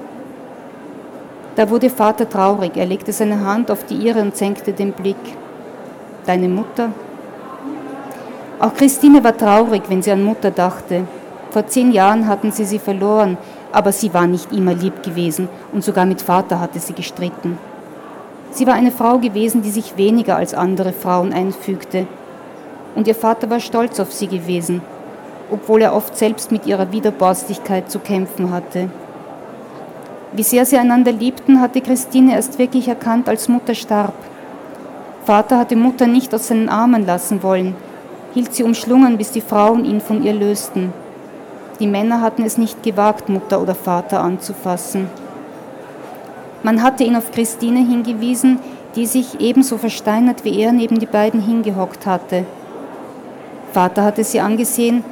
Da 1.55 1.69
wurde 1.69 1.89
Vater 1.89 2.29
traurig. 2.29 2.75
Er 2.75 2.85
legte 2.85 3.11
seine 3.11 3.45
Hand 3.45 3.69
auf 3.69 3.83
die 3.85 3.95
ihre 3.95 4.21
und 4.21 4.35
senkte 4.35 4.73
den 4.73 4.93
Blick. 4.93 5.17
Deine 6.25 6.47
Mutter? 6.47 6.89
Auch 8.59 8.73
Christine 8.73 9.23
war 9.23 9.37
traurig, 9.37 9.83
wenn 9.89 10.01
sie 10.01 10.11
an 10.11 10.23
Mutter 10.23 10.51
dachte. 10.51 11.05
Vor 11.49 11.67
zehn 11.67 11.91
Jahren 11.91 12.27
hatten 12.27 12.51
sie 12.51 12.63
sie 12.63 12.79
verloren, 12.79 13.37
aber 13.71 13.91
sie 13.91 14.13
war 14.13 14.27
nicht 14.27 14.53
immer 14.53 14.73
lieb 14.73 15.03
gewesen 15.03 15.49
und 15.73 15.83
sogar 15.83 16.05
mit 16.05 16.21
Vater 16.21 16.59
hatte 16.59 16.79
sie 16.79 16.93
gestritten. 16.93 17.57
Sie 18.51 18.67
war 18.67 18.73
eine 18.73 18.91
Frau 18.91 19.17
gewesen, 19.17 19.61
die 19.61 19.71
sich 19.71 19.97
weniger 19.97 20.35
als 20.35 20.53
andere 20.53 20.91
Frauen 20.91 21.33
einfügte. 21.33 22.05
Und 22.95 23.07
ihr 23.07 23.15
Vater 23.15 23.49
war 23.49 23.61
stolz 23.61 23.99
auf 23.99 24.11
sie 24.11 24.27
gewesen, 24.27 24.81
obwohl 25.49 25.81
er 25.81 25.95
oft 25.95 26.17
selbst 26.17 26.51
mit 26.51 26.65
ihrer 26.65 26.91
Widerborstigkeit 26.91 27.89
zu 27.89 27.99
kämpfen 27.99 28.51
hatte. 28.51 28.89
Wie 30.33 30.43
sehr 30.43 30.65
sie 30.65 30.77
einander 30.77 31.11
liebten, 31.11 31.61
hatte 31.61 31.81
Christine 31.81 32.35
erst 32.35 32.59
wirklich 32.59 32.87
erkannt, 32.87 33.29
als 33.29 33.47
Mutter 33.47 33.73
starb. 33.73 34.13
Vater 35.25 35.57
hatte 35.57 35.75
Mutter 35.75 36.07
nicht 36.07 36.33
aus 36.33 36.47
seinen 36.47 36.69
Armen 36.69 37.05
lassen 37.05 37.43
wollen, 37.43 37.75
hielt 38.33 38.53
sie 38.53 38.63
umschlungen, 38.63 39.17
bis 39.17 39.31
die 39.31 39.41
Frauen 39.41 39.85
ihn 39.85 40.01
von 40.01 40.23
ihr 40.23 40.33
lösten. 40.33 40.93
Die 41.79 41.87
Männer 41.87 42.21
hatten 42.21 42.43
es 42.43 42.57
nicht 42.57 42.83
gewagt, 42.83 43.29
Mutter 43.29 43.61
oder 43.61 43.75
Vater 43.75 44.21
anzufassen. 44.21 45.09
Man 46.63 46.83
hatte 46.83 47.03
ihn 47.03 47.15
auf 47.15 47.31
Christine 47.31 47.79
hingewiesen, 47.79 48.59
die 48.95 49.05
sich 49.05 49.39
ebenso 49.39 49.77
versteinert 49.77 50.43
wie 50.43 50.59
er 50.59 50.71
neben 50.71 50.99
die 50.99 51.05
beiden 51.05 51.41
hingehockt 51.41 52.05
hatte. 52.05 52.45
Vater 53.71 54.03
hatte 54.03 54.23
sie 54.23 54.41
angesehen, 54.41 55.03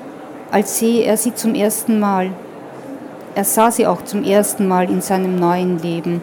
als 0.52 0.80
sehe 0.80 1.04
er 1.04 1.18
sie 1.18 1.34
zum 1.34 1.56
ersten 1.56 2.00
Mal. 2.00 2.32
Er 3.36 3.46
sah 3.46 3.72
sie 3.72 3.88
auch 3.88 4.04
zum 4.04 4.24
ersten 4.24 4.68
Mal 4.68 4.90
in 4.90 5.02
seinem 5.02 5.38
neuen 5.38 5.80
Leben. 5.80 6.22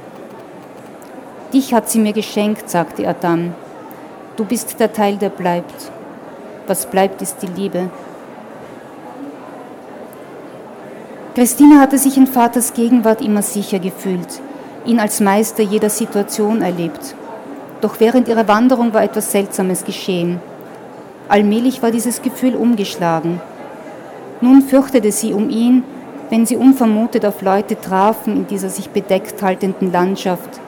Dich 1.52 1.72
hat 1.72 1.88
sie 1.88 1.98
mir 1.98 2.12
geschenkt, 2.12 2.68
sagte 2.68 3.04
er 3.04 3.14
dann. 3.14 3.54
Du 4.36 4.44
bist 4.44 4.78
der 4.78 4.92
Teil, 4.92 5.16
der 5.16 5.30
bleibt. 5.30 5.90
Was 6.66 6.86
bleibt, 6.86 7.22
ist 7.22 7.38
die 7.40 7.46
Liebe. 7.46 7.88
Christina 11.34 11.80
hatte 11.80 11.98
sich 11.98 12.16
in 12.16 12.26
Vaters 12.26 12.72
Gegenwart 12.74 13.20
immer 13.20 13.42
sicher 13.42 13.78
gefühlt, 13.78 14.40
ihn 14.86 15.00
als 15.00 15.20
Meister 15.20 15.62
jeder 15.62 15.90
Situation 15.90 16.62
erlebt. 16.62 17.14
Doch 17.80 18.00
während 18.00 18.28
ihrer 18.28 18.48
Wanderung 18.48 18.94
war 18.94 19.02
etwas 19.02 19.32
Seltsames 19.32 19.84
geschehen. 19.84 20.40
Allmählich 21.28 21.82
war 21.82 21.90
dieses 21.90 22.22
Gefühl 22.22 22.54
umgeschlagen. 22.54 23.40
Nun 24.40 24.62
fürchtete 24.62 25.12
sie 25.12 25.34
um 25.34 25.50
ihn 25.50 25.84
wenn 26.30 26.46
sie 26.46 26.56
unvermutet 26.56 27.24
auf 27.24 27.42
Leute 27.42 27.80
trafen 27.80 28.36
in 28.36 28.46
dieser 28.46 28.68
sich 28.68 28.90
bedeckt 28.90 29.42
haltenden 29.42 29.92
Landschaft. 29.92 30.60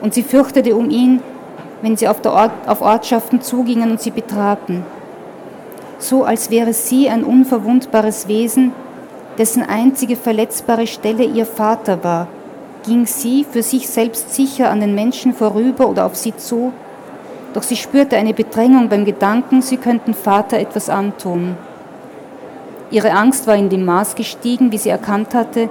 Und 0.00 0.14
sie 0.14 0.22
fürchtete 0.22 0.74
um 0.76 0.90
ihn, 0.90 1.20
wenn 1.80 1.96
sie 1.96 2.08
auf, 2.08 2.24
Ort, 2.24 2.52
auf 2.66 2.80
Ortschaften 2.80 3.40
zugingen 3.40 3.90
und 3.90 4.00
sie 4.00 4.10
betraten. 4.10 4.84
So 5.98 6.24
als 6.24 6.50
wäre 6.50 6.72
sie 6.72 7.08
ein 7.08 7.24
unverwundbares 7.24 8.28
Wesen, 8.28 8.72
dessen 9.38 9.62
einzige 9.62 10.16
verletzbare 10.16 10.86
Stelle 10.86 11.24
ihr 11.24 11.46
Vater 11.46 12.04
war, 12.04 12.28
ging 12.82 13.06
sie 13.06 13.44
für 13.44 13.62
sich 13.62 13.88
selbst 13.88 14.34
sicher 14.34 14.70
an 14.70 14.80
den 14.80 14.94
Menschen 14.94 15.34
vorüber 15.34 15.88
oder 15.88 16.06
auf 16.06 16.16
sie 16.16 16.36
zu, 16.36 16.72
doch 17.54 17.62
sie 17.62 17.76
spürte 17.76 18.16
eine 18.16 18.34
Bedrängung 18.34 18.88
beim 18.88 19.04
Gedanken, 19.04 19.62
sie 19.62 19.76
könnten 19.76 20.14
Vater 20.14 20.58
etwas 20.58 20.88
antun. 20.88 21.56
Ihre 22.90 23.12
Angst 23.12 23.46
war 23.46 23.56
in 23.56 23.68
dem 23.68 23.84
Maß 23.84 24.14
gestiegen, 24.14 24.72
wie 24.72 24.78
sie 24.78 24.90
erkannt 24.90 25.34
hatte, 25.34 25.68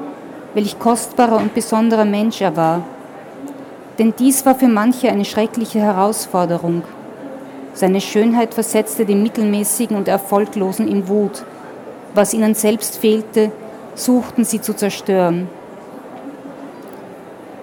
welch 0.54 0.80
kostbarer 0.80 1.38
und 1.38 1.54
besonderer 1.54 2.06
Mensch 2.06 2.42
er 2.42 2.56
war. 2.56 2.84
Denn 4.00 4.14
dies 4.18 4.46
war 4.46 4.56
für 4.56 4.68
manche 4.68 5.10
eine 5.10 5.26
schreckliche 5.26 5.80
Herausforderung. 5.80 6.84
Seine 7.74 8.02
Schönheit 8.02 8.54
versetzte 8.54 9.06
den 9.06 9.24
Mittelmäßigen 9.24 9.96
und 9.96 10.08
Erfolglosen 10.08 10.88
in 10.88 11.08
Wut. 11.08 11.44
Was 12.14 12.34
ihnen 12.34 12.56
selbst 12.56 12.98
fehlte, 12.98 13.52
suchten 13.96 14.44
sie 14.44 14.62
zu 14.62 14.74
zerstören. 14.74 15.48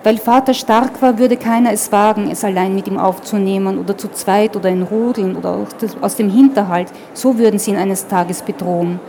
Weil 0.05 0.19
Vater 0.19 0.55
stark 0.55 1.03
war, 1.03 1.19
würde 1.19 1.37
keiner 1.37 1.73
es 1.73 1.91
wagen, 1.91 2.31
es 2.31 2.45
allein 2.45 2.75
mit 2.75 2.87
ihm 2.87 2.99
aufzunehmen 2.99 3.79
oder 3.79 3.99
zu 3.99 4.09
zweit 4.13 4.57
oder 4.57 4.69
in 4.69 4.83
Rudeln 4.83 5.37
oder 5.37 5.67
aus 6.01 6.17
dem 6.17 6.31
Hinterhalt. 6.31 6.89
So 7.15 7.39
würden 7.39 7.59
sie 7.59 7.73
ihn 7.73 7.77
eines 7.77 8.07
Tages 8.07 8.43
bedrohen. 8.43 9.01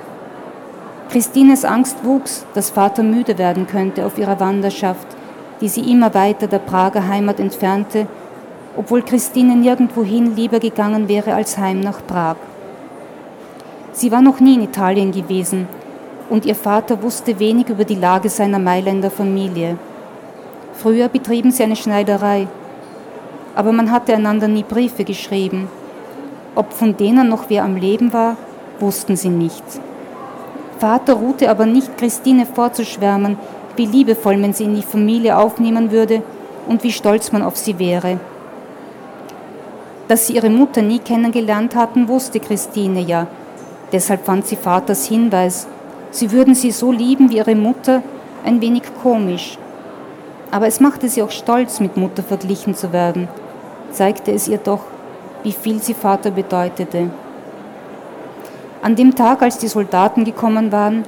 Christines 1.11 1.65
Angst 1.65 2.03
wuchs, 2.03 2.45
dass 2.53 2.69
Vater 2.69 3.03
müde 3.03 3.37
werden 3.37 3.67
könnte 3.67 4.05
auf 4.05 4.17
ihrer 4.17 4.39
Wanderschaft, 4.39 5.07
die 5.61 5.67
sie 5.67 5.91
immer 5.91 6.13
weiter 6.13 6.47
der 6.47 6.59
Prager 6.59 7.07
Heimat 7.07 7.39
entfernte, 7.39 8.07
obwohl 8.77 9.01
Christine 9.01 9.55
nirgendwohin 9.55 10.35
lieber 10.35 10.59
gegangen 10.59 11.07
wäre 11.07 11.33
als 11.33 11.57
heim 11.57 11.79
nach 11.79 12.05
Prag. 12.05 12.35
Sie 13.91 14.11
war 14.11 14.21
noch 14.21 14.39
nie 14.39 14.55
in 14.55 14.63
Italien 14.63 15.11
gewesen 15.11 15.67
und 16.29 16.45
ihr 16.45 16.55
Vater 16.55 17.01
wusste 17.01 17.39
wenig 17.39 17.69
über 17.69 17.85
die 17.85 17.95
Lage 17.95 18.29
seiner 18.29 18.59
Mailänder 18.59 19.11
Familie. 19.11 19.77
Früher 20.81 21.09
betrieben 21.09 21.51
sie 21.51 21.63
eine 21.63 21.75
Schneiderei, 21.75 22.47
aber 23.53 23.73
man 23.73 23.91
hatte 23.91 24.13
einander 24.15 24.47
nie 24.47 24.63
Briefe 24.63 25.03
geschrieben. 25.03 25.67
Ob 26.55 26.71
von 26.71 26.95
denen 26.95 27.27
noch 27.27 27.49
wer 27.49 27.65
am 27.65 27.75
Leben 27.75 28.13
war, 28.13 28.37
wussten 28.79 29.17
sie 29.17 29.27
nicht. 29.27 29.63
Vater 30.77 31.15
ruhte 31.15 31.49
aber 31.49 31.65
nicht, 31.65 31.97
Christine 31.97 32.45
vorzuschwärmen, 32.45 33.37
wie 33.75 33.87
liebevoll 33.87 34.37
man 34.37 34.53
sie 34.53 34.63
in 34.63 34.75
die 34.75 34.81
Familie 34.81 35.37
aufnehmen 35.37 35.91
würde 35.91 36.23
und 36.65 36.81
wie 36.83 36.93
stolz 36.93 37.33
man 37.33 37.41
auf 37.41 37.57
sie 37.57 37.77
wäre. 37.77 38.17
Dass 40.07 40.27
sie 40.27 40.35
ihre 40.37 40.49
Mutter 40.49 40.81
nie 40.81 40.99
kennengelernt 40.99 41.75
hatten, 41.75 42.07
wusste 42.07 42.39
Christine 42.39 43.01
ja. 43.01 43.27
Deshalb 43.91 44.23
fand 44.25 44.47
sie 44.47 44.55
Vaters 44.55 45.05
Hinweis, 45.07 45.67
sie 46.11 46.31
würden 46.31 46.55
sie 46.55 46.71
so 46.71 46.93
lieben 46.93 47.31
wie 47.31 47.37
ihre 47.37 47.55
Mutter, 47.55 48.01
ein 48.45 48.61
wenig 48.61 48.83
komisch. 49.03 49.57
Aber 50.51 50.67
es 50.67 50.79
machte 50.79 51.09
sie 51.09 51.21
auch 51.21 51.31
stolz, 51.31 51.79
mit 51.79 51.97
Mutter 51.97 52.23
verglichen 52.23 52.75
zu 52.75 52.91
werden, 52.91 53.27
zeigte 53.91 54.31
es 54.31 54.47
ihr 54.47 54.57
doch, 54.57 54.81
wie 55.43 55.51
viel 55.51 55.81
sie 55.81 55.93
Vater 55.93 56.31
bedeutete. 56.31 57.09
An 58.81 58.95
dem 58.95 59.15
Tag, 59.15 59.41
als 59.41 59.57
die 59.57 59.67
Soldaten 59.67 60.23
gekommen 60.23 60.71
waren, 60.71 61.03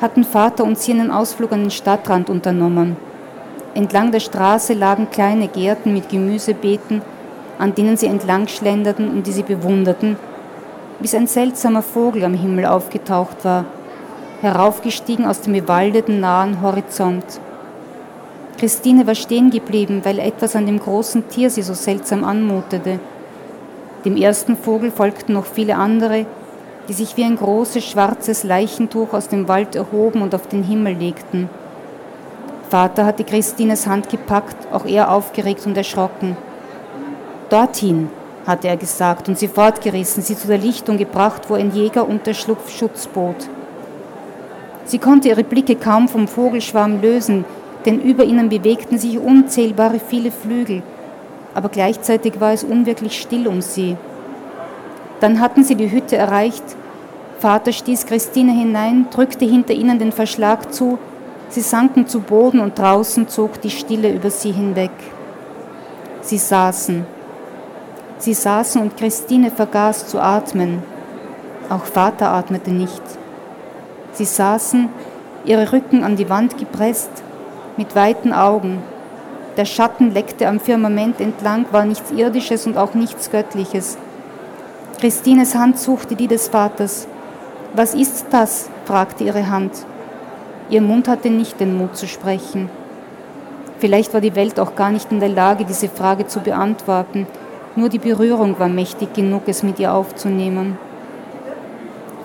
hatten 0.00 0.24
Vater 0.24 0.64
und 0.64 0.78
sie 0.78 0.92
einen 0.92 1.10
Ausflug 1.10 1.52
an 1.52 1.62
den 1.62 1.70
Stadtrand 1.70 2.30
unternommen. 2.30 2.96
Entlang 3.74 4.12
der 4.12 4.20
Straße 4.20 4.74
lagen 4.74 5.10
kleine 5.10 5.48
Gärten 5.48 5.92
mit 5.92 6.08
Gemüsebeeten, 6.08 7.02
an 7.58 7.74
denen 7.74 7.96
sie 7.96 8.06
entlang 8.06 8.48
schlenderten 8.48 9.08
und 9.08 9.26
die 9.26 9.32
sie 9.32 9.42
bewunderten, 9.42 10.16
bis 11.00 11.14
ein 11.14 11.26
seltsamer 11.26 11.82
Vogel 11.82 12.24
am 12.24 12.34
Himmel 12.34 12.66
aufgetaucht 12.66 13.44
war, 13.44 13.64
heraufgestiegen 14.42 15.26
aus 15.26 15.40
dem 15.40 15.54
bewaldeten 15.54 16.20
nahen 16.20 16.60
Horizont. 16.62 17.40
Christine 18.58 19.06
war 19.06 19.14
stehen 19.14 19.50
geblieben, 19.50 20.00
weil 20.04 20.18
etwas 20.18 20.56
an 20.56 20.66
dem 20.66 20.78
großen 20.78 21.28
Tier 21.28 21.50
sie 21.50 21.62
so 21.62 21.74
seltsam 21.74 22.24
anmutete. 22.24 22.98
Dem 24.04 24.16
ersten 24.16 24.56
Vogel 24.56 24.90
folgten 24.90 25.34
noch 25.34 25.46
viele 25.46 25.76
andere, 25.76 26.26
die 26.88 26.92
sich 26.92 27.16
wie 27.16 27.24
ein 27.24 27.36
großes 27.36 27.84
schwarzes 27.84 28.44
Leichentuch 28.44 29.12
aus 29.12 29.28
dem 29.28 29.48
Wald 29.48 29.74
erhoben 29.74 30.22
und 30.22 30.34
auf 30.34 30.46
den 30.46 30.62
Himmel 30.62 30.94
legten. 30.94 31.50
Vater 32.70 33.04
hatte 33.04 33.24
Christines 33.24 33.86
Hand 33.86 34.08
gepackt, 34.08 34.56
auch 34.72 34.86
er 34.86 35.10
aufgeregt 35.10 35.66
und 35.66 35.76
erschrocken. 35.76 36.36
Dorthin, 37.50 38.08
hatte 38.46 38.68
er 38.68 38.76
gesagt 38.76 39.28
und 39.28 39.38
sie 39.38 39.48
fortgerissen, 39.48 40.22
sie 40.22 40.36
zu 40.36 40.46
der 40.46 40.58
Lichtung 40.58 40.98
gebracht, 40.98 41.42
wo 41.48 41.54
ein 41.54 41.72
Jäger 41.72 42.08
Unterschlupf 42.08 42.70
Schutz 42.70 43.06
bot. 43.06 43.48
Sie 44.84 44.98
konnte 44.98 45.28
ihre 45.28 45.42
Blicke 45.42 45.74
kaum 45.74 46.08
vom 46.08 46.28
Vogelschwarm 46.28 47.00
lösen, 47.00 47.44
denn 47.86 48.00
über 48.00 48.24
ihnen 48.24 48.48
bewegten 48.48 48.98
sich 48.98 49.18
unzählbare 49.18 50.00
viele 50.00 50.30
Flügel, 50.30 50.82
aber 51.54 51.68
gleichzeitig 51.68 52.40
war 52.40 52.52
es 52.52 52.64
unwirklich 52.64 53.18
still 53.18 53.46
um 53.46 53.62
sie. 53.62 53.96
Dann 55.20 55.40
hatten 55.40 55.64
sie 55.64 55.76
die 55.76 55.90
Hütte 55.90 56.16
erreicht, 56.16 56.64
Vater 57.38 57.72
stieß 57.72 58.06
Christine 58.06 58.52
hinein, 58.52 59.06
drückte 59.10 59.44
hinter 59.44 59.74
ihnen 59.74 59.98
den 59.98 60.12
Verschlag 60.12 60.72
zu, 60.72 60.98
sie 61.48 61.60
sanken 61.60 62.06
zu 62.06 62.20
Boden 62.20 62.60
und 62.60 62.78
draußen 62.78 63.28
zog 63.28 63.60
die 63.60 63.70
Stille 63.70 64.12
über 64.12 64.30
sie 64.30 64.52
hinweg. 64.52 64.90
Sie 66.22 66.38
saßen. 66.38 67.06
Sie 68.18 68.34
saßen 68.34 68.80
und 68.80 68.96
Christine 68.96 69.50
vergaß 69.50 70.08
zu 70.08 70.18
atmen. 70.18 70.82
Auch 71.68 71.84
Vater 71.84 72.30
atmete 72.30 72.70
nicht. 72.70 73.02
Sie 74.12 74.24
saßen, 74.24 74.88
ihre 75.44 75.72
Rücken 75.72 76.02
an 76.02 76.16
die 76.16 76.28
Wand 76.30 76.56
gepresst, 76.58 77.22
mit 77.76 77.94
weiten 77.94 78.32
Augen. 78.32 78.82
Der 79.56 79.64
Schatten 79.64 80.12
leckte 80.12 80.48
am 80.48 80.60
Firmament 80.60 81.20
entlang, 81.20 81.66
war 81.72 81.84
nichts 81.84 82.10
Irdisches 82.10 82.66
und 82.66 82.76
auch 82.76 82.94
nichts 82.94 83.30
Göttliches. 83.30 83.96
Christines 85.00 85.54
Hand 85.54 85.78
suchte 85.78 86.14
die 86.14 86.28
des 86.28 86.48
Vaters. 86.48 87.06
Was 87.74 87.94
ist 87.94 88.26
das? 88.30 88.68
fragte 88.84 89.24
ihre 89.24 89.48
Hand. 89.50 89.72
Ihr 90.68 90.80
Mund 90.80 91.08
hatte 91.08 91.30
nicht 91.30 91.60
den 91.60 91.76
Mut 91.76 91.96
zu 91.96 92.06
sprechen. 92.06 92.70
Vielleicht 93.78 94.14
war 94.14 94.20
die 94.20 94.34
Welt 94.34 94.58
auch 94.58 94.74
gar 94.74 94.90
nicht 94.90 95.12
in 95.12 95.20
der 95.20 95.28
Lage, 95.28 95.64
diese 95.64 95.88
Frage 95.88 96.26
zu 96.26 96.40
beantworten. 96.40 97.26
Nur 97.76 97.88
die 97.88 97.98
Berührung 97.98 98.58
war 98.58 98.68
mächtig 98.68 99.12
genug, 99.12 99.42
es 99.46 99.62
mit 99.62 99.78
ihr 99.78 99.92
aufzunehmen. 99.92 100.78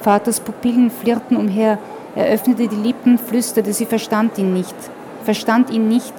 Vaters 0.02 0.40
Pupillen 0.40 0.90
flirrten 0.90 1.36
umher. 1.36 1.78
Er 2.16 2.28
öffnete 2.28 2.68
die 2.68 2.76
Lippen, 2.76 3.18
flüsterte, 3.18 3.74
sie 3.74 3.86
verstand 3.86 4.38
ihn 4.38 4.54
nicht 4.54 4.76
verstand 5.22 5.70
ihn 5.70 5.88
nicht, 5.88 6.14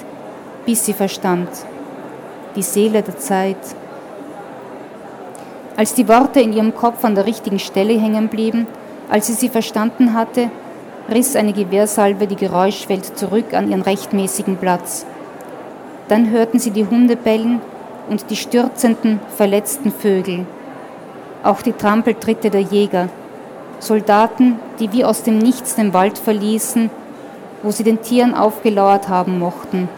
bis 0.64 0.86
sie 0.86 0.92
verstand. 0.92 1.48
Die 2.57 2.62
Seele 2.62 3.03
der 3.03 3.18
Zeit. 3.18 3.57
Als 5.76 5.94
die 5.94 6.09
Worte 6.09 6.40
in 6.40 6.53
ihrem 6.53 6.74
Kopf 6.74 7.05
an 7.05 7.14
der 7.14 7.26
richtigen 7.26 7.59
Stelle 7.59 7.98
hängen 7.98 8.28
blieben, 8.28 8.66
als 9.11 9.26
sie 9.26 9.32
sie 9.32 9.48
verstanden 9.48 10.14
hatte, 10.14 10.50
riss 11.12 11.34
eine 11.36 11.53
Gewehrsalve 11.53 12.26
die 12.26 12.36
Geräuschwelt 12.36 13.18
zurück 13.18 13.55
an 13.55 13.70
ihren 13.70 13.82
rechtmäßigen 13.82 14.57
Platz. 14.59 15.05
Dann 16.09 16.30
hörten 16.30 16.59
sie 16.59 16.70
die 16.70 16.86
Hunde 16.86 17.16
bellen 17.16 17.61
und 18.09 18.30
die 18.30 18.36
stürzenden, 18.36 19.20
verletzten 19.36 19.90
Vögel. 19.90 20.46
Auch 21.42 21.62
die 21.62 21.72
Trampeltritte 21.72 22.50
der 22.50 22.61
Jäger. 22.61 23.09
Soldaten, 23.80 24.59
die 24.78 24.92
wie 24.92 25.05
aus 25.05 25.22
dem 25.22 25.38
Nichts 25.38 25.74
den 25.74 25.92
Wald 25.92 26.18
verließen 26.18 26.90
wo 27.62 27.70
sie 27.70 27.84
den 27.84 28.02
Tieren 28.02 28.34
aufgelauert 28.34 29.08
haben 29.08 29.38
mochten. 29.38 29.88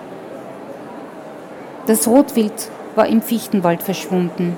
Das 1.86 2.08
Rotwild 2.08 2.70
war 2.94 3.06
im 3.06 3.22
Fichtenwald 3.22 3.82
verschwunden. 3.82 4.56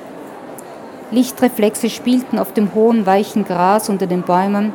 Lichtreflexe 1.10 1.88
spielten 1.88 2.38
auf 2.38 2.52
dem 2.52 2.74
hohen, 2.74 3.06
weichen 3.06 3.44
Gras 3.44 3.88
unter 3.88 4.06
den 4.06 4.22
Bäumen, 4.22 4.74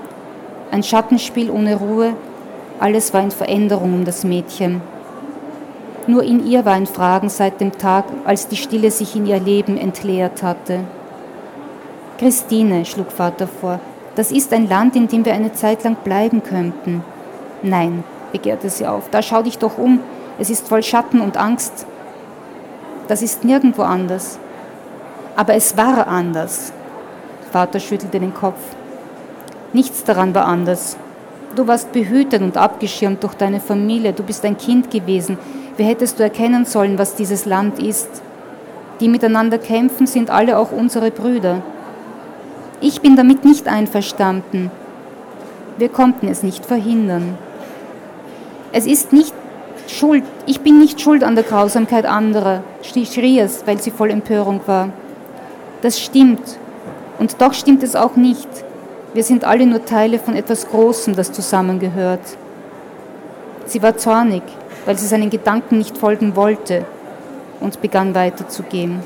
ein 0.72 0.84
Schattenspiel 0.84 1.52
ohne 1.52 1.76
Ruhe, 1.76 2.14
alles 2.80 3.14
war 3.14 3.22
in 3.22 3.32
Veränderung 3.32 3.94
um 3.94 4.06
das 4.06 4.24
Mädchen. 4.24 4.82
Nur 6.08 6.24
in 6.24 6.48
ihr 6.48 6.66
war 6.66 6.74
ein 6.74 6.88
Fragen 6.88 7.30
seit 7.30 7.62
dem 7.62 7.74
Tag, 7.74 8.06
als 8.26 8.48
die 8.48 8.56
Stille 8.56 8.90
sich 8.90 9.16
in 9.16 9.28
ihr 9.28 9.40
Leben 9.40 9.78
entleert 9.78 10.42
hatte. 10.42 10.80
Christine, 12.18 12.86
schlug 12.86 13.12
Vater 13.12 13.48
vor, 13.48 13.80
das 14.16 14.32
ist 14.32 14.52
ein 14.54 14.68
Land, 14.68 14.96
in 14.96 15.08
dem 15.08 15.26
wir 15.26 15.34
eine 15.34 15.54
Zeit 15.54 15.84
lang 15.84 15.96
bleiben 16.04 16.44
könnten. 16.44 17.04
Nein, 17.62 18.04
begehrte 18.32 18.70
sie 18.70 18.88
auf. 18.88 19.10
Da 19.10 19.22
schau 19.22 19.42
dich 19.44 19.58
doch 19.58 19.78
um, 19.78 20.00
es 20.40 20.50
ist 20.50 20.68
voll 20.68 20.84
Schatten 20.84 21.22
und 21.22 21.38
Angst. 21.38 21.86
Das 23.08 23.22
ist 23.22 23.44
nirgendwo 23.44 23.84
anders. 23.84 24.40
Aber 25.36 25.54
es 25.54 25.76
war 25.78 26.08
anders. 26.08 26.74
Vater 27.52 27.80
schüttelte 27.80 28.20
den 28.20 28.34
Kopf. 28.34 28.60
Nichts 29.74 30.04
daran 30.04 30.34
war 30.36 30.46
anders. 30.46 30.98
Du 31.56 31.68
warst 31.68 31.92
behütet 31.92 32.42
und 32.42 32.58
abgeschirmt 32.58 33.24
durch 33.24 33.34
deine 33.34 33.60
Familie, 33.60 34.14
du 34.14 34.24
bist 34.24 34.46
ein 34.46 34.58
Kind 34.58 34.90
gewesen. 34.90 35.38
Wie 35.76 35.84
hättest 35.84 36.20
du 36.20 36.24
erkennen 36.24 36.66
sollen, 36.66 36.98
was 36.98 37.16
dieses 37.16 37.46
Land 37.46 37.80
ist? 37.80 38.22
Die 39.02 39.10
miteinander 39.10 39.58
kämpfen, 39.58 40.08
sind 40.08 40.30
alle 40.30 40.58
auch 40.58 40.72
unsere 40.72 41.12
Brüder. 41.12 41.62
Ich 42.80 43.02
bin 43.02 43.16
damit 43.16 43.44
nicht 43.44 43.68
einverstanden. 43.68 44.72
Wir 45.78 45.90
konnten 45.90 46.28
es 46.28 46.44
nicht 46.44 46.66
verhindern. 46.66 47.38
Es 48.72 48.86
ist 48.86 49.12
nicht 49.12 49.34
schuld, 49.88 50.24
ich 50.46 50.62
bin 50.62 50.80
nicht 50.80 51.02
schuld 51.02 51.24
an 51.24 51.36
der 51.36 51.44
Grausamkeit 51.44 52.06
anderer, 52.06 52.64
schrie 52.82 53.40
es, 53.40 53.68
weil 53.68 53.82
sie 53.82 53.92
voll 53.92 54.12
Empörung 54.12 54.62
war. 54.66 54.90
Das 55.82 56.00
stimmt. 56.00 56.58
Und 57.20 57.42
doch 57.42 57.54
stimmt 57.54 57.84
es 57.84 57.96
auch 57.96 58.16
nicht. 58.16 58.48
Wir 59.14 59.24
sind 59.24 59.44
alle 59.44 59.66
nur 59.66 59.84
Teile 59.84 60.20
von 60.20 60.36
etwas 60.36 60.70
Großem, 60.70 61.16
das 61.16 61.34
zusammengehört. 61.34 62.22
Sie 63.66 63.84
war 63.84 63.98
zornig, 63.98 64.44
weil 64.86 64.98
sie 64.98 65.08
seinen 65.08 65.30
Gedanken 65.30 65.78
nicht 65.78 65.98
folgen 65.98 66.36
wollte 66.36 66.86
und 67.60 67.82
begann 67.82 68.16
weiterzugehen. 68.16 69.02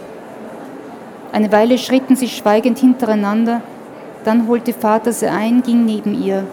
Eine 1.31 1.51
Weile 1.51 1.77
schritten 1.77 2.15
sie 2.15 2.29
schweigend 2.29 2.77
hintereinander, 2.77 3.61
dann 4.23 4.47
holte 4.47 4.73
Vater 4.73 5.11
sie 5.11 5.27
ein, 5.27 5.63
ging 5.63 5.85
neben 5.85 6.13
ihr. 6.23 6.45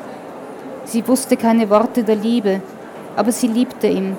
Sie 0.84 1.06
wusste 1.06 1.36
keine 1.36 1.70
Worte 1.70 2.02
der 2.02 2.16
Liebe, 2.16 2.60
aber 3.16 3.32
sie 3.32 3.48
liebte 3.48 3.86
ihn. 3.86 4.16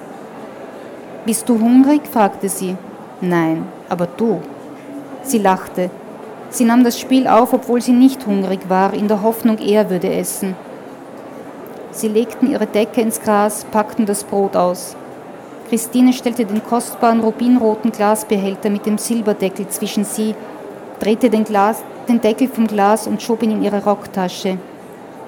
Bist 1.25 1.47
du 1.47 1.59
hungrig? 1.59 2.01
fragte 2.11 2.49
sie. 2.49 2.75
Nein, 3.21 3.65
aber 3.89 4.07
du. 4.07 4.41
Sie 5.23 5.37
lachte. 5.37 5.89
Sie 6.49 6.65
nahm 6.65 6.83
das 6.83 6.99
Spiel 6.99 7.27
auf, 7.27 7.53
obwohl 7.53 7.81
sie 7.81 7.93
nicht 7.93 8.27
hungrig 8.27 8.69
war, 8.69 8.93
in 8.93 9.07
der 9.07 9.23
Hoffnung, 9.23 9.57
er 9.57 9.89
würde 9.89 10.13
essen. 10.13 10.55
Sie 11.91 12.07
legten 12.07 12.51
ihre 12.51 12.67
Decke 12.67 13.01
ins 13.01 13.21
Gras, 13.21 13.65
packten 13.71 14.05
das 14.05 14.23
Brot 14.23 14.55
aus. 14.55 14.95
Christine 15.69 16.13
stellte 16.13 16.45
den 16.45 16.63
kostbaren 16.63 17.21
rubinroten 17.21 17.91
Glasbehälter 17.91 18.69
mit 18.69 18.85
dem 18.85 18.97
Silberdeckel 18.97 19.67
zwischen 19.69 20.03
sie, 20.03 20.35
drehte 20.99 21.29
den, 21.29 21.43
Glas, 21.43 21.83
den 22.07 22.21
Deckel 22.21 22.47
vom 22.47 22.67
Glas 22.67 23.07
und 23.07 23.21
schob 23.21 23.41
ihn 23.43 23.51
in 23.51 23.63
ihre 23.63 23.83
Rocktasche. 23.83 24.57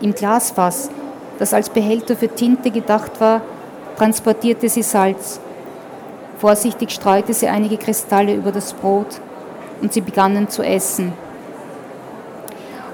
Im 0.01 0.13
Glasfass, 0.13 0.89
das 1.39 1.53
als 1.53 1.69
Behälter 1.69 2.15
für 2.15 2.27
Tinte 2.27 2.69
gedacht 2.69 3.19
war, 3.19 3.41
transportierte 3.97 4.69
sie 4.69 4.83
Salz. 4.83 5.39
Vorsichtig 6.37 6.91
streute 6.91 7.33
sie 7.33 7.47
einige 7.47 7.77
Kristalle 7.77 8.33
über 8.33 8.51
das 8.51 8.73
Brot 8.73 9.19
und 9.81 9.93
sie 9.93 10.01
begannen 10.01 10.49
zu 10.49 10.63
essen. 10.63 11.13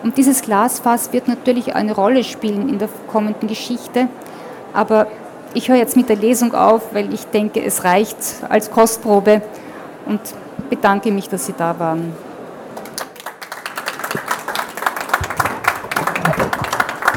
Und 0.04 0.18
dieses 0.18 0.42
Glasfass 0.42 1.14
wird 1.14 1.28
natürlich 1.28 1.76
eine 1.76 1.94
Rolle 1.94 2.24
spielen 2.24 2.70
in 2.70 2.80
der 2.80 2.90
kommenden 3.12 3.48
Geschichte, 3.48 4.08
aber 4.74 5.08
ich 5.54 5.70
höre 5.70 5.76
jetzt 5.76 5.96
mit 5.96 6.10
der 6.10 6.16
Lesung 6.16 6.56
auf, 6.56 6.94
weil 6.94 7.14
ich 7.14 7.26
denke, 7.28 7.64
es 7.64 7.84
reicht 7.84 8.18
als 8.48 8.72
Kostprobe 8.72 9.42
und 10.06 10.22
bedanke 10.70 11.12
mich, 11.12 11.28
dass 11.30 11.46
Sie 11.46 11.54
da 11.58 11.78
waren. 11.78 12.14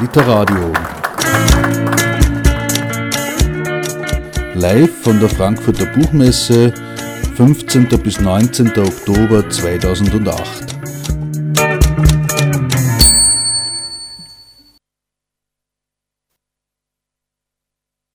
Literadio. 0.01 0.73
Live 4.65 5.03
von 5.03 5.21
der 5.21 5.29
Frankfurter 5.29 5.85
Buchmesse 5.85 6.73
15. 7.37 7.87
bis 8.03 8.19
19. 8.19 8.69
Oktober 8.79 9.47
2008. 9.51 10.74